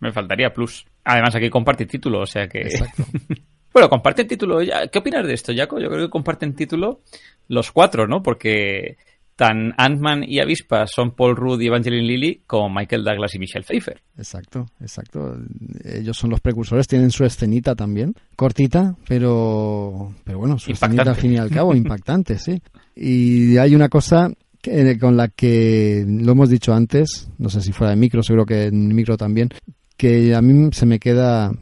Me 0.00 0.12
faltaría 0.12 0.52
plus. 0.52 0.84
Además, 1.04 1.34
aquí 1.34 1.48
comparte 1.48 1.86
título, 1.86 2.20
o 2.20 2.26
sea 2.26 2.48
que. 2.48 2.60
Exacto. 2.60 3.04
bueno, 3.72 3.88
comparte 3.88 4.24
título. 4.24 4.58
¿Qué 4.92 4.98
opinas 4.98 5.26
de 5.26 5.34
esto, 5.34 5.52
Jaco? 5.56 5.78
Yo 5.80 5.88
creo 5.88 6.06
que 6.06 6.10
comparten 6.10 6.54
título 6.54 7.00
los 7.48 7.72
cuatro, 7.72 8.06
¿no? 8.06 8.22
Porque 8.22 8.96
tan 9.36 9.74
Ant-Man 9.76 10.24
y 10.26 10.40
Avispa 10.40 10.86
son 10.86 11.10
Paul 11.14 11.36
Rudd 11.36 11.60
y 11.60 11.66
Evangeline 11.66 12.06
Lilly 12.06 12.40
como 12.46 12.68
Michael 12.74 13.04
Douglas 13.04 13.34
y 13.34 13.38
Michelle 13.38 13.64
Pfeiffer. 13.64 14.00
Exacto, 14.16 14.66
exacto. 14.80 15.36
Ellos 15.84 16.16
son 16.16 16.30
los 16.30 16.40
precursores, 16.40 16.86
tienen 16.88 17.10
su 17.10 17.24
escenita 17.24 17.74
también, 17.74 18.14
cortita, 18.34 18.96
pero, 19.06 20.14
pero 20.24 20.38
bueno, 20.38 20.58
su 20.58 20.72
escenita 20.72 21.02
al 21.10 21.16
fin 21.16 21.34
y 21.34 21.36
al 21.36 21.50
cabo, 21.50 21.74
impactante, 21.74 22.38
sí. 22.38 22.60
Y 22.94 23.58
hay 23.58 23.74
una 23.74 23.90
cosa 23.90 24.30
que- 24.62 24.98
con 24.98 25.16
la 25.16 25.28
que 25.28 26.04
lo 26.08 26.32
hemos 26.32 26.48
dicho 26.48 26.72
antes, 26.72 27.30
no 27.38 27.50
sé 27.50 27.60
si 27.60 27.72
fuera 27.72 27.90
de 27.90 27.96
micro, 27.96 28.22
seguro 28.22 28.46
que 28.46 28.64
en 28.64 28.88
micro 28.94 29.16
también, 29.18 29.50
que 29.98 30.34
a 30.34 30.40
mí 30.42 30.70
se 30.72 30.86
me 30.86 30.98
queda 30.98 31.52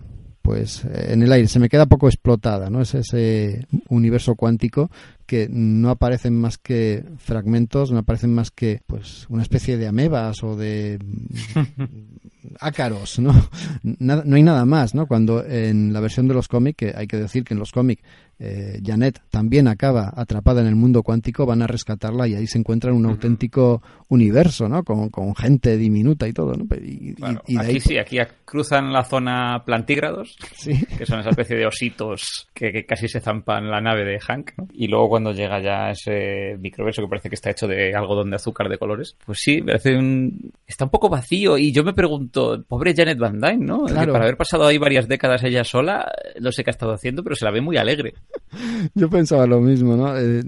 pues 0.42 0.84
en 0.84 1.22
el 1.22 1.32
aire, 1.32 1.48
se 1.48 1.58
me 1.58 1.70
queda 1.70 1.86
poco 1.86 2.06
explotada, 2.06 2.68
¿no? 2.68 2.82
Es 2.82 2.94
ese 2.94 3.66
universo 3.88 4.34
cuántico 4.34 4.90
que 5.24 5.48
no 5.50 5.90
aparecen 5.90 6.38
más 6.38 6.58
que 6.58 7.04
fragmentos, 7.18 7.90
no 7.92 7.98
aparecen 7.98 8.34
más 8.34 8.50
que 8.50 8.80
pues 8.86 9.26
una 9.28 9.42
especie 9.42 9.76
de 9.78 9.86
amebas 9.86 10.42
o 10.44 10.56
de 10.56 10.98
ácaros, 12.60 13.18
¿no? 13.18 13.32
Nada- 13.82 14.22
no 14.26 14.36
hay 14.36 14.42
nada 14.42 14.64
más, 14.64 14.94
¿no? 14.94 15.06
Cuando 15.06 15.44
en 15.44 15.92
la 15.92 16.00
versión 16.00 16.28
de 16.28 16.34
los 16.34 16.48
cómics, 16.48 16.76
que 16.76 16.92
hay 16.96 17.06
que 17.06 17.16
decir 17.16 17.44
que 17.44 17.54
en 17.54 17.60
los 17.60 17.72
cómics 17.72 18.02
eh, 18.38 18.80
Janet 18.84 19.20
también 19.30 19.68
acaba 19.68 20.12
atrapada 20.14 20.60
en 20.60 20.66
el 20.66 20.74
mundo 20.76 21.02
cuántico, 21.02 21.46
van 21.46 21.62
a 21.62 21.66
rescatarla 21.66 22.26
y 22.28 22.34
ahí 22.34 22.46
se 22.46 22.58
encuentra 22.58 22.92
un 22.92 23.06
auténtico 23.06 23.80
universo, 24.14 24.68
¿no? 24.68 24.82
Con, 24.84 25.10
con 25.10 25.34
gente 25.36 25.76
diminuta 25.76 26.26
y 26.26 26.32
todo, 26.32 26.54
¿no? 26.54 26.64
Y, 26.80 27.10
y- 27.10 27.14
Claro, 27.14 27.42
y 27.46 27.54
de 27.54 27.60
aquí 27.60 27.70
ahí- 27.72 27.80
sí, 27.80 27.98
aquí 27.98 28.18
cruzan 28.44 28.92
la 28.92 29.04
zona 29.04 29.62
plantígrados, 29.66 30.36
Sí. 30.54 30.72
que 30.96 31.04
son 31.04 31.20
esa 31.20 31.30
especie 31.30 31.56
de 31.56 31.66
ositos 31.66 32.48
que, 32.54 32.72
que 32.72 32.86
casi 32.86 33.08
se 33.08 33.20
zampan 33.20 33.70
la 33.70 33.80
nave 33.80 34.04
de 34.04 34.18
Hank. 34.20 34.52
¿no? 34.56 34.68
Y 34.72 34.88
luego 34.88 35.08
cuando 35.10 35.32
llega 35.32 35.60
ya 35.60 35.90
ese 35.90 36.56
microverso 36.60 37.02
que 37.02 37.08
parece 37.08 37.28
que 37.28 37.34
está 37.34 37.50
hecho 37.50 37.66
de 37.66 37.94
algodón 37.94 38.30
de 38.30 38.36
azúcar 38.36 38.68
de 38.68 38.78
colores, 38.78 39.16
pues 39.26 39.38
sí, 39.42 39.60
parece 39.60 39.96
un... 39.96 40.52
está 40.66 40.84
un 40.84 40.90
poco 40.90 41.08
vacío. 41.08 41.58
Y 41.58 41.72
yo 41.72 41.84
me 41.84 41.92
pregunto, 41.92 42.64
pobre 42.66 42.94
Janet 42.94 43.18
Van 43.18 43.40
Dyne, 43.40 43.64
¿no? 43.64 43.84
Claro. 43.84 44.12
para 44.12 44.24
haber 44.24 44.36
pasado 44.36 44.66
ahí 44.66 44.78
varias 44.78 45.08
décadas 45.08 45.42
ella 45.44 45.64
sola, 45.64 46.10
no 46.40 46.52
sé 46.52 46.62
qué 46.64 46.70
ha 46.70 46.72
estado 46.72 46.92
haciendo, 46.92 47.22
pero 47.22 47.34
se 47.36 47.44
la 47.44 47.50
ve 47.50 47.60
muy 47.60 47.76
alegre. 47.76 48.14
Yo 48.94 49.08
pensaba 49.10 49.46
lo 49.46 49.60
mismo, 49.60 49.96
¿no? 49.96 50.16
Eh, 50.16 50.42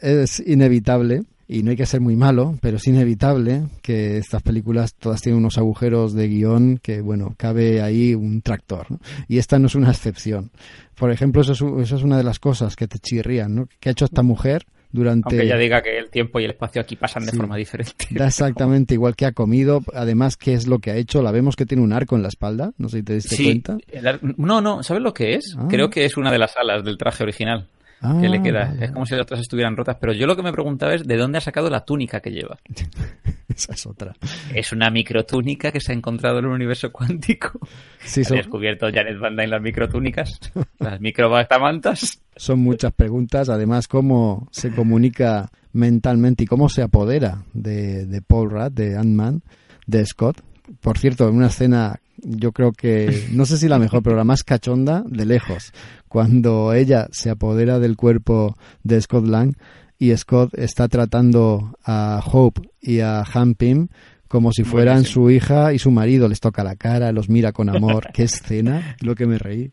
es 0.00 0.40
inevitable, 0.46 1.22
y 1.52 1.64
no 1.64 1.70
hay 1.72 1.76
que 1.76 1.84
ser 1.86 2.00
muy 2.00 2.14
malo, 2.14 2.56
pero 2.62 2.76
es 2.76 2.86
inevitable 2.86 3.64
que 3.82 4.18
estas 4.18 4.40
películas 4.42 4.94
todas 4.94 5.20
tienen 5.20 5.38
unos 5.40 5.58
agujeros 5.58 6.14
de 6.14 6.28
guion 6.28 6.78
que, 6.78 7.00
bueno, 7.00 7.34
cabe 7.36 7.82
ahí 7.82 8.14
un 8.14 8.40
tractor, 8.40 8.88
¿no? 8.90 9.00
Y 9.26 9.38
esta 9.38 9.58
no 9.58 9.66
es 9.66 9.74
una 9.74 9.90
excepción. 9.90 10.50
Por 10.94 11.10
ejemplo, 11.10 11.42
eso 11.42 11.52
es, 11.52 11.60
eso 11.82 11.96
es 11.96 12.02
una 12.04 12.16
de 12.18 12.22
las 12.24 12.38
cosas 12.38 12.76
que 12.76 12.86
te 12.86 12.98
chirrían, 13.00 13.54
¿no? 13.54 13.68
¿Qué 13.80 13.88
ha 13.88 13.92
hecho 13.92 14.04
esta 14.04 14.22
mujer 14.22 14.64
durante... 14.92 15.28
Aunque 15.34 15.44
ella 15.46 15.56
diga 15.56 15.82
que 15.82 15.98
el 15.98 16.08
tiempo 16.10 16.38
y 16.38 16.44
el 16.44 16.50
espacio 16.52 16.80
aquí 16.82 16.94
pasan 16.94 17.24
de 17.26 17.32
forma 17.32 17.56
diferente. 17.56 18.06
Da 18.10 18.28
exactamente 18.28 18.94
igual 18.94 19.16
que 19.16 19.26
ha 19.26 19.32
comido, 19.32 19.82
además, 19.94 20.36
¿qué 20.36 20.52
es 20.54 20.68
lo 20.68 20.78
que 20.78 20.92
ha 20.92 20.96
hecho? 20.96 21.20
La 21.22 21.32
vemos 21.32 21.56
que 21.56 21.66
tiene 21.66 21.82
un 21.82 21.92
arco 21.92 22.14
en 22.16 22.22
la 22.22 22.28
espalda, 22.28 22.72
no 22.78 22.88
sé 22.88 22.98
si 22.98 23.02
te 23.02 23.14
diste 23.14 23.34
Sí, 23.36 23.44
cuenta. 23.44 23.76
el 23.90 24.06
ar- 24.06 24.20
no, 24.38 24.60
no, 24.60 24.82
¿sabes 24.84 25.02
lo 25.02 25.12
que 25.14 25.34
es? 25.34 25.56
Ah. 25.58 25.66
Creo 25.68 25.90
que 25.90 26.04
es 26.04 26.16
una 26.16 26.30
de 26.30 26.38
las 26.38 26.56
alas 26.56 26.84
del 26.84 26.96
traje 26.98 27.24
original 27.24 27.66
Ah, 28.02 28.18
que 28.20 28.28
le 28.28 28.42
queda. 28.42 28.66
vale. 28.66 28.86
Es 28.86 28.92
como 28.92 29.04
si 29.04 29.14
las 29.14 29.22
otras 29.22 29.40
estuvieran 29.40 29.76
rotas. 29.76 29.96
Pero 30.00 30.12
yo 30.12 30.26
lo 30.26 30.36
que 30.36 30.42
me 30.42 30.52
preguntaba 30.52 30.94
es 30.94 31.06
de 31.06 31.16
dónde 31.16 31.38
ha 31.38 31.40
sacado 31.40 31.68
la 31.68 31.84
túnica 31.84 32.20
que 32.20 32.30
lleva. 32.30 32.58
Esa 33.48 33.74
es 33.74 33.86
otra. 33.86 34.14
Es 34.54 34.72
una 34.72 34.90
microtúnica 34.90 35.70
que 35.72 35.80
se 35.80 35.92
ha 35.92 35.94
encontrado 35.94 36.38
en 36.38 36.46
un 36.46 36.52
universo 36.52 36.90
cuántico. 36.92 37.58
Sí, 38.00 38.20
Ha 38.22 38.24
son, 38.24 38.36
descubierto 38.38 38.86
Janet 38.92 39.18
Van 39.18 39.36
Dyne 39.36 39.48
las 39.48 39.62
microtúnicas, 39.62 40.38
las 40.78 41.00
microbactamantas. 41.00 42.22
son 42.36 42.60
muchas 42.60 42.92
preguntas. 42.92 43.48
Además, 43.48 43.86
cómo 43.88 44.48
se 44.50 44.70
comunica 44.70 45.50
mentalmente 45.72 46.44
y 46.44 46.46
cómo 46.46 46.68
se 46.68 46.82
apodera 46.82 47.44
de, 47.52 48.06
de 48.06 48.22
Paul 48.22 48.50
Rudd, 48.50 48.72
de 48.72 48.96
Ant-Man, 48.96 49.42
de 49.86 50.06
Scott. 50.06 50.42
Por 50.80 50.98
cierto, 50.98 51.28
en 51.28 51.36
una 51.36 51.48
escena, 51.48 52.00
yo 52.18 52.52
creo 52.52 52.72
que, 52.72 53.26
no 53.32 53.44
sé 53.46 53.58
si 53.58 53.68
la 53.68 53.78
mejor, 53.78 54.02
pero 54.02 54.16
la 54.16 54.24
más 54.24 54.42
cachonda 54.44 55.02
de 55.06 55.24
lejos, 55.26 55.72
cuando 56.08 56.72
ella 56.72 57.08
se 57.12 57.30
apodera 57.30 57.78
del 57.78 57.96
cuerpo 57.96 58.56
de 58.82 59.00
Scott 59.00 59.26
Lang 59.26 59.56
y 59.98 60.16
Scott 60.16 60.54
está 60.56 60.88
tratando 60.88 61.76
a 61.84 62.22
Hope 62.24 62.62
y 62.80 63.00
a 63.00 63.22
Han 63.34 63.54
Pym 63.54 63.88
como 64.28 64.52
si 64.52 64.62
fueran 64.62 64.98
Buenísimo. 64.98 65.24
su 65.24 65.30
hija 65.30 65.72
y 65.72 65.78
su 65.80 65.90
marido, 65.90 66.28
les 66.28 66.38
toca 66.40 66.62
la 66.62 66.76
cara, 66.76 67.10
los 67.10 67.28
mira 67.28 67.50
con 67.52 67.68
amor. 67.68 68.08
¡Qué 68.14 68.22
escena! 68.22 68.96
Lo 69.00 69.16
que 69.16 69.26
me 69.26 69.38
reí. 69.38 69.72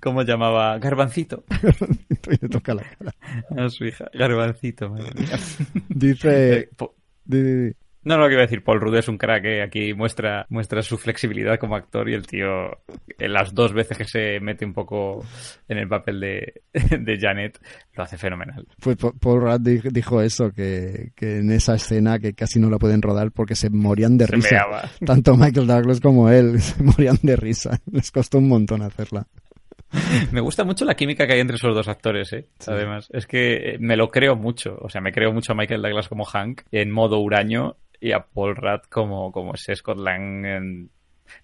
¿Cómo 0.00 0.22
llamaba? 0.22 0.76
Garbancito. 0.78 1.44
y 2.30 2.30
le 2.42 2.48
toca 2.48 2.74
la 2.74 2.82
cara. 2.82 3.14
A 3.64 3.68
su 3.70 3.84
hija. 3.84 4.06
Garbancito, 4.12 4.90
madre 4.90 5.12
mía. 5.16 5.38
Dice... 5.88 6.58
Eh, 6.58 6.68
po- 6.76 6.96
di- 7.24 7.42
di- 7.42 7.64
di. 7.68 7.72
No, 8.04 8.16
no, 8.16 8.22
lo 8.22 8.26
que 8.28 8.32
iba 8.34 8.42
a 8.42 8.46
decir, 8.46 8.64
Paul 8.64 8.80
Rudd 8.80 8.96
es 8.96 9.08
un 9.08 9.16
crack 9.16 9.42
que 9.42 9.62
aquí 9.62 9.94
muestra, 9.94 10.44
muestra 10.48 10.82
su 10.82 10.98
flexibilidad 10.98 11.58
como 11.58 11.76
actor 11.76 12.08
y 12.08 12.14
el 12.14 12.26
tío, 12.26 12.46
en 13.18 13.32
las 13.32 13.54
dos 13.54 13.72
veces 13.72 13.96
que 13.96 14.04
se 14.04 14.40
mete 14.40 14.64
un 14.64 14.72
poco 14.72 15.24
en 15.68 15.78
el 15.78 15.86
papel 15.88 16.18
de, 16.20 16.62
de 16.74 17.18
Janet, 17.20 17.60
lo 17.94 18.02
hace 18.02 18.18
fenomenal. 18.18 18.66
Pues 18.80 18.96
Pa- 18.96 19.12
Paul 19.12 19.40
Rudd 19.42 19.60
di- 19.60 19.80
dijo 19.90 20.20
eso, 20.20 20.50
que, 20.52 21.12
que 21.14 21.38
en 21.38 21.52
esa 21.52 21.76
escena 21.76 22.18
que 22.18 22.34
casi 22.34 22.58
no 22.58 22.68
la 22.70 22.78
pueden 22.78 23.02
rodar 23.02 23.30
porque 23.30 23.54
se 23.54 23.70
morían 23.70 24.18
de 24.18 24.26
Se 24.26 24.32
risa. 24.32 24.48
meaba. 24.56 24.90
Tanto 25.06 25.36
Michael 25.36 25.66
Douglas 25.68 26.00
como 26.00 26.28
él 26.28 26.60
se 26.60 26.82
morían 26.82 27.18
de 27.22 27.36
risa. 27.36 27.78
Les 27.92 28.10
costó 28.10 28.38
un 28.38 28.48
montón 28.48 28.82
hacerla. 28.82 29.26
Me 30.32 30.40
gusta 30.40 30.64
mucho 30.64 30.84
la 30.86 30.94
química 30.94 31.26
que 31.26 31.34
hay 31.34 31.40
entre 31.40 31.56
esos 31.56 31.74
dos 31.74 31.86
actores, 31.86 32.32
¿eh? 32.32 32.46
Además, 32.66 33.08
es 33.12 33.26
que 33.26 33.76
me 33.78 33.96
lo 33.96 34.08
creo 34.08 34.34
mucho. 34.36 34.76
O 34.80 34.88
sea, 34.88 35.00
me 35.02 35.12
creo 35.12 35.32
mucho 35.32 35.52
a 35.52 35.54
Michael 35.54 35.82
Douglas 35.82 36.08
como 36.08 36.24
Hank 36.24 36.62
en 36.72 36.90
modo 36.90 37.18
huraño 37.20 37.76
y 38.02 38.12
a 38.12 38.20
Paul 38.20 38.56
Rudd 38.56 38.80
como, 38.90 39.30
como 39.32 39.54
ese 39.54 39.74
Scott 39.76 39.98
Lang 39.98 40.44
en 40.44 40.90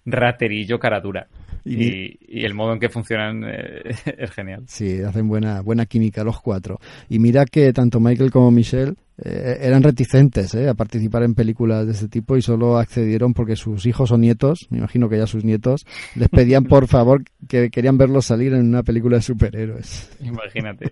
raterillo 0.05 0.79
cara 0.79 0.99
dura. 1.01 1.27
Y- 1.65 1.83
Y, 1.83 2.19
y 2.27 2.45
el 2.45 2.53
modo 2.53 2.73
en 2.73 2.79
que 2.79 2.89
funcionan 2.89 3.43
eh, 3.47 3.81
es 4.17 4.31
genial. 4.31 4.63
Sí, 4.67 5.01
hacen 5.01 5.27
buena, 5.27 5.61
buena 5.61 5.85
química 5.85 6.23
los 6.23 6.39
cuatro. 6.41 6.79
Y 7.09 7.19
mira 7.19 7.45
que 7.45 7.71
tanto 7.73 7.99
Michael 7.99 8.31
como 8.31 8.51
Michelle 8.51 8.95
eh, 9.23 9.57
eran 9.61 9.83
reticentes 9.83 10.53
eh, 10.55 10.69
a 10.69 10.73
participar 10.73 11.23
en 11.23 11.35
películas 11.35 11.85
de 11.85 11.93
este 11.93 12.07
tipo 12.07 12.37
y 12.37 12.41
solo 12.41 12.77
accedieron 12.77 13.33
porque 13.33 13.55
sus 13.55 13.85
hijos 13.85 14.11
o 14.11 14.17
nietos, 14.17 14.67
me 14.69 14.77
imagino 14.77 15.09
que 15.09 15.17
ya 15.17 15.27
sus 15.27 15.43
nietos, 15.43 15.85
les 16.15 16.29
pedían 16.29 16.65
por 16.65 16.87
favor 16.89 17.23
que 17.47 17.69
querían 17.69 17.97
verlos 17.97 18.25
salir 18.25 18.53
en 18.53 18.67
una 18.67 18.83
película 18.83 19.17
de 19.17 19.21
superhéroes. 19.21 20.09
Imagínate. 20.21 20.89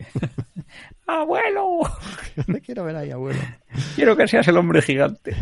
¡Abuelo! 1.07 1.79
Me 2.47 2.59
quiero 2.61 2.83
ver 2.83 2.97
ahí, 2.97 3.11
abuelo. 3.11 3.39
Quiero 3.95 4.17
que 4.17 4.27
seas 4.27 4.47
el 4.47 4.57
hombre 4.57 4.81
gigante. 4.81 5.35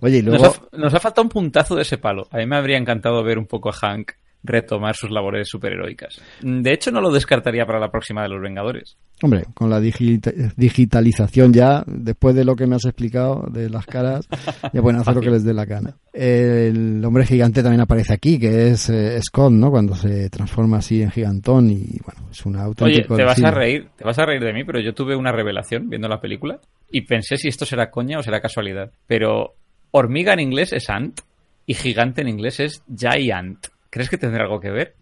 Oye, 0.00 0.18
y 0.18 0.22
Nos 0.22 0.40
luego... 0.40 0.54
ha, 0.72 0.76
nos 0.76 0.94
ha 0.94 1.00
faltado 1.00 1.24
un 1.24 1.28
puntazo 1.28 1.74
de 1.74 1.82
ese 1.82 1.98
palo. 1.98 2.28
A 2.30 2.38
mí 2.38 2.46
me 2.46 2.56
habría 2.56 2.78
encantado 2.78 3.22
ver 3.24 3.38
un 3.38 3.46
poco 3.46 3.70
a 3.70 3.72
Hank 3.72 4.12
retomar 4.44 4.94
sus 4.94 5.10
labores 5.10 5.48
superheroicas. 5.48 6.20
De 6.40 6.72
hecho, 6.72 6.90
no 6.90 7.00
lo 7.00 7.10
descartaría 7.10 7.66
para 7.66 7.80
la 7.80 7.90
próxima 7.90 8.22
de 8.22 8.28
los 8.28 8.40
Vengadores. 8.40 8.96
Hombre, 9.22 9.44
con 9.52 9.68
la 9.68 9.80
digita- 9.80 10.32
digitalización 10.56 11.52
ya, 11.52 11.82
después 11.86 12.36
de 12.36 12.44
lo 12.44 12.54
que 12.54 12.66
me 12.66 12.76
has 12.76 12.84
explicado 12.84 13.46
de 13.50 13.68
las 13.68 13.84
caras, 13.84 14.28
ya 14.72 14.80
pueden 14.80 15.00
hacer 15.00 15.14
lo 15.16 15.20
que 15.20 15.30
les 15.30 15.44
dé 15.44 15.52
la 15.52 15.64
gana. 15.64 15.96
El 16.12 17.04
hombre 17.04 17.26
gigante 17.26 17.62
también 17.62 17.80
aparece 17.80 18.12
aquí, 18.14 18.38
que 18.38 18.68
es 18.68 18.88
eh, 18.90 19.20
Scott, 19.22 19.52
¿no? 19.52 19.70
Cuando 19.70 19.94
se 19.94 20.30
transforma 20.30 20.78
así 20.78 21.02
en 21.02 21.10
gigantón 21.10 21.70
y 21.70 21.98
bueno, 22.04 22.28
es 22.30 22.46
un 22.46 22.54
Oye, 22.56 22.64
auténtico... 22.64 23.16
te 23.16 23.24
vas 23.24 23.42
a 23.42 23.50
reír, 23.50 23.88
te 23.96 24.04
vas 24.04 24.18
a 24.18 24.24
reír 24.26 24.42
de 24.42 24.52
mí, 24.52 24.64
pero 24.64 24.80
yo 24.80 24.94
tuve 24.94 25.16
una 25.16 25.32
revelación 25.32 25.88
viendo 25.88 26.08
la 26.08 26.20
película 26.20 26.60
y 26.90 27.00
pensé 27.02 27.36
si 27.36 27.48
esto 27.48 27.66
será 27.66 27.90
coña 27.90 28.18
o 28.18 28.22
será 28.22 28.40
casualidad. 28.40 28.90
Pero 29.06 29.54
hormiga 29.90 30.32
en 30.32 30.40
inglés 30.40 30.72
es 30.72 30.88
ant 30.90 31.20
y 31.66 31.74
gigante 31.74 32.20
en 32.22 32.28
inglés 32.28 32.60
es 32.60 32.82
giant. 32.96 33.66
¿Crees 33.90 34.10
que 34.10 34.18
tendrá 34.18 34.44
algo 34.44 34.60
que 34.60 34.70
ver? 34.70 34.96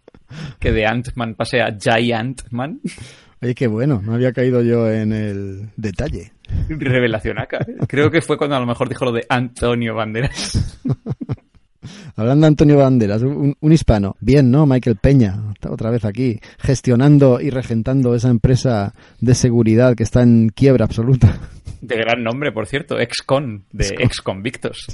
Que 0.59 0.71
de 0.71 0.85
Ant-Man 0.85 1.35
pase 1.35 1.61
a 1.61 1.75
Giant-Man. 1.77 2.81
Oye, 3.41 3.53
qué 3.55 3.67
bueno, 3.67 4.01
no 4.03 4.13
había 4.15 4.33
caído 4.33 4.61
yo 4.63 4.89
en 4.91 5.13
el 5.13 5.69
detalle. 5.75 6.31
Revelación 6.69 7.39
acá. 7.39 7.59
¿eh? 7.67 7.75
Creo 7.87 8.09
que 8.09 8.21
fue 8.21 8.37
cuando 8.37 8.55
a 8.55 8.59
lo 8.59 8.65
mejor 8.65 8.89
dijo 8.89 9.05
lo 9.05 9.11
de 9.11 9.25
Antonio 9.29 9.93
Banderas. 9.95 10.79
Hablando 12.15 12.45
de 12.45 12.47
Antonio 12.47 12.77
Banderas, 12.77 13.21
un, 13.21 13.55
un 13.59 13.71
hispano. 13.71 14.15
Bien, 14.19 14.49
¿no? 14.49 14.65
Michael 14.65 14.97
Peña, 14.97 15.53
otra 15.69 15.91
vez 15.91 16.03
aquí, 16.03 16.39
gestionando 16.57 17.39
y 17.39 17.49
regentando 17.49 18.15
esa 18.15 18.29
empresa 18.29 18.93
de 19.21 19.35
seguridad 19.35 19.95
que 19.95 20.03
está 20.03 20.23
en 20.23 20.49
quiebra 20.49 20.85
absoluta. 20.85 21.37
De 21.79 21.95
gran 21.95 22.23
nombre, 22.23 22.51
por 22.51 22.65
cierto, 22.65 22.99
ex-con, 22.99 23.65
de 23.71 23.85
Ex-con. 23.85 24.03
ex-convictos. 24.05 24.87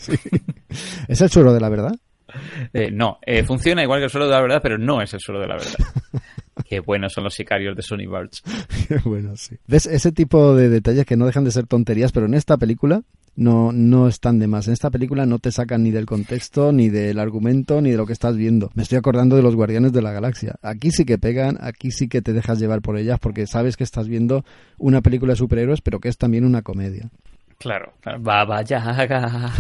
¿Es 1.07 1.21
el 1.21 1.29
suelo 1.29 1.53
de 1.53 1.61
la 1.61 1.69
verdad? 1.69 1.95
Eh, 2.73 2.89
no, 2.91 3.19
eh, 3.21 3.43
funciona 3.43 3.83
igual 3.83 3.99
que 3.99 4.05
el 4.05 4.09
suelo 4.09 4.25
de 4.25 4.31
la 4.31 4.41
verdad, 4.41 4.59
pero 4.63 4.77
no 4.77 5.01
es 5.01 5.13
el 5.13 5.19
suelo 5.19 5.39
de 5.39 5.47
la 5.47 5.55
verdad. 5.55 5.73
Qué 6.67 6.79
buenos 6.79 7.13
son 7.13 7.23
los 7.23 7.33
sicarios 7.33 7.75
de 7.75 7.81
Sony 7.81 8.07
Birds. 8.07 8.41
Qué 8.87 8.97
bueno, 9.03 9.35
sí. 9.35 9.57
¿Ves? 9.67 9.85
Ese 9.85 10.11
tipo 10.11 10.55
de 10.55 10.69
detalles 10.69 11.05
que 11.05 11.17
no 11.17 11.25
dejan 11.25 11.43
de 11.43 11.51
ser 11.51 11.67
tonterías, 11.67 12.11
pero 12.11 12.25
en 12.25 12.33
esta 12.33 12.57
película 12.57 13.03
no, 13.35 13.71
no 13.71 14.07
están 14.07 14.39
de 14.39 14.47
más. 14.47 14.67
En 14.67 14.73
esta 14.73 14.91
película 14.91 15.25
no 15.25 15.39
te 15.39 15.51
sacan 15.51 15.83
ni 15.83 15.91
del 15.91 16.05
contexto, 16.05 16.71
ni 16.71 16.89
del 16.89 17.19
argumento, 17.19 17.81
ni 17.81 17.91
de 17.91 17.97
lo 17.97 18.05
que 18.05 18.13
estás 18.13 18.37
viendo. 18.37 18.71
Me 18.75 18.83
estoy 18.83 18.97
acordando 18.97 19.35
de 19.35 19.41
los 19.41 19.55
Guardianes 19.55 19.93
de 19.93 20.01
la 20.01 20.11
Galaxia. 20.11 20.55
Aquí 20.61 20.91
sí 20.91 21.05
que 21.05 21.17
pegan, 21.17 21.57
aquí 21.61 21.91
sí 21.91 22.07
que 22.07 22.21
te 22.21 22.33
dejas 22.33 22.59
llevar 22.59 22.81
por 22.81 22.97
ellas, 22.97 23.19
porque 23.19 23.47
sabes 23.47 23.77
que 23.77 23.83
estás 23.83 24.07
viendo 24.07 24.45
una 24.77 25.01
película 25.01 25.33
de 25.33 25.37
superhéroes, 25.37 25.81
pero 25.81 25.99
que 25.99 26.09
es 26.09 26.17
también 26.17 26.45
una 26.45 26.61
comedia. 26.61 27.09
Claro, 27.57 27.93
claro. 28.01 28.19
Baba 28.21 28.61
Yaga. 28.61 29.51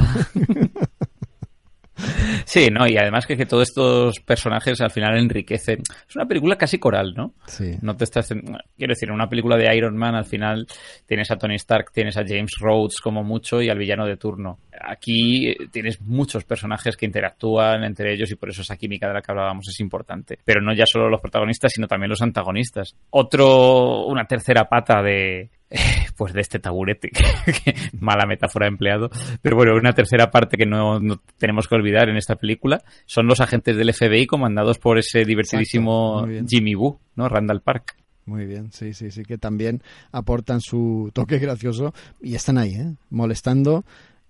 Sí, 2.45 2.69
no, 2.71 2.87
y 2.87 2.97
además 2.97 3.25
que, 3.25 3.37
que 3.37 3.45
todos 3.45 3.69
estos 3.69 4.19
personajes 4.19 4.79
al 4.81 4.91
final 4.91 5.17
enriquecen. 5.17 5.81
Es 6.07 6.15
una 6.15 6.25
película 6.25 6.55
casi 6.55 6.77
coral, 6.77 7.13
¿no? 7.15 7.33
Sí. 7.47 7.77
No 7.81 7.95
te 7.95 8.03
estás. 8.03 8.27
Quiero 8.29 8.91
decir, 8.91 9.09
en 9.09 9.15
una 9.15 9.29
película 9.29 9.57
de 9.57 9.75
Iron 9.75 9.97
Man 9.97 10.15
al 10.15 10.25
final 10.25 10.67
tienes 11.05 11.29
a 11.31 11.37
Tony 11.37 11.55
Stark, 11.55 11.91
tienes 11.91 12.17
a 12.17 12.23
James 12.25 12.53
Rhodes 12.59 12.99
como 13.01 13.23
mucho 13.23 13.61
y 13.61 13.69
al 13.69 13.77
villano 13.77 14.05
de 14.05 14.17
turno. 14.17 14.59
Aquí 14.79 15.49
eh, 15.49 15.57
tienes 15.71 16.01
muchos 16.01 16.43
personajes 16.43 16.97
que 16.97 17.05
interactúan 17.05 17.83
entre 17.83 18.13
ellos 18.13 18.31
y 18.31 18.35
por 18.35 18.49
eso 18.49 18.61
esa 18.61 18.77
química 18.77 19.07
de 19.07 19.13
la 19.13 19.21
que 19.21 19.31
hablábamos 19.31 19.67
es 19.69 19.79
importante. 19.79 20.39
Pero 20.43 20.61
no 20.61 20.73
ya 20.73 20.85
solo 20.85 21.09
los 21.09 21.21
protagonistas, 21.21 21.73
sino 21.73 21.87
también 21.87 22.09
los 22.09 22.21
antagonistas. 22.21 22.95
Otro, 23.09 24.05
una 24.05 24.25
tercera 24.25 24.65
pata 24.65 25.01
de, 25.01 25.49
pues 26.17 26.33
de 26.33 26.41
este 26.41 26.59
taburete, 26.59 27.09
que 27.63 27.75
mala 27.99 28.25
metáfora 28.25 28.67
empleado, 28.67 29.09
pero 29.41 29.55
bueno, 29.55 29.75
una 29.75 29.93
tercera 29.93 30.31
parte 30.31 30.57
que 30.57 30.65
no, 30.65 30.99
no 30.99 31.21
tenemos 31.37 31.67
que 31.67 31.75
olvidar 31.75 32.09
en 32.09 32.17
esta 32.17 32.35
película 32.35 32.83
son 33.05 33.27
los 33.27 33.41
agentes 33.41 33.77
del 33.77 33.93
FBI 33.93 34.25
comandados 34.25 34.77
por 34.79 34.97
ese 34.97 35.25
divertidísimo. 35.25 36.25
Jimmy 36.47 36.75
Woo, 36.75 36.99
¿no? 37.15 37.27
Randall 37.27 37.61
Park. 37.61 37.95
Muy 38.25 38.45
bien, 38.45 38.71
sí, 38.71 38.93
sí, 38.93 39.11
sí, 39.11 39.23
que 39.23 39.37
también 39.37 39.81
aportan 40.11 40.61
su 40.61 41.11
toque 41.13 41.39
gracioso 41.39 41.93
y 42.21 42.35
están 42.35 42.57
ahí, 42.57 42.75
¿eh? 42.75 42.95
molestando 43.09 43.83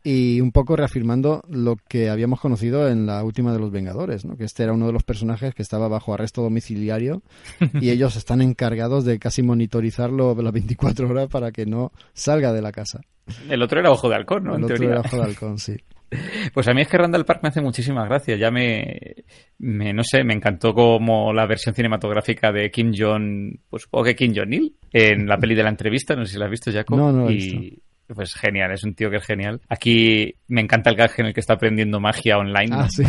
y 0.04 0.41
un 0.41 0.51
poco 0.51 0.76
reafirmando 0.76 1.43
lo 1.49 1.78
que 1.88 2.10
habíamos 2.10 2.39
conocido 2.41 2.89
en 2.89 3.06
la 3.06 3.24
última 3.24 3.54
de 3.54 3.60
los 3.60 3.72
Vengadores, 3.72 4.26
¿no? 4.26 4.36
que 4.36 4.43
este 4.43 4.64
era 4.64 4.74
uno 4.74 4.88
de 4.88 4.93
los 4.93 5.04
personajes 5.04 5.56
que 5.56 5.62
estaba 5.62 5.88
bajo 5.88 6.14
arresto 6.14 6.41
domiciliario 6.41 7.22
y 7.80 7.89
ellos 7.89 8.16
están 8.16 8.41
encargados 8.41 9.06
de 9.06 9.18
casi 9.20 9.43
monitorizarlo 9.43 10.36
las 10.36 10.54
24 10.54 11.08
horas 11.10 11.30
para 11.30 11.51
que 11.51 11.66
no 11.66 11.91
salga 12.14 12.51
de 12.51 12.62
la 12.62 12.72
casa. 12.72 13.01
El 13.49 13.62
otro 13.62 13.80
era 13.80 13.91
Ojo 13.91 14.10
de 14.10 14.16
Halcón, 14.16 14.43
¿no? 14.43 14.51
El 14.51 14.60
en 14.60 14.64
otro 14.66 14.76
teoría. 14.76 14.95
era 14.95 15.01
Ojo 15.01 15.18
de 15.18 15.24
Halcón, 15.24 15.58
sí. 15.58 15.76
Pues 16.54 16.68
a 16.68 16.74
mí 16.76 16.82
es 16.82 16.88
que 16.88 16.97
Randall 16.97 17.26
Park 17.26 17.39
me 17.41 17.49
hace 17.49 17.62
muchísimas 17.62 18.08
gracias. 18.08 18.39
Ya 18.39 18.51
me, 18.51 19.16
me, 19.58 19.93
no 19.93 20.04
sé, 20.04 20.24
me 20.24 20.36
encantó 20.36 20.74
como 20.74 21.34
la 21.34 21.47
versión 21.47 21.74
cinematográfica 21.74 22.51
de 22.51 22.70
Kim 22.70 22.91
Jong, 22.95 23.58
pues 23.68 23.84
supongo 23.84 24.06
que 24.06 24.16
Kim 24.16 24.32
Jong-il, 24.36 24.76
en 24.91 25.26
la 25.26 25.38
peli 25.38 25.56
de 25.56 25.64
la 25.64 25.70
entrevista, 25.70 26.16
no 26.16 26.26
sé 26.26 26.34
si 26.34 26.38
la 26.38 26.45
has 26.45 26.51
visto, 26.51 26.72
Jacob. 26.72 26.97
No, 26.97 27.12
no 27.12 27.30
he 27.30 27.34
y 27.34 27.82
pues 28.08 28.34
genial, 28.34 28.72
es 28.72 28.84
un 28.84 28.95
tío 28.95 29.10
que 29.10 29.18
es 29.18 29.26
genial. 29.26 29.62
Aquí 29.70 30.36
me 30.47 30.62
encanta 30.62 30.89
el 30.89 30.95
gag 30.95 31.12
en 31.18 31.28
el 31.28 31.34
que 31.34 31.39
está 31.39 31.54
aprendiendo 31.54 31.99
magia 31.99 32.38
online. 32.38 32.76
Ah, 32.76 32.88
sí. 32.89 33.04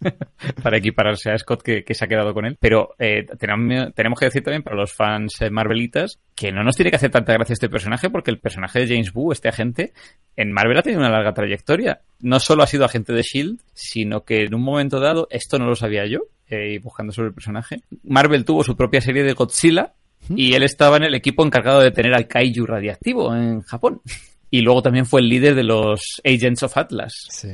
para 0.62 0.78
equipararse 0.78 1.30
a 1.30 1.38
Scott 1.38 1.62
que, 1.62 1.84
que 1.84 1.94
se 1.94 2.04
ha 2.04 2.08
quedado 2.08 2.34
con 2.34 2.46
él. 2.46 2.56
Pero 2.60 2.94
eh, 2.98 3.26
tenemos, 3.38 3.94
tenemos 3.94 4.18
que 4.18 4.26
decir 4.26 4.42
también 4.42 4.62
para 4.62 4.76
los 4.76 4.92
fans 4.92 5.40
eh, 5.40 5.50
marvelitas 5.50 6.20
que 6.34 6.52
no 6.52 6.62
nos 6.62 6.76
tiene 6.76 6.90
que 6.90 6.96
hacer 6.96 7.10
tanta 7.10 7.32
gracia 7.32 7.54
este 7.54 7.68
personaje 7.68 8.10
porque 8.10 8.30
el 8.30 8.38
personaje 8.38 8.80
de 8.80 8.88
James 8.88 9.12
Wu, 9.14 9.32
este 9.32 9.48
agente, 9.48 9.92
en 10.36 10.52
Marvel 10.52 10.78
ha 10.78 10.82
tenido 10.82 11.00
una 11.00 11.10
larga 11.10 11.34
trayectoria. 11.34 12.00
No 12.20 12.40
solo 12.40 12.62
ha 12.62 12.66
sido 12.66 12.84
agente 12.84 13.12
de 13.12 13.20
S.H.I.E.L.D., 13.20 13.62
sino 13.74 14.24
que 14.24 14.44
en 14.44 14.54
un 14.54 14.62
momento 14.62 15.00
dado, 15.00 15.28
esto 15.30 15.58
no 15.58 15.66
lo 15.66 15.76
sabía 15.76 16.06
yo, 16.06 16.20
eh, 16.48 16.74
y 16.74 16.78
buscando 16.78 17.12
sobre 17.12 17.28
el 17.28 17.34
personaje, 17.34 17.82
Marvel 18.04 18.44
tuvo 18.44 18.62
su 18.62 18.76
propia 18.76 19.00
serie 19.00 19.24
de 19.24 19.32
Godzilla 19.32 19.94
y 20.34 20.54
él 20.54 20.62
estaba 20.62 20.96
en 20.96 21.04
el 21.04 21.14
equipo 21.14 21.44
encargado 21.44 21.80
de 21.80 21.90
tener 21.90 22.14
al 22.14 22.26
Kaiju 22.26 22.66
radiactivo 22.66 23.34
en 23.34 23.62
Japón. 23.62 24.00
Y 24.50 24.60
luego 24.60 24.82
también 24.82 25.06
fue 25.06 25.20
el 25.20 25.28
líder 25.28 25.54
de 25.54 25.64
los 25.64 26.00
Agents 26.24 26.62
of 26.62 26.76
Atlas. 26.76 27.12
Sí. 27.30 27.48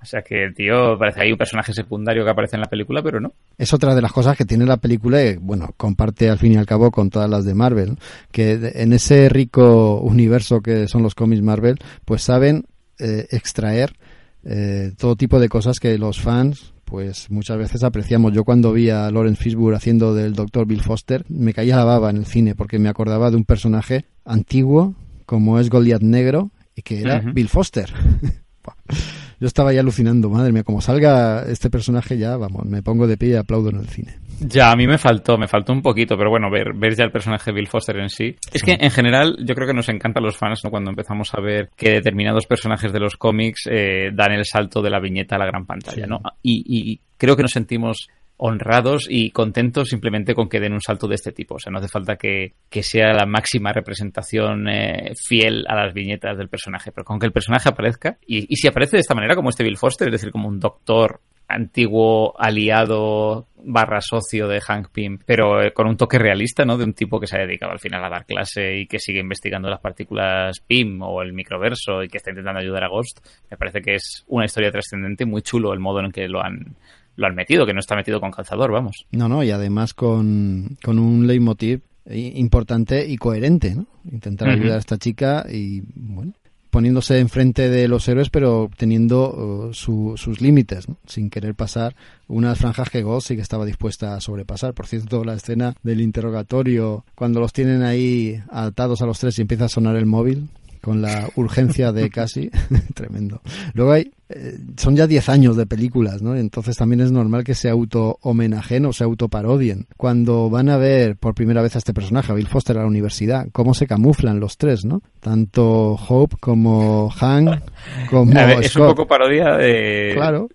O 0.00 0.04
sea 0.04 0.22
que 0.22 0.44
el 0.44 0.54
tío 0.54 0.96
parece 0.96 1.22
ahí 1.22 1.32
un 1.32 1.38
personaje 1.38 1.72
secundario 1.72 2.24
que 2.24 2.30
aparece 2.30 2.56
en 2.56 2.62
la 2.62 2.68
película, 2.68 3.02
pero 3.02 3.20
no. 3.20 3.32
Es 3.56 3.74
otra 3.74 3.94
de 3.94 4.02
las 4.02 4.12
cosas 4.12 4.36
que 4.36 4.44
tiene 4.44 4.64
la 4.64 4.76
película 4.76 5.22
y, 5.22 5.36
bueno, 5.36 5.74
comparte 5.76 6.30
al 6.30 6.38
fin 6.38 6.52
y 6.52 6.56
al 6.56 6.66
cabo 6.66 6.90
con 6.90 7.10
todas 7.10 7.28
las 7.28 7.44
de 7.44 7.54
Marvel, 7.54 7.98
que 8.30 8.72
en 8.74 8.92
ese 8.92 9.28
rico 9.28 10.00
universo 10.00 10.60
que 10.60 10.86
son 10.86 11.02
los 11.02 11.16
cómics 11.16 11.42
Marvel, 11.42 11.78
pues 12.04 12.22
saben 12.22 12.66
eh, 12.98 13.26
extraer 13.30 13.96
eh, 14.44 14.92
todo 14.96 15.16
tipo 15.16 15.40
de 15.40 15.48
cosas 15.48 15.80
que 15.80 15.98
los 15.98 16.20
fans 16.20 16.72
pues 16.88 17.30
muchas 17.30 17.58
veces 17.58 17.84
apreciamos. 17.84 18.32
Yo 18.32 18.44
cuando 18.44 18.72
vi 18.72 18.90
a 18.90 19.10
Lawrence 19.10 19.42
Fishburne 19.42 19.76
haciendo 19.76 20.14
del 20.14 20.34
Dr. 20.34 20.66
Bill 20.66 20.82
Foster, 20.82 21.24
me 21.28 21.52
caía 21.52 21.76
la 21.76 21.84
baba 21.84 22.10
en 22.10 22.16
el 22.16 22.26
cine 22.26 22.54
porque 22.54 22.78
me 22.78 22.88
acordaba 22.88 23.30
de 23.30 23.36
un 23.36 23.44
personaje 23.44 24.06
antiguo 24.24 24.94
como 25.26 25.58
es 25.58 25.68
Goliath 25.68 26.02
Negro 26.02 26.50
y 26.74 26.82
que 26.82 27.00
era. 27.00 27.20
Bill 27.20 27.48
Foster. 27.48 27.92
Yo 29.40 29.46
estaba 29.46 29.72
ya 29.72 29.80
alucinando, 29.80 30.28
madre 30.30 30.52
mía, 30.52 30.64
como 30.64 30.80
salga 30.80 31.44
este 31.48 31.70
personaje 31.70 32.18
ya, 32.18 32.36
vamos, 32.36 32.64
me 32.64 32.82
pongo 32.82 33.06
de 33.06 33.16
pie 33.16 33.30
y 33.30 33.34
aplaudo 33.36 33.70
en 33.70 33.76
el 33.76 33.86
cine. 33.88 34.18
Ya, 34.40 34.70
a 34.72 34.76
mí 34.76 34.86
me 34.86 34.98
faltó, 34.98 35.36
me 35.38 35.48
faltó 35.48 35.72
un 35.72 35.82
poquito, 35.82 36.16
pero 36.16 36.30
bueno, 36.30 36.50
ver, 36.50 36.72
ver 36.74 36.94
ya 36.96 37.04
el 37.04 37.10
personaje 37.12 37.50
de 37.50 37.54
Bill 37.56 37.66
Foster 37.68 37.96
en 37.98 38.08
sí. 38.08 38.36
Es 38.52 38.62
que 38.62 38.76
en 38.80 38.90
general 38.90 39.36
yo 39.44 39.54
creo 39.54 39.66
que 39.66 39.74
nos 39.74 39.88
encanta 39.88 40.20
a 40.20 40.22
los 40.22 40.36
fans 40.36 40.60
¿no? 40.64 40.70
cuando 40.70 40.90
empezamos 40.90 41.32
a 41.34 41.40
ver 41.40 41.70
que 41.76 41.90
determinados 41.90 42.46
personajes 42.46 42.92
de 42.92 43.00
los 43.00 43.16
cómics 43.16 43.68
eh, 43.70 44.10
dan 44.12 44.32
el 44.32 44.44
salto 44.44 44.80
de 44.82 44.90
la 44.90 45.00
viñeta 45.00 45.36
a 45.36 45.38
la 45.38 45.46
gran 45.46 45.66
pantalla, 45.66 46.04
Sí. 46.04 46.08
¿no? 46.08 46.20
Y, 46.42 46.62
y 46.92 47.00
creo 47.16 47.36
que 47.36 47.42
nos 47.42 47.50
sentimos 47.52 48.08
honrados 48.38 49.06
y 49.10 49.30
contentos 49.30 49.88
simplemente 49.88 50.34
con 50.34 50.48
que 50.48 50.60
den 50.60 50.72
un 50.72 50.80
salto 50.80 51.08
de 51.08 51.16
este 51.16 51.32
tipo. 51.32 51.56
O 51.56 51.58
sea, 51.58 51.70
no 51.72 51.78
hace 51.78 51.88
falta 51.88 52.16
que, 52.16 52.54
que 52.70 52.82
sea 52.82 53.12
la 53.12 53.26
máxima 53.26 53.72
representación 53.72 54.68
eh, 54.68 55.12
fiel 55.16 55.64
a 55.68 55.74
las 55.74 55.92
viñetas 55.92 56.38
del 56.38 56.48
personaje, 56.48 56.92
pero 56.92 57.04
con 57.04 57.18
que 57.18 57.26
el 57.26 57.32
personaje 57.32 57.68
aparezca, 57.68 58.16
y, 58.26 58.54
si 58.56 58.68
aparece 58.68 58.96
de 58.96 59.00
esta 59.00 59.14
manera 59.14 59.34
como 59.34 59.50
este 59.50 59.64
Bill 59.64 59.76
Foster, 59.76 60.08
es 60.08 60.12
decir, 60.12 60.30
como 60.30 60.48
un 60.48 60.60
doctor 60.60 61.20
antiguo 61.48 62.38
aliado 62.38 63.48
barra 63.56 64.00
socio 64.02 64.46
de 64.46 64.60
Hank 64.60 64.90
Pym, 64.92 65.18
pero 65.24 65.62
eh, 65.62 65.72
con 65.72 65.88
un 65.88 65.96
toque 65.96 66.18
realista, 66.18 66.64
¿no? 66.64 66.76
De 66.76 66.84
un 66.84 66.92
tipo 66.92 67.18
que 67.18 67.26
se 67.26 67.36
ha 67.36 67.40
dedicado 67.40 67.72
al 67.72 67.80
final 67.80 68.04
a 68.04 68.10
dar 68.10 68.26
clase 68.26 68.80
y 68.80 68.86
que 68.86 68.98
sigue 68.98 69.20
investigando 69.20 69.68
las 69.68 69.80
partículas 69.80 70.60
Pym 70.60 71.00
o 71.02 71.22
el 71.22 71.32
microverso 71.32 72.02
y 72.02 72.08
que 72.08 72.18
está 72.18 72.30
intentando 72.30 72.60
ayudar 72.60 72.84
a 72.84 72.88
Ghost. 72.88 73.26
Me 73.50 73.56
parece 73.56 73.80
que 73.80 73.94
es 73.94 74.24
una 74.28 74.44
historia 74.44 74.70
trascendente, 74.70 75.24
muy 75.24 75.42
chulo 75.42 75.72
el 75.72 75.80
modo 75.80 76.00
en 76.00 76.12
que 76.12 76.28
lo 76.28 76.44
han 76.44 76.76
lo 77.18 77.26
han 77.26 77.34
metido, 77.34 77.66
que 77.66 77.74
no 77.74 77.80
está 77.80 77.94
metido 77.96 78.20
con 78.20 78.30
calzador, 78.30 78.70
vamos. 78.72 79.04
No, 79.10 79.28
no, 79.28 79.42
y 79.42 79.50
además 79.50 79.92
con, 79.92 80.76
con 80.82 80.98
un 80.98 81.26
leitmotiv 81.26 81.82
importante 82.10 83.06
y 83.06 83.16
coherente, 83.16 83.74
¿no? 83.74 83.86
Intentar 84.10 84.48
ayudar 84.48 84.76
a 84.76 84.78
esta 84.78 84.96
chica 84.98 85.44
y, 85.52 85.82
bueno, 85.94 86.32
poniéndose 86.70 87.18
enfrente 87.18 87.68
de 87.68 87.88
los 87.88 88.06
héroes, 88.08 88.30
pero 88.30 88.70
teniendo 88.76 89.68
uh, 89.68 89.74
su- 89.74 90.14
sus 90.16 90.40
límites, 90.40 90.88
¿no? 90.88 90.96
Sin 91.06 91.28
querer 91.28 91.54
pasar 91.54 91.96
unas 92.28 92.58
franjas 92.58 92.88
que 92.90 93.02
Ghost 93.02 93.28
sí 93.28 93.36
que 93.36 93.42
estaba 93.42 93.66
dispuesta 93.66 94.14
a 94.14 94.20
sobrepasar. 94.20 94.72
Por 94.74 94.86
cierto, 94.86 95.24
la 95.24 95.34
escena 95.34 95.74
del 95.82 96.00
interrogatorio, 96.00 97.04
cuando 97.14 97.40
los 97.40 97.52
tienen 97.52 97.82
ahí 97.82 98.40
atados 98.50 99.02
a 99.02 99.06
los 99.06 99.18
tres 99.18 99.38
y 99.38 99.42
empieza 99.42 99.64
a 99.64 99.68
sonar 99.68 99.96
el 99.96 100.06
móvil, 100.06 100.48
con 100.80 101.02
la 101.02 101.28
urgencia 101.36 101.92
de 101.92 102.10
casi 102.10 102.50
tremendo. 102.94 103.40
Luego 103.74 103.92
hay 103.92 104.10
eh, 104.30 104.58
son 104.76 104.94
ya 104.94 105.06
10 105.06 105.26
años 105.30 105.56
de 105.56 105.64
películas, 105.64 106.20
¿no? 106.20 106.36
Entonces 106.36 106.76
también 106.76 107.00
es 107.00 107.10
normal 107.10 107.44
que 107.44 107.54
se 107.54 107.70
auto 107.70 108.18
homenajen 108.20 108.84
o 108.84 108.92
se 108.92 109.04
autoparodien. 109.04 109.86
Cuando 109.96 110.50
van 110.50 110.68
a 110.68 110.76
ver 110.76 111.16
por 111.16 111.34
primera 111.34 111.62
vez 111.62 111.76
a 111.76 111.78
este 111.78 111.94
personaje, 111.94 112.30
a 112.30 112.34
Bill 112.34 112.46
Foster 112.46 112.76
a 112.76 112.82
la 112.82 112.86
universidad, 112.86 113.48
cómo 113.52 113.72
se 113.72 113.86
camuflan 113.86 114.38
los 114.38 114.58
tres, 114.58 114.84
¿no? 114.84 115.00
Tanto 115.20 115.92
Hope 115.94 116.36
como 116.40 117.10
Han 117.20 117.62
como 118.10 118.34
ver, 118.34 118.64
es 118.64 118.76
un 118.76 118.86
poco 118.88 119.06
parodia 119.06 119.56
de, 119.56 120.12
Claro, 120.14 120.48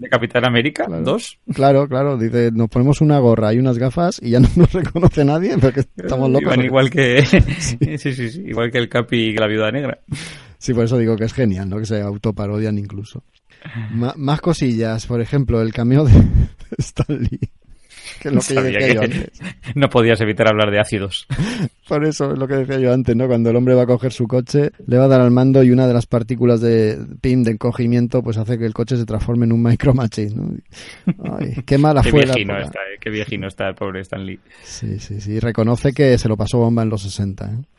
de 0.00 0.08
Capitán 0.08 0.44
América 0.44 0.84
Claro. 0.86 1.02
2. 1.02 1.38
claro, 1.54 1.88
claro. 1.88 2.16
Dice, 2.18 2.50
nos 2.52 2.68
ponemos 2.68 3.00
una 3.00 3.18
gorra 3.18 3.52
y 3.54 3.58
unas 3.58 3.78
gafas 3.78 4.20
y 4.22 4.30
ya 4.30 4.40
no 4.40 4.48
nos 4.56 4.72
reconoce 4.72 5.24
nadie 5.24 5.56
porque 5.58 5.80
estamos 5.96 6.30
locos. 6.30 6.42
Iban 6.54 6.64
igual 6.64 6.90
que 6.90 7.24
sí, 7.58 7.98
sí, 7.98 8.12
sí, 8.30 8.42
igual 8.46 8.70
que 8.70 8.78
el 8.78 8.88
Capi 8.88 9.16
y 9.16 9.34
la 9.36 9.46
Viuda 9.46 9.70
Negra. 9.70 9.98
Sí, 10.58 10.72
por 10.74 10.84
eso 10.84 10.98
digo 10.98 11.16
que 11.16 11.24
es 11.24 11.32
genial, 11.32 11.68
¿no? 11.68 11.78
Que 11.78 11.86
se 11.86 12.00
autoparodian 12.00 12.78
incluso. 12.78 13.22
Más 13.92 14.40
cosillas, 14.40 15.06
por 15.06 15.20
ejemplo, 15.20 15.60
el 15.60 15.72
cameo 15.72 16.04
de 16.04 16.12
Stan 16.78 17.06
Lee. 17.18 17.40
Que 18.26 18.30
es 18.30 18.34
lo 18.34 18.40
que 18.48 18.54
yo 18.54 18.62
decía 18.62 18.94
yo 18.94 19.02
antes. 19.02 19.30
no 19.74 19.88
podías 19.88 20.20
evitar 20.20 20.48
hablar 20.48 20.70
de 20.70 20.80
ácidos. 20.80 21.26
Por 21.88 22.04
eso 22.04 22.32
es 22.32 22.38
lo 22.38 22.48
que 22.48 22.54
decía 22.54 22.78
yo 22.78 22.92
antes, 22.92 23.14
¿no? 23.14 23.28
Cuando 23.28 23.50
el 23.50 23.56
hombre 23.56 23.74
va 23.74 23.82
a 23.82 23.86
coger 23.86 24.12
su 24.12 24.26
coche, 24.26 24.70
le 24.86 24.98
va 24.98 25.04
a 25.04 25.08
dar 25.08 25.20
al 25.20 25.30
mando 25.30 25.62
y 25.62 25.70
una 25.70 25.86
de 25.86 25.94
las 25.94 26.06
partículas 26.06 26.60
de 26.60 26.98
PIM 27.20 27.44
de 27.44 27.52
encogimiento 27.52 28.22
pues 28.22 28.38
hace 28.38 28.58
que 28.58 28.66
el 28.66 28.74
coche 28.74 28.96
se 28.96 29.06
transforme 29.06 29.46
en 29.46 29.52
un 29.52 29.62
micro 29.62 29.94
machine, 29.94 30.34
¿no? 30.34 30.56
Ay, 31.38 31.62
qué 31.64 31.78
mala 31.78 32.02
Qué 32.02 32.10
fue 32.10 32.26
la 32.26 32.34
viejino 32.34 32.58
está, 32.58 32.80
eh, 32.80 32.98
qué 33.00 33.10
viejino 33.10 33.46
está 33.46 33.68
el 33.68 33.74
pobre 33.76 34.00
Stan 34.00 34.24
Lee. 34.24 34.40
Sí, 34.64 34.98
sí, 34.98 35.20
sí. 35.20 35.38
Reconoce 35.38 35.92
que 35.92 36.18
se 36.18 36.28
lo 36.28 36.36
pasó 36.36 36.58
bomba 36.58 36.82
en 36.82 36.88
los 36.88 37.02
60, 37.02 37.44
¿eh? 37.44 37.75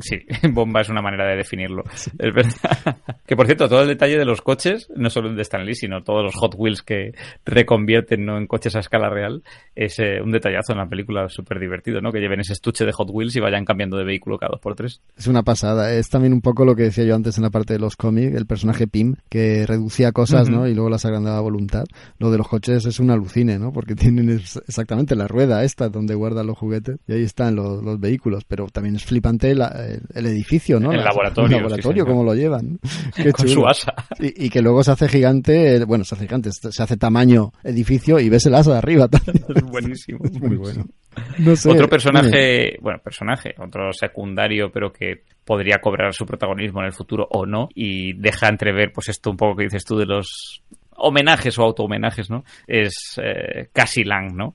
Sí, 0.00 0.20
bomba 0.52 0.80
es 0.80 0.88
una 0.88 1.02
manera 1.02 1.28
de 1.28 1.36
definirlo. 1.36 1.84
Es 2.18 2.34
verdad. 2.34 2.98
Que 3.26 3.36
por 3.36 3.46
cierto, 3.46 3.68
todo 3.68 3.82
el 3.82 3.88
detalle 3.88 4.18
de 4.18 4.24
los 4.24 4.40
coches, 4.40 4.88
no 4.96 5.10
solo 5.10 5.28
el 5.28 5.36
de 5.36 5.42
Stan 5.42 5.64
Lee, 5.64 5.74
sino 5.74 6.02
todos 6.02 6.24
los 6.24 6.34
Hot 6.36 6.54
Wheels 6.56 6.82
que 6.82 7.12
reconvierten 7.44 8.24
¿no? 8.24 8.38
en 8.38 8.46
coches 8.46 8.74
a 8.76 8.80
escala 8.80 9.10
real, 9.10 9.42
es 9.74 9.98
eh, 9.98 10.20
un 10.22 10.32
detallazo 10.32 10.72
en 10.72 10.78
la 10.78 10.88
película 10.88 11.28
súper 11.28 11.60
divertido, 11.60 12.00
¿no? 12.00 12.10
Que 12.12 12.20
lleven 12.20 12.40
ese 12.40 12.54
estuche 12.54 12.84
de 12.84 12.92
Hot 12.92 13.08
Wheels 13.10 13.36
y 13.36 13.40
vayan 13.40 13.64
cambiando 13.64 13.96
de 13.96 14.04
vehículo 14.04 14.38
cada 14.38 14.52
dos 14.52 14.60
por 14.60 14.74
tres. 14.74 15.00
Es 15.16 15.26
una 15.26 15.42
pasada. 15.42 15.92
Es 15.92 16.08
también 16.08 16.32
un 16.32 16.40
poco 16.40 16.64
lo 16.64 16.74
que 16.74 16.84
decía 16.84 17.04
yo 17.04 17.14
antes 17.14 17.36
en 17.36 17.44
la 17.44 17.50
parte 17.50 17.74
de 17.74 17.78
los 17.78 17.96
cómics, 17.96 18.34
el 18.34 18.46
personaje 18.46 18.86
Pim, 18.86 19.16
que 19.28 19.66
reducía 19.66 20.12
cosas, 20.12 20.48
¿no? 20.48 20.66
Y 20.66 20.74
luego 20.74 20.90
las 20.90 21.04
agrandaba 21.04 21.38
a 21.38 21.42
voluntad. 21.42 21.84
Lo 22.18 22.30
de 22.30 22.38
los 22.38 22.48
coches 22.48 22.86
es 22.86 23.00
un 23.00 23.10
alucine, 23.10 23.58
¿no? 23.58 23.72
Porque 23.72 23.94
tienen 23.94 24.30
exactamente 24.30 25.14
la 25.14 25.28
rueda 25.28 25.64
esta 25.64 25.88
donde 25.88 26.14
guardan 26.14 26.46
los 26.46 26.58
juguetes 26.58 26.98
y 27.06 27.12
ahí 27.12 27.22
están 27.22 27.56
los, 27.56 27.82
los 27.82 28.00
vehículos. 28.00 28.44
Pero 28.44 28.66
también 28.66 28.96
es 28.96 29.04
flipante 29.04 29.47
la- 29.54 29.74
el, 30.14 30.26
edificio, 30.26 30.78
¿no? 30.80 30.92
El 30.92 31.02
laboratorio, 31.04 31.56
El 31.56 31.62
laboratorio, 31.64 32.04
sí, 32.04 32.08
cómo 32.10 32.24
lo 32.24 32.34
llevan. 32.34 32.78
Qué 33.16 33.32
Con 33.32 33.46
chulo. 33.46 33.62
su 33.62 33.66
asa. 33.68 33.94
Y, 34.18 34.46
y 34.46 34.50
que 34.50 34.60
luego 34.62 34.82
se 34.82 34.92
hace 34.92 35.08
gigante, 35.08 35.84
bueno, 35.84 36.04
se 36.04 36.14
hace 36.14 36.24
gigante, 36.26 36.50
se 36.52 36.82
hace 36.82 36.96
tamaño 36.96 37.52
edificio 37.64 38.18
y 38.20 38.28
ves 38.28 38.46
el 38.46 38.54
asa 38.54 38.72
de 38.72 38.78
arriba 38.78 39.08
también. 39.08 39.44
Es 39.54 39.62
buenísimo. 39.62 40.18
Es 40.24 40.40
muy 40.40 40.56
bueno. 40.56 40.84
No 41.38 41.56
sé, 41.56 41.70
Otro 41.70 41.88
personaje, 41.88 42.76
bueno, 42.80 43.00
personaje, 43.02 43.52
otro 43.58 43.92
secundario, 43.92 44.70
pero 44.70 44.92
que 44.92 45.24
podría 45.44 45.78
cobrar 45.80 46.14
su 46.14 46.24
protagonismo 46.24 46.78
en 46.80 46.86
el 46.86 46.92
futuro 46.92 47.26
o 47.32 47.44
no, 47.44 47.68
y 47.74 48.12
deja 48.12 48.46
entrever, 48.48 48.92
pues 48.92 49.08
esto 49.08 49.30
un 49.30 49.36
poco 49.36 49.56
que 49.56 49.64
dices 49.64 49.84
tú 49.84 49.96
de 49.96 50.06
los 50.06 50.62
homenajes 50.94 51.58
o 51.58 51.62
auto-homenajes, 51.64 52.30
¿no? 52.30 52.44
Es 52.68 53.18
eh, 53.20 53.68
Cassie 53.72 54.04
Lang, 54.04 54.32
¿no? 54.36 54.54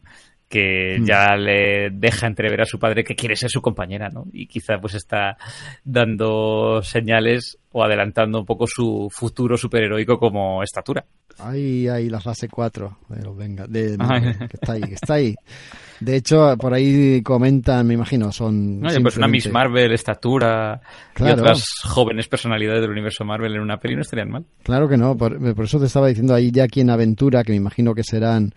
Que 0.53 0.97
Mm. 0.99 1.05
ya 1.05 1.35
le 1.35 1.89
deja 1.91 2.27
entrever 2.27 2.61
a 2.61 2.65
su 2.65 2.77
padre 2.77 3.03
que 3.03 3.15
quiere 3.15 3.35
ser 3.35 3.49
su 3.49 3.59
compañera, 3.61 4.09
¿no? 4.09 4.25
Y 4.31 4.45
quizá 4.45 4.77
pues 4.79 4.93
está 4.93 5.35
dando 5.83 6.81
señales 6.83 7.57
o 7.71 7.83
adelantando 7.83 8.39
un 8.39 8.45
poco 8.45 8.65
su 8.67 9.09
futuro 9.11 9.57
superheroico 9.57 10.19
como 10.19 10.61
estatura. 10.61 11.03
Ay, 11.39 11.87
ay, 11.87 12.09
la 12.09 12.19
fase 12.19 12.47
4 12.47 12.99
de 13.09 13.23
los 13.23 13.35
Venga, 13.35 13.65
de, 13.67 13.97
que 13.97 14.57
está 14.61 14.73
ahí, 14.73 14.81
que 14.81 14.93
está 14.93 15.13
ahí. 15.15 15.35
De 15.99 16.17
hecho, 16.17 16.55
por 16.59 16.73
ahí 16.73 17.21
comentan, 17.23 17.87
me 17.87 17.93
imagino, 17.95 18.31
son... 18.31 18.79
No, 18.81 18.89
pues 19.01 19.17
una 19.17 19.27
Miss 19.27 19.43
simplemente- 19.43 19.49
Marvel, 19.51 19.91
estatura 19.93 20.81
Claro. 21.13 21.37
y 21.37 21.39
otras 21.39 21.65
jóvenes 21.85 22.27
personalidades 22.27 22.81
del 22.81 22.91
universo 22.91 23.23
Marvel 23.25 23.55
en 23.55 23.61
una 23.61 23.77
peli 23.77 23.95
no 23.95 24.01
estarían 24.01 24.29
mal. 24.29 24.45
Claro 24.63 24.87
que 24.87 24.97
no, 24.97 25.17
por, 25.17 25.55
por 25.55 25.65
eso 25.65 25.79
te 25.79 25.85
estaba 25.87 26.07
diciendo 26.09 26.35
ahí 26.35 26.51
ya 26.51 26.65
aquí 26.65 26.81
en 26.81 26.89
Aventura, 26.91 27.43
que 27.43 27.53
me 27.53 27.57
imagino 27.57 27.95
que 27.95 28.03
serán 28.03 28.53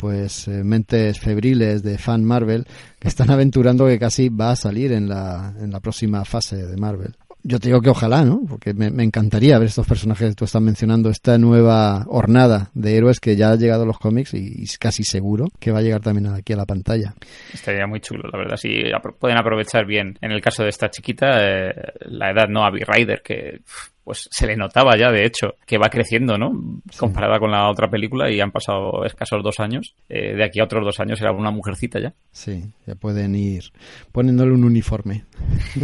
pues 0.00 0.48
eh, 0.48 0.64
mentes 0.64 1.20
febriles 1.20 1.82
de 1.82 1.98
fan 1.98 2.24
Marvel, 2.24 2.66
que 2.98 3.08
están 3.08 3.30
aventurando 3.30 3.86
que 3.86 3.98
casi 3.98 4.30
va 4.30 4.52
a 4.52 4.56
salir 4.56 4.92
en 4.92 5.08
la, 5.08 5.52
en 5.60 5.70
la 5.70 5.80
próxima 5.80 6.24
fase 6.24 6.56
de 6.56 6.76
Marvel. 6.76 7.14
Yo 7.42 7.58
te 7.58 7.68
digo 7.68 7.80
que 7.80 7.88
ojalá, 7.88 8.22
¿no? 8.22 8.42
Porque 8.46 8.74
me, 8.74 9.02
encantaría 9.02 9.58
ver 9.58 9.68
estos 9.68 9.86
personajes 9.86 10.28
que 10.28 10.34
tú 10.34 10.44
estás 10.44 10.60
mencionando, 10.60 11.08
esta 11.08 11.38
nueva 11.38 12.04
hornada 12.06 12.70
de 12.74 12.96
héroes 12.96 13.18
que 13.18 13.34
ya 13.34 13.50
ha 13.50 13.56
llegado 13.56 13.84
a 13.84 13.86
los 13.86 13.98
cómics 13.98 14.34
y, 14.34 14.60
y 14.60 14.64
es 14.64 14.76
casi 14.76 15.04
seguro 15.04 15.46
que 15.58 15.70
va 15.70 15.78
a 15.78 15.82
llegar 15.82 16.02
también 16.02 16.26
aquí 16.26 16.52
a 16.52 16.56
la 16.56 16.66
pantalla. 16.66 17.14
Estaría 17.52 17.86
muy 17.86 18.00
chulo, 18.00 18.28
la 18.30 18.38
verdad. 18.38 18.56
Si 18.58 18.82
pueden 19.18 19.38
aprovechar 19.38 19.86
bien, 19.86 20.18
en 20.20 20.32
el 20.32 20.42
caso 20.42 20.64
de 20.64 20.68
esta 20.68 20.90
chiquita, 20.90 21.28
eh, 21.40 21.74
la 22.00 22.30
edad, 22.30 22.48
¿no? 22.48 22.62
Abby 22.62 22.80
Ryder, 22.84 23.22
que 23.22 23.60
pues 24.04 24.28
se 24.30 24.46
le 24.46 24.56
notaba 24.56 24.96
ya, 24.96 25.10
de 25.10 25.24
hecho, 25.24 25.54
que 25.66 25.78
va 25.78 25.88
creciendo, 25.88 26.38
¿no? 26.38 26.82
Comparada 26.98 27.38
con 27.38 27.50
la 27.50 27.70
otra 27.70 27.90
película 27.90 28.30
y 28.30 28.40
han 28.40 28.50
pasado 28.50 29.04
escasos 29.04 29.42
dos 29.42 29.60
años. 29.60 29.94
Eh, 30.08 30.34
de 30.34 30.44
aquí 30.44 30.60
a 30.60 30.64
otros 30.64 30.84
dos 30.84 31.00
años 31.00 31.20
era 31.20 31.32
una 31.32 31.50
mujercita 31.50 32.00
ya. 32.00 32.14
Sí, 32.32 32.64
ya 32.86 32.94
pueden 32.94 33.34
ir 33.34 33.64
poniéndole 34.12 34.52
un 34.52 34.64
uniforme. 34.64 35.24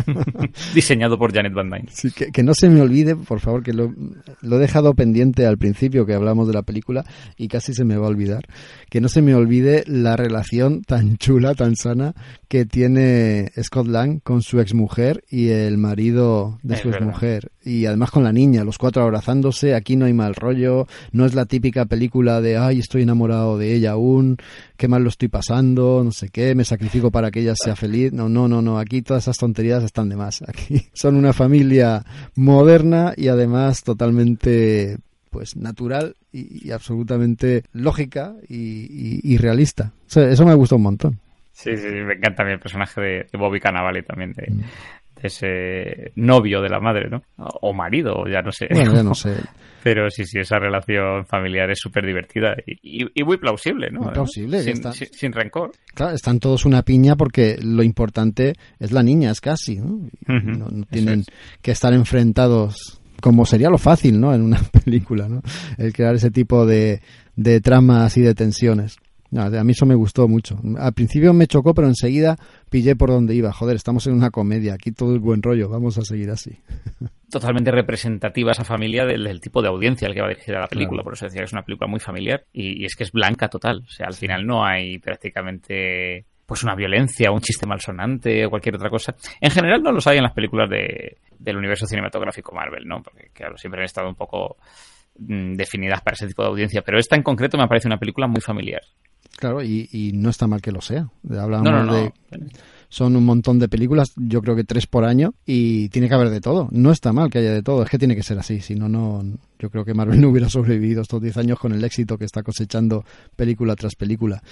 Diseñado 0.75 1.19
por 1.19 1.33
Janet 1.33 1.53
Van 1.53 1.71
Dyne. 1.71 1.89
Sí, 1.91 2.11
que, 2.11 2.33
que 2.33 2.43
no 2.43 2.55
se 2.55 2.69
me 2.69 2.81
olvide, 2.81 3.17
por 3.17 3.41
favor, 3.41 3.63
que 3.63 3.73
lo, 3.73 3.93
lo 4.41 4.57
he 4.57 4.61
dejado 4.61 4.95
pendiente 4.95 5.47
al 5.47 5.59
principio 5.59 6.07
que 6.07 6.15
hablamos 6.15 6.49
de 6.49 6.55
la 6.55 6.63
película 6.63 7.05
y 7.37 7.49
casi 7.49 7.75
se 7.75 7.85
me 7.85 7.97
va 7.97 8.07
a 8.07 8.11
olvidar. 8.11 8.45
Que 8.91 9.01
no 9.01 9.09
se 9.09 9.23
me 9.23 9.35
olvide 9.35 9.85
la 9.87 10.17
relación 10.17 10.83
tan 10.83 11.17
chula, 11.17 11.55
tan 11.55 11.77
sana 11.77 12.15
que 12.49 12.65
tiene 12.65 13.51
Scott 13.63 13.87
Lang 13.89 14.21
con 14.21 14.43
su 14.43 14.61
exmujer 14.61 15.25
y 15.29 15.49
el 15.49 15.79
marido 15.79 16.59
de 16.63 16.75
Es 16.75 16.81
su 16.81 16.89
exmujer. 16.91 17.51
Y 17.67 17.85
además 17.87 18.11
con 18.13 18.23
la 18.25 18.33
niña, 18.33 18.63
los 18.65 18.79
cuatro 18.79 19.03
abrazándose, 19.03 19.75
aquí 19.75 19.97
no 19.97 20.05
hay 20.07 20.13
mal 20.13 20.35
rollo, 20.37 20.87
no 21.13 21.27
es 21.27 21.35
la 21.35 21.47
típica 21.47 21.85
película 21.85 22.41
de, 22.41 22.57
ay, 22.57 22.79
estoy 22.79 23.03
enamorado 23.03 23.59
de 23.59 23.75
ella 23.75 23.91
aún, 23.93 24.37
qué 24.77 24.87
mal 24.87 25.03
lo 25.03 25.09
estoy 25.09 25.27
pasando, 25.29 26.03
no 26.05 26.13
sé 26.13 26.29
qué, 26.29 26.55
me 26.55 26.65
sacrifico 26.65 27.11
para 27.11 27.31
que 27.33 27.41
ella 27.41 27.55
sea 27.57 27.75
feliz. 27.75 28.13
No, 28.13 28.29
no, 28.29 28.47
no, 28.47 28.63
no, 28.63 28.79
aquí 28.79 29.03
todas 29.03 29.25
esas 29.25 29.37
tonterías 29.39 29.83
están 29.83 30.09
de 30.09 30.17
más. 30.17 30.43
Aquí 30.47 30.87
son 30.95 31.17
una 31.17 31.33
familia 31.33 32.05
moderna 32.37 33.13
y 33.17 33.29
además 33.29 33.83
totalmente 33.83 34.99
pues 35.31 35.57
natural 35.57 36.15
y, 36.33 36.69
y 36.69 36.71
absolutamente 36.71 37.65
lógica 37.73 38.35
y, 38.49 38.57
y- 38.57 39.21
y 39.25 39.37
realista. 39.39 39.93
O 40.07 40.11
sea, 40.11 40.31
eso 40.31 40.47
me 40.47 40.55
gusta 40.55 40.77
un 40.77 40.83
montón. 40.83 41.19
Sí, 41.53 41.77
sí, 41.77 41.89
me 41.89 42.15
encanta 42.15 42.43
a 42.43 42.47
mí 42.47 42.53
el 42.53 42.61
personaje 42.61 43.01
de, 43.01 43.27
de 43.33 43.39
Bobby 43.39 43.61
Cannavale 43.61 44.03
también, 44.03 44.33
de, 44.35 44.53
de 45.21 45.29
ese 45.29 46.13
novio 46.17 46.61
de 46.61 46.69
la 46.69 46.81
madre, 46.81 47.09
¿no? 47.09 47.23
O 47.39 47.73
marido, 47.73 48.25
ya 48.31 48.43
no 48.43 48.53
sé. 48.53 48.69
Bueno, 48.71 48.95
ya 48.95 49.03
no 49.03 49.15
sé. 49.15 49.35
Pero 49.83 50.11
sí, 50.11 50.25
sí, 50.25 50.41
esa 50.41 50.59
relación 50.59 51.25
familiar 51.27 51.71
es 51.71 51.79
súper 51.79 52.05
divertida 52.05 52.57
y, 52.67 53.05
y- 53.05 53.07
y 53.15 53.23
muy 53.23 53.37
plausible, 53.37 53.89
¿no? 53.91 54.01
Muy 54.01 54.13
plausible, 54.13 54.61
Sin, 54.63 54.73
está- 54.73 54.93
sin- 54.93 55.13
sin 55.13 55.33
rencor. 55.33 55.71
Claro, 55.95 56.15
están 56.15 56.41
todos 56.41 56.65
una 56.65 56.83
piña 56.83 57.15
porque 57.15 57.57
lo 57.63 57.85
importante 57.85 58.55
es 58.81 58.91
la 58.91 59.05
niña, 59.05 59.31
es 59.31 59.41
casi, 59.41 59.77
¿no? 59.77 60.01
No, 60.27 60.85
tienen 60.91 61.21
es. 61.21 61.27
que 61.63 61.71
estar 61.71 61.93
enfrentados 61.93 63.01
como 63.21 63.47
sería 63.47 63.71
lo 63.71 63.79
fácil, 63.79 64.21
¿no? 64.21 64.35
En 64.35 64.43
una 64.43 64.59
película, 64.85 65.29
¿no? 65.29 65.41
El 65.79 65.93
crear 65.93 66.17
ese 66.17 66.31
tipo 66.33 66.67
de, 66.67 67.01
de 67.37 67.61
tramas 67.61 68.17
y 68.17 68.23
de 68.23 68.35
tensiones. 68.35 68.97
No, 69.37 69.43
a 69.43 69.65
mí 69.65 69.73
eso 69.73 69.85
me 69.85 69.95
gustó 69.95 70.27
mucho. 70.29 70.59
Al 70.79 70.95
principio 70.95 71.35
me 71.35 71.47
chocó, 71.47 71.75
pero 71.75 71.89
enseguida 71.89 72.39
pillé 72.71 72.97
por 72.97 73.11
donde 73.11 73.35
iba. 73.35 73.53
Joder, 73.53 73.77
estamos 73.77 74.07
en 74.07 74.15
una 74.15 74.31
comedia, 74.31 74.73
aquí 74.73 74.93
todo 74.93 75.15
es 75.15 75.21
buen 75.21 75.43
rollo, 75.43 75.69
vamos 75.69 75.99
a 75.99 76.03
seguir 76.03 76.31
así. 76.31 76.59
Totalmente 77.31 77.71
representativa 77.71 78.53
esa 78.53 78.65
familia 78.65 79.05
del, 79.05 79.25
del 79.25 79.43
tipo 79.43 79.61
de 79.61 79.69
audiencia 79.69 80.09
al 80.09 80.15
que 80.15 80.23
va 80.23 80.29
dirigida 80.29 80.61
la 80.61 80.69
película. 80.69 81.03
Claro. 81.03 81.05
Por 81.05 81.13
eso 81.13 81.27
decía 81.27 81.43
que 81.43 81.45
es 81.45 81.53
una 81.53 81.65
película 81.65 81.87
muy 81.87 82.01
familiar 82.01 82.47
y, 82.51 82.83
y 82.83 82.87
es 82.87 82.97
que 82.97 83.05
es 83.05 83.13
blanca 83.13 83.49
total. 83.49 83.83
O 83.87 83.91
sea, 83.91 84.07
al 84.07 84.15
final 84.15 84.47
no 84.47 84.65
hay 84.65 84.99
prácticamente 85.01 86.25
pues 86.47 86.63
una 86.63 86.75
violencia, 86.75 87.31
un 87.31 87.41
chiste 87.41 87.67
malsonante 87.67 88.47
o 88.47 88.49
cualquier 88.49 88.77
otra 88.77 88.89
cosa. 88.89 89.15
En 89.39 89.51
general 89.51 89.83
no 89.83 89.93
los 89.93 90.07
hay 90.07 90.17
en 90.17 90.23
las 90.23 90.33
películas 90.33 90.71
de, 90.71 91.19
del 91.39 91.59
universo 91.59 91.87
cinematográfico 91.87 92.55
Marvel, 92.55 92.87
¿no? 92.87 93.03
Porque 93.03 93.29
claro, 93.35 93.59
siempre 93.59 93.83
han 93.83 93.85
estado 93.85 94.09
un 94.09 94.15
poco 94.15 94.57
mm, 95.19 95.57
definidas 95.57 96.01
para 96.01 96.15
ese 96.15 96.27
tipo 96.27 96.43
de 96.43 96.49
audiencia. 96.49 96.81
Pero 96.81 96.99
esta 96.99 97.17
en 97.17 97.23
concreto 97.23 97.59
me 97.59 97.67
parece 97.67 97.87
una 97.89 97.99
película 97.99 98.29
muy 98.29 98.41
familiar. 98.41 98.81
Claro, 99.37 99.63
y, 99.63 99.89
y 99.93 100.13
no 100.13 100.31
está 100.31 100.47
mal 100.47 100.63
que 100.63 100.73
lo 100.73 100.81
sea. 100.81 101.09
Hablamos 101.29 101.65
No, 101.65 101.73
no, 101.73 101.85
no. 101.85 101.95
de 101.95 102.13
son 102.89 103.17
un 103.17 103.25
montón 103.25 103.59
de 103.59 103.69
películas, 103.69 104.13
yo 104.17 104.41
creo 104.43 104.55
que 104.57 104.65
tres 104.65 104.87
por 104.87 105.05
año, 105.05 105.35
y 105.45 105.89
tiene 105.91 106.09
que 106.09 106.15
haber 106.15 106.31
de 106.31 106.41
todo. 106.41 106.69
No 106.71 106.91
está 106.93 107.13
mal 107.13 107.31
que 107.31 107.39
haya 107.39 107.53
de 107.53 107.63
todo, 107.63 107.83
es 107.83 107.91
que 107.91 107.99
tiene 107.99 108.15
que 108.17 108.23
ser 108.23 108.39
así, 108.39 108.61
si 108.61 108.75
no, 108.75 108.89
no, 108.89 109.23
yo 109.59 109.71
creo 109.71 109.85
que 109.85 109.95
Marvel 109.95 110.21
no 110.21 110.29
hubiera 110.31 110.49
sobrevivido 110.49 111.03
estos 111.03 111.21
10 111.23 111.37
años 111.39 111.59
con 111.59 111.73
el 111.73 111.83
éxito 111.85 112.17
que 112.19 112.25
está 112.25 112.43
cosechando 112.43 113.05
película 113.37 113.75
tras 113.77 113.95
película. 113.97 114.43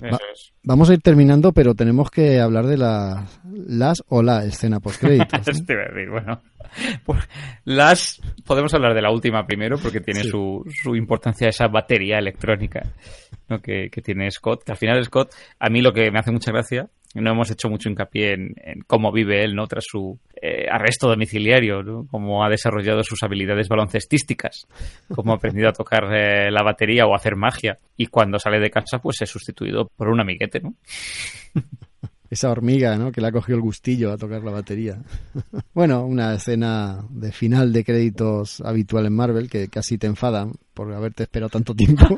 Eso 0.00 0.10
Va- 0.12 0.20
es. 0.32 0.52
Vamos 0.64 0.90
a 0.90 0.94
ir 0.94 1.00
terminando, 1.00 1.52
pero 1.52 1.74
tenemos 1.74 2.10
que 2.10 2.40
hablar 2.40 2.66
de 2.66 2.76
la, 2.76 3.26
las 3.66 4.02
o 4.08 4.22
la 4.22 4.44
escena 4.44 4.80
postcréditos. 4.80 5.32
¿no? 5.46 5.52
Eso 5.52 5.64
te 5.64 5.72
iba 5.74 5.82
a 5.82 5.92
decir, 5.94 6.10
bueno. 6.10 6.40
Pues, 7.04 7.20
las 7.64 8.20
podemos 8.46 8.72
hablar 8.72 8.94
de 8.94 9.02
la 9.02 9.10
última 9.10 9.44
primero 9.46 9.76
porque 9.78 10.00
tiene 10.00 10.22
Sí. 10.22 10.30
su, 10.30 10.64
su 10.82 10.96
importancia 10.96 11.48
esa 11.48 11.66
batería 11.68 12.18
electrónica 12.18 12.82
¿no? 13.48 13.60
que, 13.60 13.90
que 13.90 14.00
tiene 14.02 14.30
Scott. 14.30 14.64
Que 14.64 14.72
al 14.72 14.78
final 14.78 15.04
Scott, 15.04 15.32
a 15.58 15.68
mí 15.68 15.82
lo 15.82 15.92
que 15.92 16.10
me 16.10 16.18
hace 16.18 16.30
mucha 16.32 16.50
gracia, 16.52 16.88
no 17.14 17.30
hemos 17.30 17.50
hecho 17.50 17.68
mucho 17.68 17.88
hincapié 17.88 18.32
en, 18.32 18.54
cómo 18.86 19.12
vive 19.12 19.44
él, 19.44 19.54
¿no? 19.54 19.66
Tras 19.66 19.84
su 19.86 20.18
eh, 20.40 20.66
arresto 20.70 21.08
domiciliario, 21.08 21.82
¿no? 21.82 22.06
Cómo 22.10 22.44
ha 22.44 22.48
desarrollado 22.48 23.02
sus 23.02 23.22
habilidades 23.22 23.68
baloncestísticas, 23.68 24.66
cómo 25.14 25.32
ha 25.32 25.36
aprendido 25.36 25.68
a 25.68 25.72
tocar 25.72 26.04
eh, 26.12 26.50
la 26.50 26.62
batería 26.62 27.06
o 27.06 27.12
a 27.12 27.16
hacer 27.16 27.36
magia. 27.36 27.78
Y 27.96 28.06
cuando 28.06 28.38
sale 28.38 28.60
de 28.60 28.70
casa, 28.70 28.98
pues 28.98 29.20
es 29.22 29.30
sustituido 29.30 29.90
por 29.96 30.08
un 30.08 30.20
amiguete, 30.20 30.60
¿no? 30.60 30.74
Esa 32.32 32.50
hormiga, 32.50 32.96
¿no? 32.96 33.12
Que 33.12 33.20
le 33.20 33.26
ha 33.26 33.32
cogido 33.32 33.56
el 33.56 33.62
gustillo 33.62 34.10
a 34.10 34.16
tocar 34.16 34.42
la 34.42 34.50
batería. 34.52 34.96
bueno, 35.74 36.06
una 36.06 36.32
escena 36.34 37.04
de 37.10 37.30
final 37.30 37.74
de 37.74 37.84
créditos 37.84 38.62
habitual 38.62 39.04
en 39.04 39.12
Marvel 39.12 39.50
que 39.50 39.68
casi 39.68 39.98
te 39.98 40.06
enfadan 40.06 40.52
por 40.72 40.90
haberte 40.94 41.24
esperado 41.24 41.50
tanto 41.50 41.74
tiempo. 41.74 42.16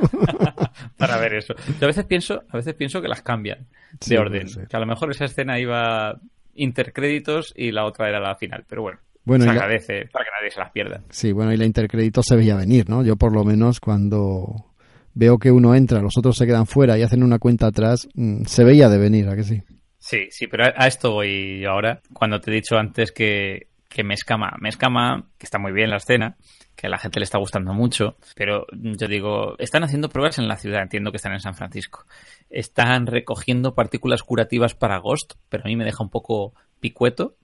para 0.98 1.16
ver 1.18 1.34
eso. 1.34 1.54
Yo 1.80 1.84
a 1.84 1.86
veces 1.88 2.04
pienso, 2.04 2.44
a 2.48 2.56
veces 2.56 2.74
pienso 2.74 3.02
que 3.02 3.08
las 3.08 3.22
cambian 3.22 3.58
de 3.58 3.96
Sí, 4.00 4.16
orden. 4.16 4.46
Que 4.68 4.76
a 4.76 4.80
lo 4.80 4.86
mejor 4.86 5.10
esa 5.10 5.24
escena 5.24 5.58
iba 5.58 6.20
intercréditos 6.54 7.52
y 7.56 7.72
la 7.72 7.84
otra 7.84 8.08
era 8.08 8.20
la 8.20 8.36
final. 8.36 8.64
Pero 8.68 8.82
bueno, 8.82 8.98
Bueno, 9.24 9.44
se 9.44 9.48
la- 9.48 9.52
agradece 9.54 10.06
para 10.12 10.24
que 10.24 10.30
nadie 10.38 10.50
se 10.52 10.60
las 10.60 10.70
pierda. 10.70 11.00
Sí, 11.10 11.32
bueno, 11.32 11.52
y 11.52 11.56
la 11.56 11.64
intercrédito 11.64 12.22
se 12.22 12.36
veía 12.36 12.54
venir, 12.56 12.88
¿no? 12.88 13.02
Yo 13.02 13.16
por 13.16 13.32
lo 13.32 13.44
menos 13.44 13.80
cuando 13.80 14.66
veo 15.14 15.38
que 15.38 15.50
uno 15.50 15.74
entra, 15.74 16.00
los 16.00 16.16
otros 16.16 16.36
se 16.36 16.46
quedan 16.46 16.66
fuera 16.66 16.96
y 16.98 17.02
hacen 17.02 17.22
una 17.24 17.38
cuenta 17.40 17.66
atrás, 17.66 18.08
mm, 18.14 18.44
se 18.44 18.62
veía 18.64 18.88
de 18.88 18.98
venir, 18.98 19.28
¿a 19.28 19.34
que 19.36 19.44
sí? 19.44 19.62
Sí, 20.04 20.26
sí, 20.28 20.48
pero 20.48 20.64
a, 20.66 20.86
esto 20.86 21.12
voy 21.12 21.60
yo 21.60 21.70
ahora. 21.70 22.02
Cuando 22.12 22.38
te 22.38 22.50
he 22.50 22.54
dicho 22.54 22.76
antes 22.76 23.10
que, 23.10 23.68
que 23.88 24.04
me 24.04 24.12
escama, 24.12 24.54
me 24.60 24.68
escama, 24.68 25.30
que 25.38 25.46
está 25.46 25.58
muy 25.58 25.72
bien 25.72 25.88
la 25.88 25.96
escena, 25.96 26.36
que 26.76 26.88
a 26.88 26.90
la 26.90 26.98
gente 26.98 27.20
le 27.20 27.24
está 27.24 27.38
gustando 27.38 27.72
mucho, 27.72 28.18
pero 28.36 28.66
yo 28.70 29.08
digo, 29.08 29.54
están 29.58 29.82
haciendo 29.82 30.10
pruebas 30.10 30.38
en 30.38 30.46
la 30.46 30.58
ciudad, 30.58 30.82
entiendo 30.82 31.10
que 31.10 31.16
están 31.16 31.32
en 31.32 31.40
San 31.40 31.54
Francisco. 31.54 32.04
Están 32.50 33.06
recogiendo 33.06 33.74
partículas 33.74 34.22
curativas 34.22 34.74
para 34.74 34.98
Ghost, 34.98 35.36
pero 35.48 35.64
a 35.64 35.68
mí 35.68 35.76
me 35.76 35.86
deja 35.86 36.04
un 36.04 36.10
poco 36.10 36.52
picueto 36.80 37.38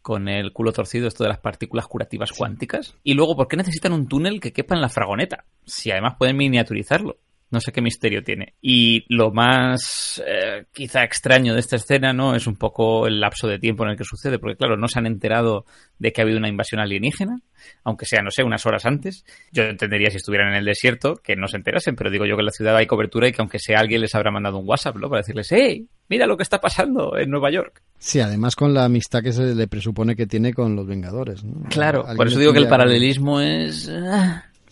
con 0.00 0.28
el 0.28 0.52
culo 0.52 0.70
torcido 0.70 1.08
esto 1.08 1.24
de 1.24 1.30
las 1.30 1.40
partículas 1.40 1.88
curativas 1.88 2.30
cuánticas. 2.30 2.94
Y 3.02 3.14
luego, 3.14 3.34
¿por 3.34 3.48
qué 3.48 3.56
necesitan 3.56 3.92
un 3.92 4.06
túnel 4.06 4.38
que 4.38 4.52
quepa 4.52 4.76
en 4.76 4.82
la 4.82 4.88
fragoneta? 4.88 5.46
Si 5.64 5.90
además 5.90 6.14
pueden 6.16 6.36
miniaturizarlo. 6.36 7.16
No 7.50 7.60
sé 7.60 7.72
qué 7.72 7.80
misterio 7.80 8.22
tiene. 8.24 8.54
Y 8.60 9.04
lo 9.08 9.30
más 9.30 10.22
eh, 10.26 10.64
quizá 10.72 11.04
extraño 11.04 11.54
de 11.54 11.60
esta 11.60 11.76
escena, 11.76 12.12
¿no? 12.12 12.34
Es 12.34 12.46
un 12.46 12.56
poco 12.56 13.06
el 13.06 13.20
lapso 13.20 13.46
de 13.46 13.58
tiempo 13.58 13.84
en 13.84 13.90
el 13.90 13.96
que 13.96 14.04
sucede, 14.04 14.38
porque 14.38 14.56
claro, 14.56 14.76
no 14.76 14.88
se 14.88 14.98
han 14.98 15.06
enterado 15.06 15.64
de 15.98 16.12
que 16.12 16.20
ha 16.20 16.24
habido 16.24 16.38
una 16.38 16.48
invasión 16.48 16.80
alienígena, 16.80 17.38
aunque 17.84 18.06
sea, 18.06 18.22
no 18.22 18.30
sé, 18.30 18.42
unas 18.42 18.66
horas 18.66 18.86
antes. 18.86 19.24
Yo 19.52 19.64
entendería 19.64 20.10
si 20.10 20.16
estuvieran 20.16 20.48
en 20.48 20.58
el 20.58 20.64
desierto 20.64 21.16
que 21.16 21.36
no 21.36 21.46
se 21.46 21.56
enterasen, 21.56 21.94
pero 21.94 22.10
digo 22.10 22.26
yo 22.26 22.36
que 22.36 22.40
en 22.40 22.46
la 22.46 22.52
ciudad 22.52 22.76
hay 22.76 22.86
cobertura 22.86 23.28
y 23.28 23.32
que 23.32 23.42
aunque 23.42 23.58
sea 23.58 23.78
alguien 23.78 24.00
les 24.00 24.14
habrá 24.14 24.30
mandado 24.30 24.58
un 24.58 24.68
WhatsApp, 24.68 24.96
¿no? 24.96 25.08
Para 25.08 25.20
decirles, 25.20 25.50
¡hey! 25.52 25.86
Mira 26.08 26.26
lo 26.26 26.36
que 26.36 26.42
está 26.42 26.60
pasando 26.60 27.16
en 27.16 27.30
Nueva 27.30 27.50
York. 27.50 27.82
Sí, 27.98 28.20
además 28.20 28.56
con 28.56 28.74
la 28.74 28.84
amistad 28.84 29.22
que 29.22 29.32
se 29.32 29.54
le 29.54 29.66
presupone 29.68 30.14
que 30.14 30.26
tiene 30.26 30.52
con 30.52 30.76
los 30.76 30.86
Vengadores, 30.86 31.42
¿no? 31.44 31.68
Claro, 31.70 32.04
por 32.16 32.26
eso 32.26 32.38
digo 32.38 32.52
que 32.52 32.58
el 32.58 32.68
paralelismo 32.68 33.40
es... 33.40 33.90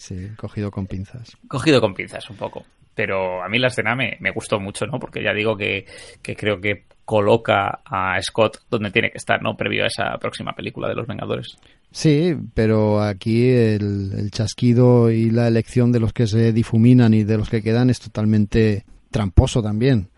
Sí, 0.02 0.30
cogido 0.36 0.72
con 0.72 0.88
pinzas. 0.88 1.36
cogido 1.46 1.80
con 1.80 1.94
pinzas 1.94 2.28
un 2.28 2.36
poco. 2.36 2.64
Pero 2.92 3.40
a 3.40 3.48
mí 3.48 3.60
la 3.60 3.68
escena 3.68 3.94
me, 3.94 4.16
me 4.18 4.32
gustó 4.32 4.58
mucho, 4.58 4.84
¿no? 4.84 4.98
Porque 4.98 5.22
ya 5.22 5.32
digo 5.32 5.56
que, 5.56 5.86
que 6.20 6.34
creo 6.34 6.60
que 6.60 6.86
coloca 7.04 7.82
a 7.84 8.20
Scott 8.20 8.62
donde 8.68 8.90
tiene 8.90 9.12
que 9.12 9.18
estar, 9.18 9.40
¿no? 9.40 9.56
Previo 9.56 9.84
a 9.84 9.86
esa 9.86 10.18
próxima 10.18 10.54
película 10.54 10.88
de 10.88 10.96
los 10.96 11.06
Vengadores. 11.06 11.56
Sí, 11.92 12.34
pero 12.52 13.00
aquí 13.00 13.48
el, 13.48 14.10
el 14.18 14.30
chasquido 14.32 15.08
y 15.12 15.30
la 15.30 15.46
elección 15.46 15.92
de 15.92 16.00
los 16.00 16.12
que 16.12 16.26
se 16.26 16.52
difuminan 16.52 17.14
y 17.14 17.22
de 17.22 17.38
los 17.38 17.48
que 17.48 17.62
quedan 17.62 17.88
es 17.88 18.00
totalmente 18.00 18.84
tramposo 19.12 19.62
también. 19.62 20.08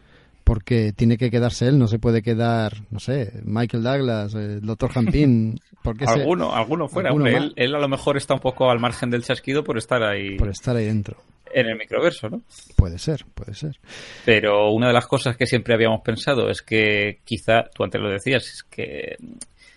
Porque 0.45 0.93
tiene 0.93 1.17
que 1.17 1.31
quedarse 1.31 1.67
él, 1.69 1.79
no 1.79 1.87
se 1.89 1.99
puede 1.99 2.21
quedar, 2.23 2.75
no 2.91 2.99
sé, 3.01 3.33
Michael 3.45 3.83
Douglas, 3.83 4.35
el 4.35 4.61
Dr. 4.61 4.91
Hampin. 4.95 5.59
Porque 5.83 6.07
se- 6.07 6.21
Alguno, 6.21 6.55
alguno 6.55 6.87
fuera. 6.89 7.09
alguno 7.09 7.25
hombre. 7.31 7.39
él, 7.47 7.53
él 7.57 7.75
a 7.75 7.79
lo 7.79 7.89
mejor 7.89 8.17
está 8.19 8.35
un 8.35 8.41
poco 8.41 8.71
al 8.71 8.79
margen 8.79 9.11
del 9.11 9.23
chasquido 9.23 9.65
por 9.65 9.79
estar 9.79 10.03
ahí 10.03 10.37
por 10.37 10.49
estar 10.51 10.77
ahí 10.77 10.85
dentro. 10.87 11.17
en 11.53 11.67
el 11.69 11.79
microverso, 11.79 12.29
¿no? 12.29 12.43
Puede 12.77 12.99
ser, 12.99 13.25
puede 13.35 13.55
ser. 13.55 13.79
Pero 14.25 14.71
una 14.73 14.89
de 14.89 14.93
las 14.95 15.07
cosas 15.07 15.37
que 15.37 15.47
siempre 15.47 15.75
habíamos 15.75 16.01
pensado 16.03 16.51
es 16.51 16.61
que 16.63 17.21
quizá, 17.25 17.65
tú 17.75 17.85
antes 17.85 18.01
lo 18.01 18.11
decías, 18.11 18.45
es 18.45 18.63
que 18.65 19.17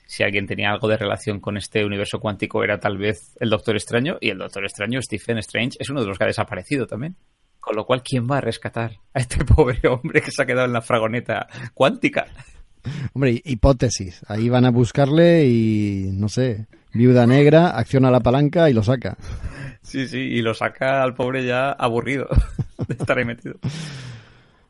si 0.05 0.23
alguien 0.23 0.47
tenía 0.47 0.71
algo 0.71 0.87
de 0.87 0.97
relación 0.97 1.39
con 1.41 1.57
este 1.57 1.83
universo 1.85 2.19
cuántico 2.19 2.63
era 2.63 2.79
tal 2.79 2.97
vez 2.97 3.35
el 3.41 3.49
Doctor 3.49 3.75
Extraño 3.75 4.17
y 4.21 4.29
el 4.29 4.37
Doctor 4.37 4.63
Extraño, 4.63 5.01
Stephen 5.01 5.37
Strange, 5.39 5.77
es 5.79 5.89
uno 5.89 6.01
de 6.01 6.07
los 6.07 6.17
que 6.17 6.23
ha 6.23 6.27
desaparecido 6.27 6.87
también. 6.87 7.15
Con 7.67 7.75
lo 7.75 7.85
cual, 7.85 8.01
¿quién 8.01 8.25
va 8.31 8.37
a 8.37 8.41
rescatar 8.41 8.93
a 9.13 9.19
este 9.19 9.43
pobre 9.45 9.81
hombre 9.89 10.21
que 10.21 10.31
se 10.31 10.41
ha 10.41 10.45
quedado 10.45 10.67
en 10.67 10.71
la 10.71 10.81
fragoneta 10.81 11.47
cuántica? 11.73 12.25
Hombre, 13.11 13.31
hi- 13.31 13.41
hipótesis. 13.43 14.21
Ahí 14.29 14.47
van 14.47 14.63
a 14.63 14.69
buscarle 14.71 15.45
y, 15.47 16.09
no 16.13 16.29
sé, 16.29 16.67
viuda 16.93 17.27
negra, 17.27 17.77
acciona 17.77 18.09
la 18.09 18.21
palanca 18.21 18.69
y 18.69 18.73
lo 18.73 18.83
saca. 18.83 19.17
Sí, 19.81 20.07
sí, 20.07 20.17
y 20.17 20.41
lo 20.41 20.53
saca 20.53 21.03
al 21.03 21.13
pobre 21.13 21.45
ya 21.45 21.71
aburrido 21.71 22.29
de 22.87 22.93
estar 22.93 23.17
ahí 23.17 23.25
metido. 23.25 23.55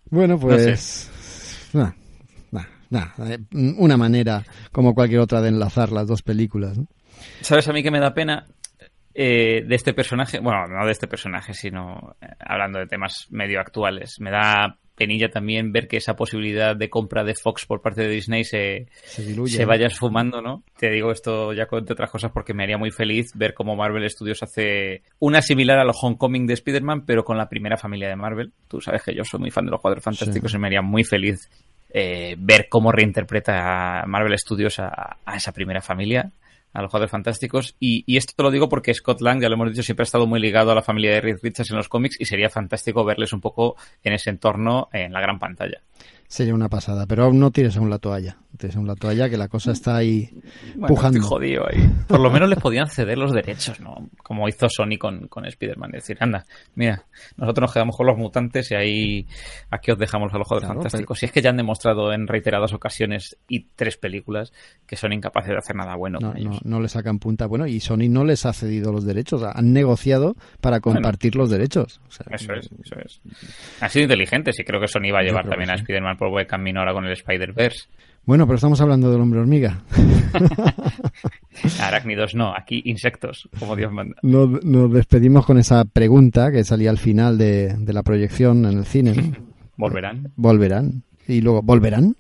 Bueno, 0.09 0.39
pues... 0.39 1.69
nah, 1.73 1.91
nah, 2.49 2.65
nah, 2.89 3.07
eh, 3.27 3.37
una 3.77 3.95
manera, 3.95 4.43
como 4.71 4.95
cualquier 4.95 5.19
otra, 5.19 5.41
de 5.41 5.49
enlazar 5.49 5.91
las 5.91 6.07
dos 6.07 6.23
películas. 6.23 6.79
¿no? 6.79 6.87
¿Sabes 7.41 7.67
a 7.67 7.73
mí 7.73 7.83
que 7.83 7.91
me 7.91 7.99
da 7.99 8.15
pena 8.15 8.47
eh, 9.19 9.63
de 9.65 9.75
este 9.75 9.93
personaje? 9.93 10.39
Bueno, 10.39 10.67
no 10.67 10.85
de 10.85 10.91
este 10.91 11.07
personaje, 11.07 11.55
sino 11.55 12.15
eh, 12.21 12.27
hablando 12.39 12.77
de 12.77 12.85
temas 12.85 13.25
medio 13.31 13.59
actuales. 13.59 14.19
Me 14.19 14.29
da 14.29 14.77
penilla 14.95 15.29
también 15.29 15.71
ver 15.71 15.87
que 15.87 15.97
esa 15.97 16.15
posibilidad 16.15 16.75
de 16.75 16.89
compra 16.91 17.23
de 17.23 17.33
Fox 17.33 17.65
por 17.65 17.81
parte 17.81 18.03
de 18.03 18.09
Disney 18.09 18.43
se, 18.43 18.87
Se 19.05 19.23
diluye. 19.23 19.55
se 19.55 19.65
vaya 19.65 19.87
esfumando, 19.87 20.41
¿no? 20.41 20.63
Te 20.77 20.91
digo 20.91 21.11
esto 21.11 21.51
ya 21.53 21.65
con 21.65 21.83
otras 21.83 22.11
cosas 22.11 22.31
porque 22.31 22.53
me 22.53 22.63
haría 22.63 22.77
muy 22.77 22.91
feliz 22.91 23.31
ver 23.33 23.55
cómo 23.55 23.75
Marvel 23.75 24.07
Studios 24.07 24.43
hace 24.43 25.01
una 25.17 25.41
similar 25.41 25.79
a 25.79 25.83
los 25.83 25.97
Homecoming 25.99 26.45
de 26.45 26.53
Spider-Man, 26.53 27.05
pero 27.07 27.23
con 27.23 27.37
la 27.37 27.49
primera 27.49 27.77
familia 27.77 28.09
de 28.09 28.15
Marvel. 28.15 28.53
Tú 28.67 28.81
sabes 28.81 29.01
que 29.01 29.15
yo 29.15 29.23
soy 29.23 29.39
muy 29.39 29.49
fan 29.51 29.65
de 29.65 29.71
los 29.71 29.81
cuadros 29.81 30.03
fantásticos 30.03 30.53
y 30.53 30.59
me 30.59 30.67
haría 30.67 30.83
muy 30.83 31.03
feliz 31.03 31.49
eh, 31.91 32.35
ver 32.37 32.67
cómo 32.69 32.91
reinterpreta 32.91 34.03
Marvel 34.05 34.37
Studios 34.37 34.79
a, 34.79 35.17
a 35.25 35.35
esa 35.35 35.51
primera 35.51 35.81
familia, 35.81 36.31
a 36.77 36.81
los 36.83 36.91
Cuadros 36.91 37.09
Fantásticos. 37.09 37.75
Y, 37.79 38.15
esto 38.15 38.43
lo 38.43 38.51
digo 38.51 38.69
porque 38.69 38.93
Scott 38.93 39.21
Lang, 39.21 39.41
ya 39.41 39.49
lo 39.49 39.55
hemos 39.55 39.71
dicho, 39.71 39.81
siempre 39.81 40.03
ha 40.03 40.05
estado 40.05 40.27
muy 40.27 40.39
ligado 40.39 40.71
a 40.71 40.75
la 40.75 40.83
familia 40.83 41.11
de 41.11 41.21
Reed 41.21 41.39
Richards 41.41 41.71
en 41.71 41.77
los 41.77 41.89
cómics 41.89 42.17
y 42.19 42.25
sería 42.25 42.49
fantástico 42.49 43.03
verles 43.03 43.33
un 43.33 43.41
poco 43.41 43.75
en 44.03 44.13
ese 44.13 44.29
entorno 44.29 44.87
en 44.93 45.11
la 45.11 45.19
gran 45.19 45.39
pantalla. 45.39 45.81
Sería 46.29 46.53
una 46.53 46.67
pasada, 46.67 47.05
pero 47.05 47.31
no 47.31 47.51
tires 47.51 47.77
aún 47.77 47.89
la 47.89 47.99
toalla. 47.99 48.37
Tienes 48.57 48.75
una 48.75 48.95
toalla 48.95 49.29
que 49.29 49.37
la 49.37 49.47
cosa 49.49 49.71
está 49.71 49.95
ahí 49.97 50.29
Bueno, 50.75 50.87
pujando. 50.87 51.19
estoy 51.19 51.29
jodido 51.29 51.65
ahí. 51.69 51.87
Por 52.07 52.19
lo 52.19 52.31
menos 52.31 52.49
les 52.49 52.57
podían 52.59 52.87
ceder 52.89 53.15
los 53.17 53.31
derechos, 53.31 53.79
¿no? 53.79 54.09
Como 54.23 54.47
hizo 54.49 54.67
Sony 54.67 54.97
con, 54.99 55.27
con 55.27 55.45
Spider-Man. 55.45 55.91
Decir, 55.91 56.17
anda, 56.19 56.43
mira, 56.73 57.05
nosotros 57.37 57.61
nos 57.67 57.73
quedamos 57.73 57.95
con 57.95 58.07
los 58.07 58.17
mutantes 58.17 58.71
y 58.71 58.75
ahí 58.75 59.27
aquí 59.69 59.91
os 59.91 59.99
dejamos 59.99 60.33
a 60.33 60.39
los 60.39 60.47
juegos 60.47 60.63
Claro, 60.65 60.81
fantásticos. 60.81 61.21
Y 61.21 61.27
es 61.27 61.31
que 61.31 61.41
ya 61.43 61.51
han 61.51 61.57
demostrado 61.57 62.11
en 62.11 62.25
reiteradas 62.27 62.73
ocasiones 62.73 63.37
y 63.47 63.67
tres 63.75 63.95
películas 63.97 64.51
que 64.87 64.95
son 64.95 65.13
incapaces 65.13 65.51
de 65.51 65.57
hacer 65.57 65.75
nada 65.75 65.95
bueno 65.95 66.17
No, 66.19 66.33
con 66.33 66.43
no, 66.43 66.49
ellos. 66.49 66.65
no 66.65 66.81
le 66.81 66.89
sacan 66.89 67.19
punta. 67.19 67.45
Bueno, 67.45 67.67
y 67.67 67.79
Sony 67.79 68.09
no 68.09 68.25
les 68.25 68.45
ha 68.47 68.53
cedido 68.53 68.91
los 68.91 69.05
derechos. 69.05 69.43
Han 69.43 69.71
negociado 69.71 70.35
para 70.61 70.79
compartir 70.79 71.35
los 71.35 71.51
derechos. 71.51 72.01
O 72.07 72.11
sea, 72.11 72.25
Eso 72.31 72.53
es, 72.53 72.69
eso 72.83 72.95
es. 73.05 73.21
Han 73.81 73.89
sido 73.91 74.03
inteligentes 74.03 74.59
y 74.59 74.63
creo 74.63 74.81
que 74.81 74.87
Sony 74.87 75.11
va 75.13 75.19
a 75.19 75.23
llevar 75.23 75.47
también 75.47 75.69
a 75.69 75.77
sí. 75.77 75.83
Por 76.17 76.29
buen 76.29 76.45
camino 76.45 76.79
ahora 76.79 76.93
con 76.93 77.05
el 77.05 77.13
Spider-Verse. 77.13 77.87
Bueno, 78.25 78.45
pero 78.45 78.55
estamos 78.55 78.81
hablando 78.81 79.09
del 79.09 79.21
hombre 79.21 79.39
hormiga. 79.39 79.83
Arácnidos 81.81 82.35
no, 82.35 82.53
aquí 82.53 82.81
insectos, 82.85 83.47
como 83.57 83.75
Dios 83.75 83.91
manda. 83.91 84.17
Nos, 84.21 84.63
nos 84.65 84.91
despedimos 84.91 85.45
con 85.45 85.57
esa 85.57 85.85
pregunta 85.85 86.51
que 86.51 86.65
salía 86.65 86.89
al 86.89 86.97
final 86.97 87.37
de, 87.37 87.75
de 87.77 87.93
la 87.93 88.03
proyección 88.03 88.65
en 88.65 88.79
el 88.79 88.85
cine. 88.85 89.13
¿no? 89.13 89.47
¿Volverán? 89.77 90.33
¿Volverán? 90.35 91.03
Y 91.27 91.39
luego, 91.39 91.61
¿volverán? 91.61 92.17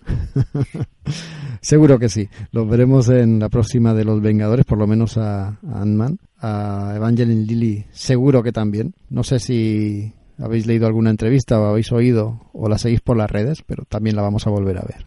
Seguro 1.61 1.99
que 1.99 2.07
sí. 2.07 2.29
Los 2.51 2.69
veremos 2.69 3.09
en 3.09 3.39
la 3.39 3.49
próxima 3.49 3.93
de 3.93 4.05
Los 4.05 4.21
Vengadores, 4.21 4.65
por 4.65 4.77
lo 4.77 4.87
menos 4.87 5.17
a, 5.17 5.47
a 5.47 5.81
Ant-Man. 5.81 6.19
A 6.39 6.93
Evangeline 6.95 7.45
Lilly, 7.45 7.85
seguro 7.91 8.43
que 8.43 8.51
también. 8.51 8.93
No 9.09 9.23
sé 9.23 9.39
si 9.39 10.13
habéis 10.39 10.67
leído 10.67 10.87
alguna 10.87 11.09
entrevista 11.09 11.59
o 11.59 11.65
habéis 11.65 11.91
oído 11.91 12.49
o 12.53 12.69
la 12.69 12.77
seguís 12.77 13.01
por 13.01 13.17
las 13.17 13.29
redes, 13.29 13.63
pero 13.63 13.85
también 13.85 14.15
la 14.15 14.21
vamos 14.21 14.45
a 14.47 14.49
volver 14.49 14.77
a 14.77 14.81
ver. 14.81 15.05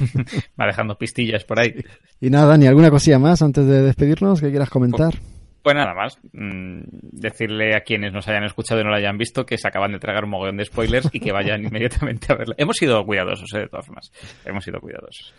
Va 0.60 0.66
dejando 0.66 0.96
pistillas 0.96 1.44
por 1.44 1.60
ahí. 1.60 1.74
Y 2.20 2.30
nada, 2.30 2.56
ni 2.56 2.66
alguna 2.66 2.90
cosilla 2.90 3.18
más 3.18 3.42
antes 3.42 3.66
de 3.66 3.82
despedirnos 3.82 4.40
que 4.40 4.50
quieras 4.50 4.70
comentar. 4.70 5.14
Pues 5.62 5.76
nada 5.76 5.94
más, 5.94 6.18
mm, 6.32 6.80
decirle 7.12 7.76
a 7.76 7.82
quienes 7.82 8.12
nos 8.12 8.26
hayan 8.26 8.42
escuchado 8.44 8.80
y 8.80 8.84
no 8.84 8.90
lo 8.90 8.96
hayan 8.96 9.16
visto 9.16 9.46
que 9.46 9.58
se 9.58 9.68
acaban 9.68 9.92
de 9.92 10.00
tragar 10.00 10.24
un 10.24 10.30
mogollón 10.30 10.56
de 10.56 10.64
spoilers 10.64 11.08
y 11.12 11.20
que 11.20 11.30
vayan 11.30 11.64
inmediatamente 11.64 12.32
a 12.32 12.36
verla. 12.36 12.54
Hemos 12.58 12.76
sido 12.76 13.04
cuidadosos, 13.04 13.52
eh, 13.54 13.60
de 13.60 13.68
todas 13.68 13.86
formas. 13.86 14.12
Hemos 14.44 14.64
sido 14.64 14.80
cuidadosos. 14.80 15.32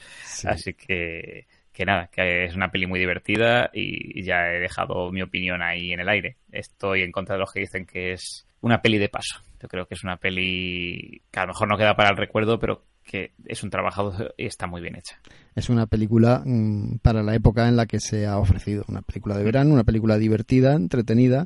Así 0.46 0.76
que, 0.76 1.48
que 1.74 1.86
nada, 1.86 2.10
que 2.10 2.46
es 2.46 2.56
una 2.56 2.70
peli 2.70 2.88
muy 2.88 3.00
divertida 3.00 3.70
y 3.74 4.24
ya 4.24 4.48
he 4.48 4.60
dejado 4.60 5.12
mi 5.12 5.22
opinión 5.22 5.62
ahí 5.62 5.92
en 5.92 6.00
el 6.00 6.08
aire. 6.08 6.38
Estoy 6.52 7.02
en 7.02 7.12
contra 7.12 7.36
de 7.36 7.42
los 7.42 7.52
que 7.52 7.60
dicen 7.60 7.86
que 7.86 8.14
es 8.14 8.46
una 8.64 8.82
peli 8.82 8.98
de 8.98 9.10
paso. 9.10 9.40
Yo 9.62 9.68
creo 9.68 9.86
que 9.86 9.94
es 9.94 10.04
una 10.04 10.18
peli 10.18 11.22
que 11.32 11.40
a 11.40 11.44
lo 11.44 11.50
mejor 11.50 11.70
no 11.70 11.78
queda 11.78 11.96
para 11.96 12.10
el 12.10 12.18
recuerdo, 12.18 12.58
pero 12.60 12.84
que 13.06 13.32
es 13.46 13.62
un 13.64 13.70
trabajo 13.70 14.12
y 14.38 14.46
está 14.46 14.66
muy 14.68 14.82
bien 14.82 14.96
hecha. 14.96 15.20
Es 15.56 15.70
una 15.70 15.86
película 15.86 16.42
mm, 16.46 16.98
para 17.02 17.22
la 17.24 17.36
época 17.36 17.68
en 17.68 17.76
la 17.76 17.86
que 17.86 18.00
se 18.00 18.26
ha 18.26 18.38
ofrecido. 18.40 18.84
Una 18.88 19.02
película 19.02 19.38
de 19.38 19.44
verano, 19.44 19.74
una 19.74 19.84
película 19.84 20.18
divertida, 20.18 20.74
entretenida 20.74 21.46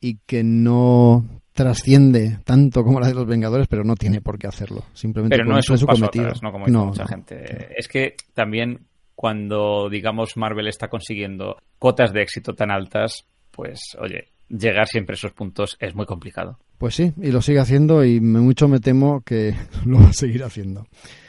y 0.00 0.18
que 0.26 0.44
no 0.44 1.24
trasciende 1.54 2.38
tanto 2.44 2.84
como 2.84 3.00
la 3.00 3.08
de 3.08 3.14
los 3.14 3.26
Vengadores, 3.26 3.68
pero 3.68 3.84
no 3.84 3.94
tiene 3.94 4.20
por 4.20 4.38
qué 4.38 4.46
hacerlo. 4.46 4.84
Simplemente 4.92 5.36
Pero 5.36 5.48
no 5.48 5.58
es 5.58 5.68
un 5.70 5.78
su 5.78 5.86
paso 5.86 6.00
cometido. 6.00 6.26
atrás, 6.26 6.42
¿no? 6.42 6.52
Como 6.52 6.66
No, 6.66 6.86
mucha 6.86 7.02
no. 7.04 7.08
gente. 7.08 7.68
Es 7.76 7.88
que 7.88 8.16
también 8.34 8.80
cuando, 9.14 9.88
digamos, 9.88 10.36
Marvel 10.36 10.66
está 10.66 10.88
consiguiendo 10.88 11.56
cotas 11.78 12.12
de 12.12 12.22
éxito 12.22 12.54
tan 12.54 12.70
altas, 12.72 13.24
pues, 13.52 13.96
oye, 14.00 14.26
llegar 14.48 14.86
siempre 14.86 15.14
a 15.14 15.16
esos 15.16 15.32
puntos 15.32 15.76
es 15.80 15.94
muy 15.94 16.06
complicado. 16.06 16.58
Pues 16.78 16.94
sí, 16.94 17.12
y 17.20 17.30
lo 17.30 17.40
sigue 17.40 17.60
haciendo 17.60 18.04
y 18.04 18.20
mucho 18.20 18.68
me 18.68 18.80
temo 18.80 19.22
que 19.22 19.54
lo 19.84 20.00
va 20.00 20.08
a 20.08 20.12
seguir 20.12 20.44
haciendo. 20.44 20.86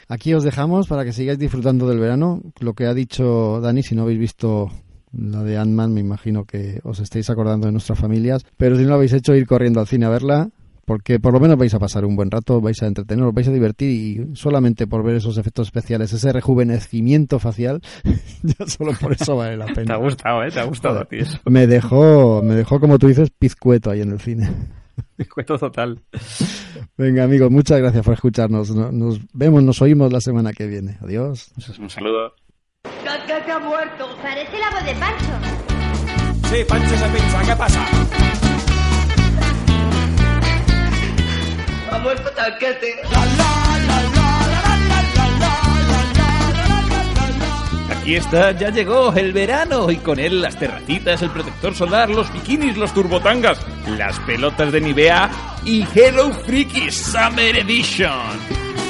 Aquí 0.08 0.34
os 0.34 0.44
dejamos 0.44 0.86
para 0.86 1.04
que 1.04 1.12
sigáis 1.12 1.38
disfrutando 1.38 1.88
del 1.88 1.98
verano. 1.98 2.42
Lo 2.60 2.74
que 2.74 2.86
ha 2.86 2.94
dicho 2.94 3.60
Dani, 3.60 3.82
si 3.82 3.94
no 3.94 4.02
habéis 4.02 4.20
visto 4.20 4.70
la 5.12 5.42
de 5.42 5.56
Ant-Man, 5.56 5.94
me 5.94 6.00
imagino 6.00 6.44
que 6.44 6.80
os 6.84 7.00
estáis 7.00 7.28
acordando 7.30 7.66
de 7.66 7.72
nuestras 7.72 7.98
familias. 7.98 8.44
Pero 8.56 8.76
si 8.76 8.82
no 8.82 8.90
lo 8.90 8.94
habéis 8.96 9.12
hecho, 9.12 9.34
ir 9.34 9.46
corriendo 9.46 9.80
al 9.80 9.88
cine 9.88 10.06
a 10.06 10.10
verla, 10.10 10.50
porque 10.86 11.20
por 11.20 11.34
lo 11.34 11.40
menos 11.40 11.58
vais 11.58 11.74
a 11.74 11.78
pasar 11.78 12.06
un 12.06 12.16
buen 12.16 12.30
rato, 12.30 12.60
vais 12.62 12.82
a 12.82 12.86
entreteneros, 12.86 13.34
vais 13.34 13.48
a 13.48 13.52
divertir 13.52 13.90
y 13.90 14.36
solamente 14.36 14.86
por 14.86 15.02
ver 15.04 15.16
esos 15.16 15.36
efectos 15.36 15.66
especiales, 15.68 16.12
ese 16.14 16.32
rejuvenecimiento 16.32 17.38
facial, 17.38 17.82
ya 18.42 18.66
solo 18.66 18.92
por 18.98 19.12
eso 19.12 19.36
vale 19.36 19.56
la 19.58 19.66
Te 19.66 19.74
pena. 19.74 19.94
ha 19.94 19.98
gustado, 19.98 20.42
¿eh? 20.44 20.50
Te 20.50 20.60
ha 20.60 20.64
gustado 20.64 21.00
a 21.00 21.04
ti 21.04 21.16
eso. 21.18 21.38
Me 21.44 21.66
dejó, 21.66 22.40
me 22.42 22.54
dejó, 22.54 22.80
como 22.80 22.98
tú 22.98 23.08
dices, 23.08 23.28
pizcueto 23.38 23.90
ahí 23.90 24.00
en 24.00 24.12
el 24.12 24.20
cine. 24.20 24.48
Cuento 25.34 25.58
total. 25.58 26.00
Venga, 26.96 27.24
amigos, 27.24 27.50
muchas 27.50 27.78
gracias 27.80 28.04
por 28.04 28.14
escucharnos. 28.14 28.70
No- 28.74 28.92
Nos 28.92 29.20
vemos, 29.34 29.62
nos 29.62 29.82
oímos 29.82 30.12
la 30.12 30.20
semana 30.22 30.52
que 30.52 30.66
viene. 30.66 30.96
Adiós. 31.02 31.52
Un 31.78 31.90
saludo. 31.90 32.32
que 32.84 33.50
ha 33.52 33.58
muerto. 33.58 34.06
Parece 34.22 34.58
la 34.58 34.70
voz 34.70 34.84
de 34.86 34.94
Pancho. 34.94 36.48
Sí, 36.48 36.56
Pancho 36.68 36.96
se 36.96 37.08
pincha, 37.08 37.42
¿qué 37.44 37.56
pasa? 37.56 38.35
Aquí 47.90 48.14
está, 48.14 48.52
ya 48.52 48.70
llegó 48.70 49.12
el 49.14 49.32
verano 49.32 49.90
y 49.90 49.96
con 49.96 50.20
él 50.20 50.40
las 50.40 50.56
terracitas, 50.56 51.22
el 51.22 51.30
protector 51.30 51.74
solar, 51.74 52.08
los 52.08 52.32
bikinis, 52.32 52.76
los 52.76 52.94
turbotangas, 52.94 53.58
las 53.88 54.20
pelotas 54.20 54.70
de 54.70 54.80
Nivea 54.80 55.28
y 55.64 55.84
Hello 55.92 56.32
Freaky 56.32 56.90
Summer 56.90 57.56
Edition. 57.56 58.85